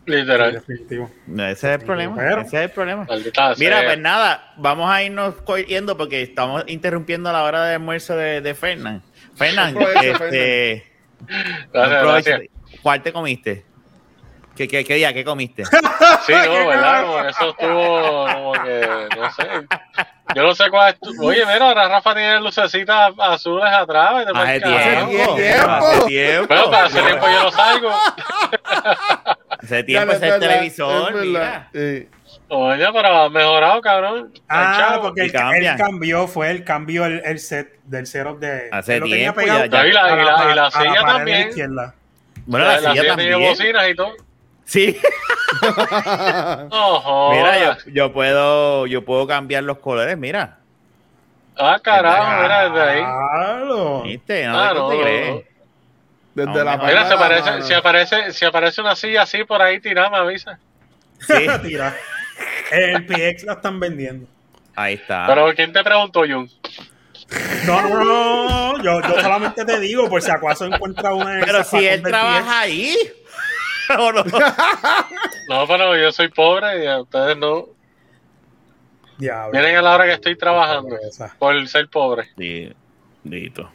[0.05, 0.53] Literal.
[0.53, 1.11] Definitivo.
[1.27, 2.15] No, Ese es el problema.
[2.15, 3.07] Pero- Ese es el problema.
[3.57, 3.85] Mira, sea.
[3.85, 8.53] pues nada, vamos a irnos corriendo porque estamos interrumpiendo la hora de almuerzo de, de
[8.55, 9.03] Fernán.
[9.35, 10.89] Fernán, este.
[12.81, 13.63] ¿cuál te comiste?
[14.55, 15.13] ¿Qué, qué, qué día?
[15.13, 15.63] ¿Qué comiste?
[16.25, 17.03] Sí, no, ¿verdad?
[17.05, 19.43] Como eso estuvo como que, no sé.
[20.35, 24.25] Yo no sé cuál es tu- Oye, mira, ahora Rafa tiene lucecitas azules atrás.
[24.33, 25.35] Hace tiempo.
[25.35, 25.69] tiempo.
[25.71, 26.47] Hace tiempo.
[26.47, 27.91] Pero para hace tiempo yo no salgo.
[29.61, 31.23] Hace tiempo es verdad, televisor, es verdad.
[31.25, 31.69] mira.
[31.73, 32.09] Sí.
[32.49, 34.33] Oye, pero ha mejorado, cabrón.
[34.49, 35.01] Ah, Chavo.
[35.03, 38.69] porque él, él cambió, fue él cambió el, el set del cero de.
[38.71, 40.71] Hace él lo tenía tiempo, pegado ya- ya- Y la- y la- y la la
[40.71, 41.49] silla la también.
[41.49, 41.93] izquierda.
[42.45, 43.39] Bueno, la, silla tiene también.
[43.39, 44.13] bocinas y todo.
[44.71, 44.97] Sí.
[46.71, 47.37] No jodas.
[47.37, 50.59] Mira, yo, yo puedo yo puedo cambiar los colores, mira.
[51.57, 53.01] Ah, carajo, mira desde ahí.
[53.01, 54.01] Claro.
[54.03, 54.47] ¿Viste?
[54.47, 55.29] No te no, te no, crees.
[55.35, 55.41] no.
[56.33, 59.61] Desde No, la mira, Mira, la aparece, si aparece, si aparece una silla así por
[59.61, 60.57] ahí tirada, me avisa.
[61.19, 61.47] Sí.
[61.63, 61.93] Tira.
[62.71, 64.27] El PX la están vendiendo.
[64.73, 65.25] Ahí está.
[65.27, 66.49] Pero ¿quién te preguntó, Jun?
[67.67, 68.83] No, no, no.
[68.83, 72.95] Yo, yo solamente te digo, por si acaso encuentra una Pero si él trabaja ahí.
[73.99, 74.23] ¿O no?
[75.49, 77.65] No, pero yo soy pobre y a ustedes no.
[79.17, 79.57] Diablo.
[79.59, 81.35] Miren a la hora que estoy trabajando Pobreza.
[81.37, 82.29] por ser pobre.
[82.37, 82.73] Sí,
[83.23, 83.69] Dito.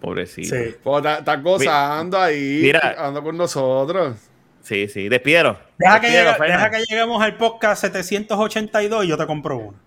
[0.00, 0.54] Pobrecito.
[0.54, 0.76] Sí.
[0.82, 2.94] Pues está, está gozando ahí, Mira.
[2.98, 4.16] ando con nosotros.
[4.62, 5.08] Sí, sí.
[5.08, 5.58] Despidero.
[5.78, 9.78] Deja que, llegue- deja que lleguemos al podcast 782 y yo te compro uno.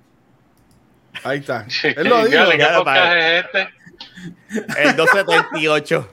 [1.23, 1.65] Ahí está.
[1.83, 2.49] Él lo dijo.
[2.49, 3.69] ¿Qué podcast es este?
[4.77, 6.09] El 278.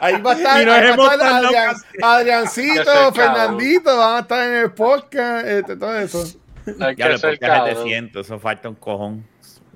[0.00, 3.12] Ahí va a estar, Y nos ahí va a estar Adriancito.
[3.14, 6.24] Fernandito, van a estar en el podcast, este, todo eso.
[6.80, 7.76] Hay Ya que ser porque es cabrón.
[7.76, 8.26] 700.
[8.26, 9.26] Eso falta un cojón.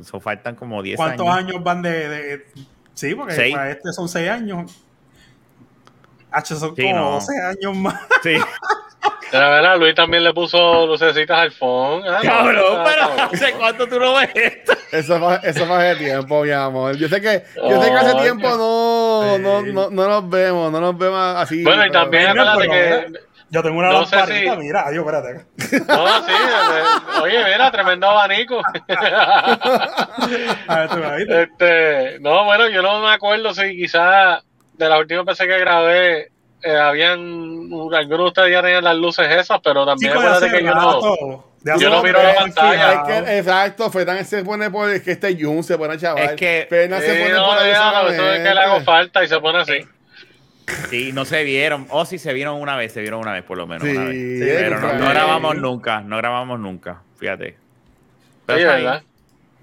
[0.00, 1.38] Eso faltan como 10 ¿Cuántos años.
[1.54, 2.46] años van de, de-
[2.94, 3.54] Sí, porque Seis.
[3.54, 4.84] para este son 6 años.
[6.30, 7.10] H son Sí, como no.
[7.12, 8.00] 12 años más.
[8.22, 8.34] Sí.
[9.32, 12.02] La verdad, Luis también le puso lucecitas al phone.
[12.06, 13.22] Ah, no, Cabrón, ah, pero.
[13.32, 14.72] ¿hace cuánto tú no ves esto?
[14.92, 16.96] Eso fue, eso fue hace tiempo, mi amor.
[16.96, 19.42] Yo sé que, yo sé que hace tiempo no, sí.
[19.42, 21.64] no, no, no nos vemos, no nos vemos así.
[21.64, 22.68] Bueno, y también Mira, acuérdate
[23.12, 23.32] que.
[23.50, 25.28] Yo tengo una No sé lamparita, si- mira, adiós, espérate.
[25.28, 25.94] acá.
[25.94, 26.32] No, sí,
[27.22, 28.62] oye, mira, tremendo abanico.
[30.68, 31.42] A ver, tú me.
[31.42, 34.42] Este, no, bueno, yo no me acuerdo si quizás
[34.74, 36.31] de las últimas veces que grabé
[36.62, 40.74] eh, habían algunos de ustedes ya tenían las luces esas, pero también acuérdate que yo
[40.74, 41.44] no.
[41.60, 42.92] de yo no miro la pantalla.
[42.92, 46.24] Es que, exacto, Fernan se pone por es que este Jun se pone a chaval.
[46.24, 49.24] Es que- Fernan se pone no, por ahí déjalo, eso es que le hago falta
[49.24, 49.86] y se pone así.
[50.88, 51.86] Sí, no se vieron.
[51.90, 53.82] O sí se vieron una vez, se vieron una vez por lo menos.
[53.86, 54.16] Sí, una vez.
[54.16, 57.02] sí, Pero no, no grabamos nunca, no grabamos nunca.
[57.18, 57.56] Fíjate.
[58.46, 58.66] Pero Oye.
[58.66, 59.02] ¿verdad?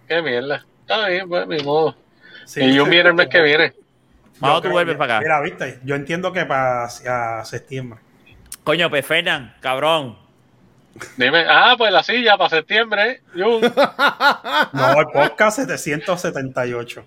[0.08, 0.66] Qué mierda.
[0.82, 1.96] Está bien, pues, mi modo.
[2.46, 2.62] Sí.
[2.62, 3.74] y yo viene el mes que viene.
[4.40, 5.24] Vamos, Yo tú vuelves para acá.
[5.24, 8.00] Mira, viste, yo entiendo que para hacia septiembre.
[8.64, 10.18] Coño, pues Fernan, cabrón.
[11.18, 13.22] Dime, ah, pues la silla para septiembre.
[13.34, 13.62] Jun.
[14.74, 17.06] No, el podcast 778.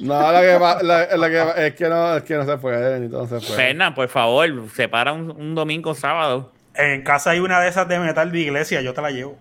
[0.00, 3.00] No, la que, va- la, la que es que no, es que no se puede,
[3.00, 3.54] ni todo se puede.
[3.56, 6.52] Fernan, por favor, separa un, un domingo sábado.
[6.74, 9.38] En casa hay una de esas de metal de iglesia, yo te la llevo.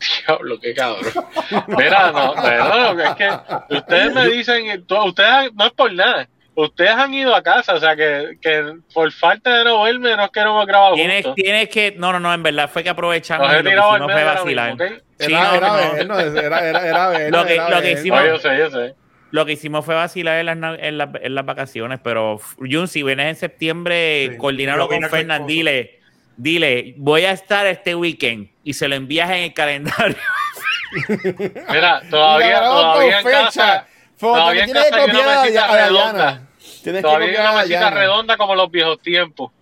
[0.26, 1.12] Diablo, qué cabrón.
[1.68, 3.30] Mira, no, pero es que
[3.76, 6.28] ustedes me dicen, ustedes han- no es por nada.
[6.54, 10.24] Ustedes han ido a casa, o sea que, que por falta de no verme no
[10.24, 11.34] es que no hemos grabado Tienes, juntos.
[11.36, 11.94] tienes que.
[11.96, 14.74] No, no, no, en verdad fue que aprovechamos y lo que hicimos fue vacilar.
[14.74, 15.02] mismo, ¿ok?
[15.20, 15.74] Sí, Era, no, era no.
[15.94, 18.00] vernos, era, era, era vernos, Lo que- era lo que vernos.
[18.00, 18.94] hicimos- Oye, yo sé, yo sé.
[19.30, 23.02] Lo que hicimos fue vacilar en las, en las, en las vacaciones, pero Jun, si
[23.04, 25.58] vienes en septiembre, Sí, coordinarlo con vine a Fernan, cualquier
[26.38, 30.16] dile, voy a estar este weekend y se lo envías en el calendario.
[31.68, 33.44] Mira, todavía, todavía en fecha.
[33.44, 33.86] casa,
[34.16, 36.12] Foto, todavía que en tienes que casa hay una copiar a, mesita redonda.
[36.12, 36.48] Dayana.
[36.82, 39.52] Tienes que todavía hay una mesita redonda como los viejos tiempos.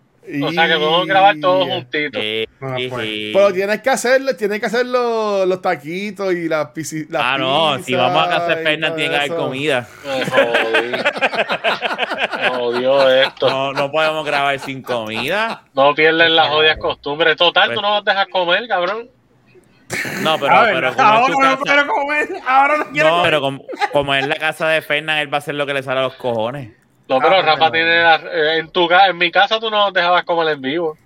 [0.42, 2.20] O sea que podemos grabar todos juntitos.
[2.24, 3.08] Eh, No, sí, pues.
[3.32, 6.68] Pero tienes que hacerlo, tienes que hacer los, los taquitos y las
[7.08, 9.88] las Ah, no, si vamos a casa de y Fernan todo tiene que haber comida.
[10.04, 10.90] Me jodí.
[12.42, 13.48] Me jodió esto.
[13.50, 15.62] No, no podemos grabar sin comida.
[15.74, 17.36] No pierden las jodidas costumbres.
[17.36, 19.10] Total, Pues- tú no vas a dejar comer, cabrón.
[20.22, 22.28] No, pero, A ver, pero como ahora no quiero comer.
[22.44, 23.26] Ahora no quiero No, comer.
[23.30, 25.82] pero como, como es la casa de Fernan, él va a hacer lo que le
[25.84, 26.70] sale a los cojones.
[27.08, 27.72] No, pero Ah, Rafa no.
[27.72, 28.02] tiene.
[28.02, 30.98] la- eh, en, tu, en mi casa tú no dejabas comer en vivo.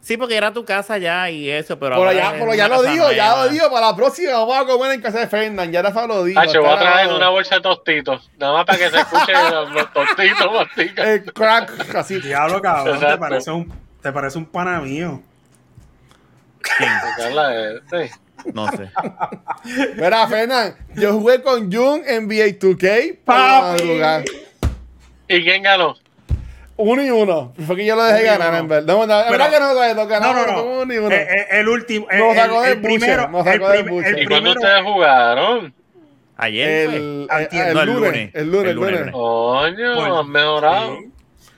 [0.00, 1.96] Sí, porque era tu casa ya y eso, pero.
[1.96, 3.70] Pero ya, pero ya lo digo, ya lo digo.
[3.70, 5.70] Para la próxima vamos a comer en casa de Fernan.
[5.70, 6.40] Ya Rafa lo dijo.
[6.40, 8.28] Hacho, voy a traer una bolsa de tostitos.
[8.36, 11.08] Nada más para que se escuchen los, los tostitos mastica.
[11.12, 12.20] El crack, así.
[12.20, 15.20] Diablo, cabrón, te parece, un, te parece un pana mío.
[18.54, 18.90] No sé.
[19.96, 24.24] Mira, Fernan, yo jugué con Jun en NBA 2K para madrugar.
[25.36, 25.96] ¿Y quién ganó?
[26.76, 27.52] Uno y uno.
[27.66, 28.94] Fue que yo lo dejé Uno ganar, en verdad.
[28.96, 30.62] No, no, es Pero- verdad que no, no, no, No, ganamos no, no.
[30.82, 31.14] uno y uno.
[31.14, 32.06] Eh, eh, el último.
[32.10, 33.28] Lo el, sacó del primero.
[33.30, 34.08] lo sacó el del prim- buche.
[34.08, 35.74] el ¿Y cuándo primero- ustedes jugaron?
[36.38, 38.30] Ayer el, el, No, el lunes, lunes.
[38.34, 39.10] El lunes, El lunes.
[39.12, 40.96] Coño, Bueno, han mejorado.
[40.98, 41.08] sí.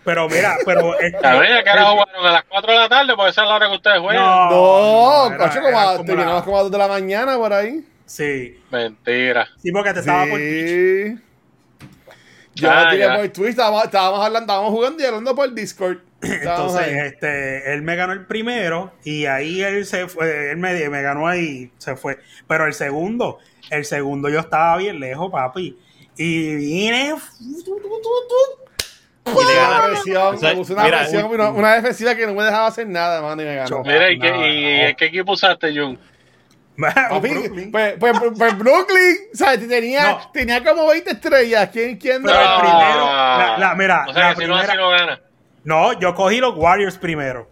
[0.04, 0.98] Pero mira, pero.
[1.00, 2.26] este- Cabrón, ¿a qué hora el- jugaron?
[2.26, 3.12] ¿A las 4 de la tarde?
[3.16, 4.22] Porque esa es la hora que ustedes juegan.
[4.22, 7.36] No, No, era- coche, como a, como terminamos la- como a dos de la mañana
[7.38, 7.80] por ahí.
[8.04, 8.58] Sí.
[8.70, 9.48] Mentira.
[9.62, 11.18] Sí, porque te estaba por Twitch.
[12.54, 13.16] Yo Ah, lo tiré ya.
[13.16, 15.98] por Twitch, estábamos, estábamos hablando, estábamos jugando y hablando por Discord.
[16.24, 17.06] Estábamos Entonces, ahí.
[17.08, 21.26] este, él me ganó el primero y ahí él se fue, él me, me ganó
[21.28, 22.18] ahí, se fue.
[22.48, 23.38] Pero el segundo,
[23.70, 25.76] el segundo yo estaba bien lejos, papi.
[26.16, 27.14] Y vine.
[27.40, 27.54] Y
[29.26, 32.34] le Una presión, O sea, me puse una mira, presión, una, una defensiva que no
[32.34, 33.82] me dejaba hacer nada, mano, y me ganó.
[33.82, 34.96] Mira, ¿y qué, No, y, no.
[34.96, 35.98] qué equipo usaste, Jun?
[36.76, 37.70] Brooklyn.
[37.70, 39.68] pues, pues, pues, pues Brooklyn, ¿sabes?
[39.68, 40.30] Tenía, No.
[40.32, 41.70] tenía como 20 estrellas.
[41.72, 42.40] ¿Quién, quién Pero no?
[42.54, 45.20] el primero, la, la- mira, O sea, la que si no así primera- no gana.
[45.64, 47.48] no, yo cogí los Warriors primero.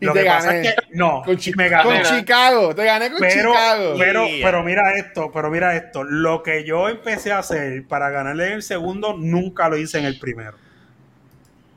[0.00, 0.68] Y Lo te que pasa gané.
[0.68, 1.82] es que no, Con, Chi- me gané.
[1.82, 3.94] con Chicago, te gané con pero, Chicago.
[3.98, 4.46] pero, Yeah.
[4.46, 6.04] pero mira esto, pero mira esto.
[6.04, 10.04] Lo que yo empecé a hacer para ganarle en el segundo, nunca lo hice en
[10.04, 10.56] el primero.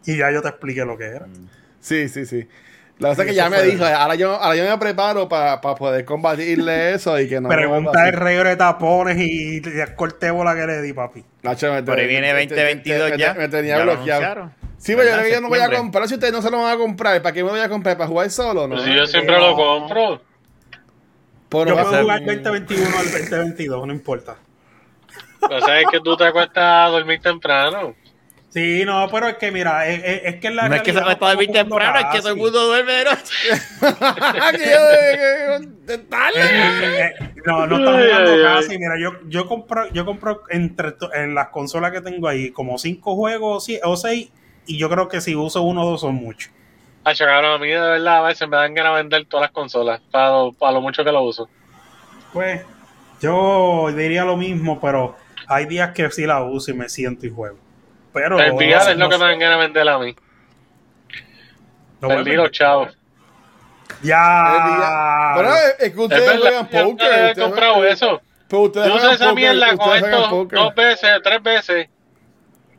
[0.06, 1.26] Y ya yo te expliqué lo que era.
[1.80, 2.48] Sí, sí, sí.
[3.02, 6.06] La cosa es que ya me dijo, ahora yo, ahora yo me preparo para poder
[6.06, 10.66] combatirle eso y que no Pregunta el reguero de tapones y el corte bola que
[10.68, 11.24] le di, papi.
[11.44, 13.34] Nacho, me Por ahí viene me- 2022 me- ya.
[13.34, 14.52] Me tenía Ya lo bloqueado.
[14.78, 15.18] Sí, pero yo ¿Verdad?
[15.20, 16.08] creo que yo no voy a comprar.
[16.08, 17.98] Si ustedes no se lo van a comprar, ¿para qué me voy a comprar?
[17.98, 18.68] ¿Para jugar solo?
[18.68, 18.76] No.
[18.76, 20.16] Pues si yo siempre lo compro.
[20.16, 24.38] Yo puedo ser- jugar 2021 al 2022, no importa.
[25.42, 27.96] O sea, es que tú te acuestas a dormir temprano.
[28.52, 30.92] Sí, no, pero es que mira, es, es- es que en la No es que
[30.92, 32.66] se realidad va a estar bien todo el mundo temprano, es que todo el mundo
[32.68, 33.34] duerme de noche.
[37.46, 38.78] No, no estamos Ay, jugando ay, casi.
[38.78, 43.16] Mira, yo, yo compro, yo compro entre en las consolas que tengo ahí como cinco
[43.16, 44.30] juegos o seis,
[44.66, 46.52] y yo creo que si uso uno o dos son muchos.
[47.04, 49.52] Ah, cabrón, a mí de verdad a veces me dan ganas de vender todas las
[49.52, 51.50] consolas para lo, para lo mucho que lo uso.
[52.32, 52.62] Pues,
[53.22, 55.16] yo diría lo mismo, pero
[55.48, 57.58] hay días que sí la uso y me siento y juego.
[58.14, 60.16] Pero El VR no- es lo que no- me dan ganas de vender a mí.
[62.02, 62.98] no Perdí los chavos.
[64.02, 65.34] Ya.
[65.36, 67.26] Pero es, que Es ustedes juegan yo nunca poker.
[67.30, 68.22] he comprado eso.
[68.48, 71.90] Pero ustedes Yo usé esa mierda con esto dos veces, tres veces.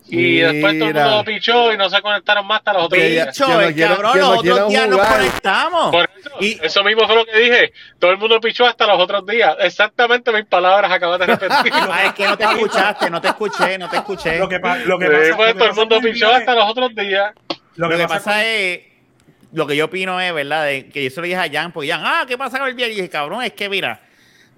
[0.09, 3.39] Y después todo el mundo pichó y no se conectaron más hasta los otros días.
[3.39, 5.91] que no el quiero- cabrón, no los otros días nos conectamos.
[5.91, 7.73] Por eso, Y- eso mismo fue lo que dije.
[7.99, 9.57] Todo el mundo pichó hasta los otros días.
[9.61, 11.73] Exactamente mis palabras acabas de repetir.
[11.91, 14.39] Ah, es que no te escuchaste, no te escuché, no te escuché.
[14.39, 16.55] Lo que, pa- lo que Sí, pasa, pues lo que todo el mundo pichó hasta
[16.55, 17.33] los otros días.
[17.77, 18.81] Lo Lo que que pasa pasa es,
[19.53, 20.65] lo que yo opino es, ¿verdad?
[20.67, 22.77] De, que yo se lo dije a Jan, porque Jan, ah, ¿qué pasa con el
[22.77, 22.87] día?
[22.89, 24.01] Y dije, cabrón, es que mira,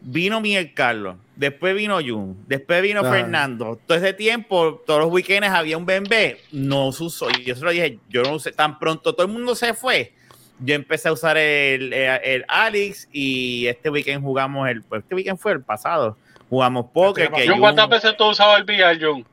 [0.01, 3.02] vino Miguel Carlos, después vino Jun, después vino.
[3.02, 3.78] Fernando.
[3.86, 7.28] Todo ese tiempo, todos los weekends había un BNB, no se usó.
[7.31, 10.12] Y yo se lo dije, yo no usé tan pronto, todo el mundo se fue.
[10.61, 15.15] Yo empecé a usar el, el, el Alex y este weekend jugamos el, pues, este
[15.16, 16.16] weekend fue el pasado.
[16.48, 17.31] Jugamos poker.
[17.32, 19.27] Que Jun, Jun- ¿cuántas veces tú usabas el VR, Jun?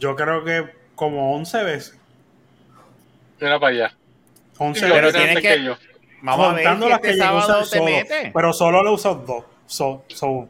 [0.00, 0.64] Yo creo que
[0.94, 1.98] como 11 veces.
[3.40, 3.94] Mira para allá.
[4.58, 5.22] 11 Pero Pero veces.
[5.22, 5.76] tienes que, que yo.
[6.22, 7.84] vamos a ver contando las que este sábado te solo.
[7.84, 8.30] metes.
[8.32, 9.44] Pero solo lo uso dos.
[9.66, 10.48] So, so,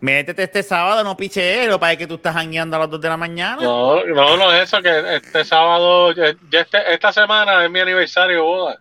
[0.00, 3.16] Métete este sábado, no picheero, para que tú estás jangueando a las 2 de la
[3.18, 3.60] mañana.
[3.60, 8.36] No, no, no es eso, que este sábado, ya este- esta semana es mi aniversario
[8.36, 8.78] de boda.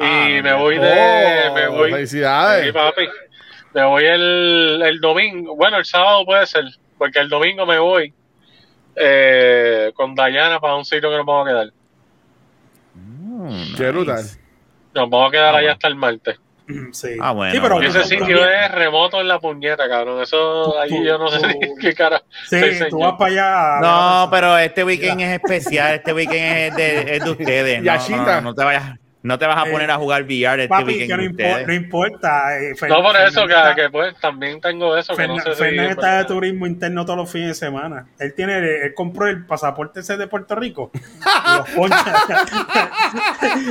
[0.00, 1.46] Y Ah, me voy de.
[1.48, 1.90] Oh, me voy.
[1.92, 2.66] Felicidades.
[2.66, 3.08] Sí, papi.
[3.74, 5.54] Me voy el, el domingo.
[5.54, 6.64] Bueno, el sábado puede ser,
[6.96, 8.12] porque el domingo me voy
[8.96, 11.72] eh, con Dayana para un sitio que nos vamos a quedar.
[12.94, 14.24] Mm, Qué brutal.
[14.94, 15.72] Nos vamos a quedar Ah, allá bueno.
[15.72, 16.40] hasta el martes.
[16.92, 17.16] Sí.
[17.20, 17.88] Ah, bueno, Sí, pero bueno.
[17.88, 20.22] Ese tú- sitio tú- es remoto en la puñeta, cabrón.
[20.22, 22.22] Eso Tú- allí yo no sé tú- qué cara.
[22.48, 23.80] Sí, tú vas para allá.
[23.80, 25.94] No, pero este weekend es especial.
[25.94, 27.78] Este weekend es de, es de ustedes.
[27.78, 28.34] No, Yashita.
[28.36, 28.98] no, no te vayas,
[29.28, 31.08] no te vas a Eh, poner a jugar VR este Papi, weekend.
[31.10, 32.58] que no, impo- no importa.
[32.58, 35.54] eh, No por eso, que, Fernan- que pues también tengo eso, que no Fernan- sé
[35.54, 35.58] si.
[35.62, 38.06] Fernan es está de turismo interno todos los fines de semana.
[38.18, 40.90] Él tiene, él compró el pasaporte ese de Puerto Rico.
[40.94, 42.14] y los poncha.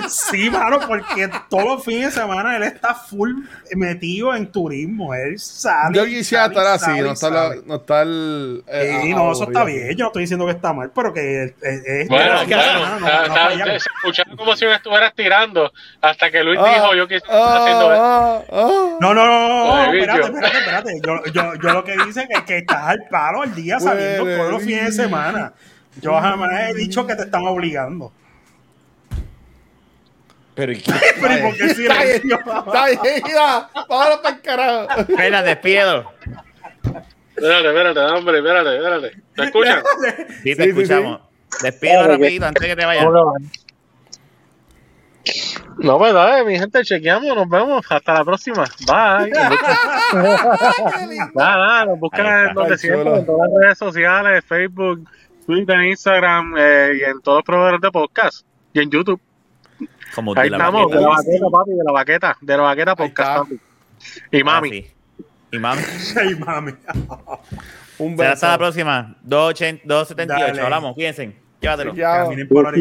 [0.10, 3.32] sí, mano, porque todos los fines de semana él está full
[3.76, 5.14] metido en turismo.
[5.14, 5.98] Él sale.
[5.98, 7.62] Yo quisiera estar así, sale no estar, sale.
[7.66, 9.90] no estar eh, Sí, a- no, eso está bien.
[9.96, 12.08] Yo no estoy diciendo que está mal, pero que es.
[12.08, 15.47] Bueno, bueno, no, escuchaba como si me estuvieras tirando
[16.02, 18.98] hasta que Luis Ah, dijo yo que ah, haciendo ah.
[19.00, 21.02] No, no, no, no, espérate, espérate, espérate.
[21.06, 24.38] Yo, yo, yo lo que dice es que estás al palo al día saliendo Huele,
[24.38, 25.54] todos los fines de semana.
[26.02, 28.12] Yo jamás he dicho que te están obligando.
[30.56, 30.92] Pero, ¿y qué?
[31.22, 32.40] Pero ¿y por qué silencio?
[32.40, 33.22] está bien,
[33.88, 35.00] vámonos para el carajo.
[35.02, 36.14] Espera, despido.
[37.36, 39.22] Espérate, espérate, hombre, espérate, espérate.
[39.38, 39.84] ¿Me escuchan?
[39.84, 41.22] Sí, te Sí, sí, escuchamos.
[41.62, 43.06] Despido rapidito antes que te vayas.
[45.78, 47.86] No, pues dale, mi gente, chequeamos, nos vemos.
[47.90, 48.64] Hasta la próxima.
[48.88, 49.32] Bye.
[51.36, 55.08] Nada, nos buscan donde Ay, siempre, en todas las redes sociales, Facebook,
[55.46, 58.46] Twitter, Instagram eh, y en todos los proveedores de podcast.
[58.74, 59.20] Y en YouTube.
[60.16, 62.96] Como Ahí de la estamos, de la baqueta, papi, de la baqueta, de la baqueta
[62.96, 63.60] podcast, papi.
[64.32, 64.70] Y mami.
[64.70, 64.94] Ah, sí.
[65.52, 65.82] Y mami.
[66.18, 66.72] Ay, mami.
[68.00, 68.32] Un beso.
[68.32, 69.16] hasta la próxima.
[69.24, 70.48] 280 278.
[70.48, 70.62] Dale.
[70.62, 70.94] Hablamos.
[70.94, 71.36] Cuídense.
[71.62, 71.94] Llévatelo.
[71.96, 72.24] Ya.
[72.24, 72.74] Caminen por.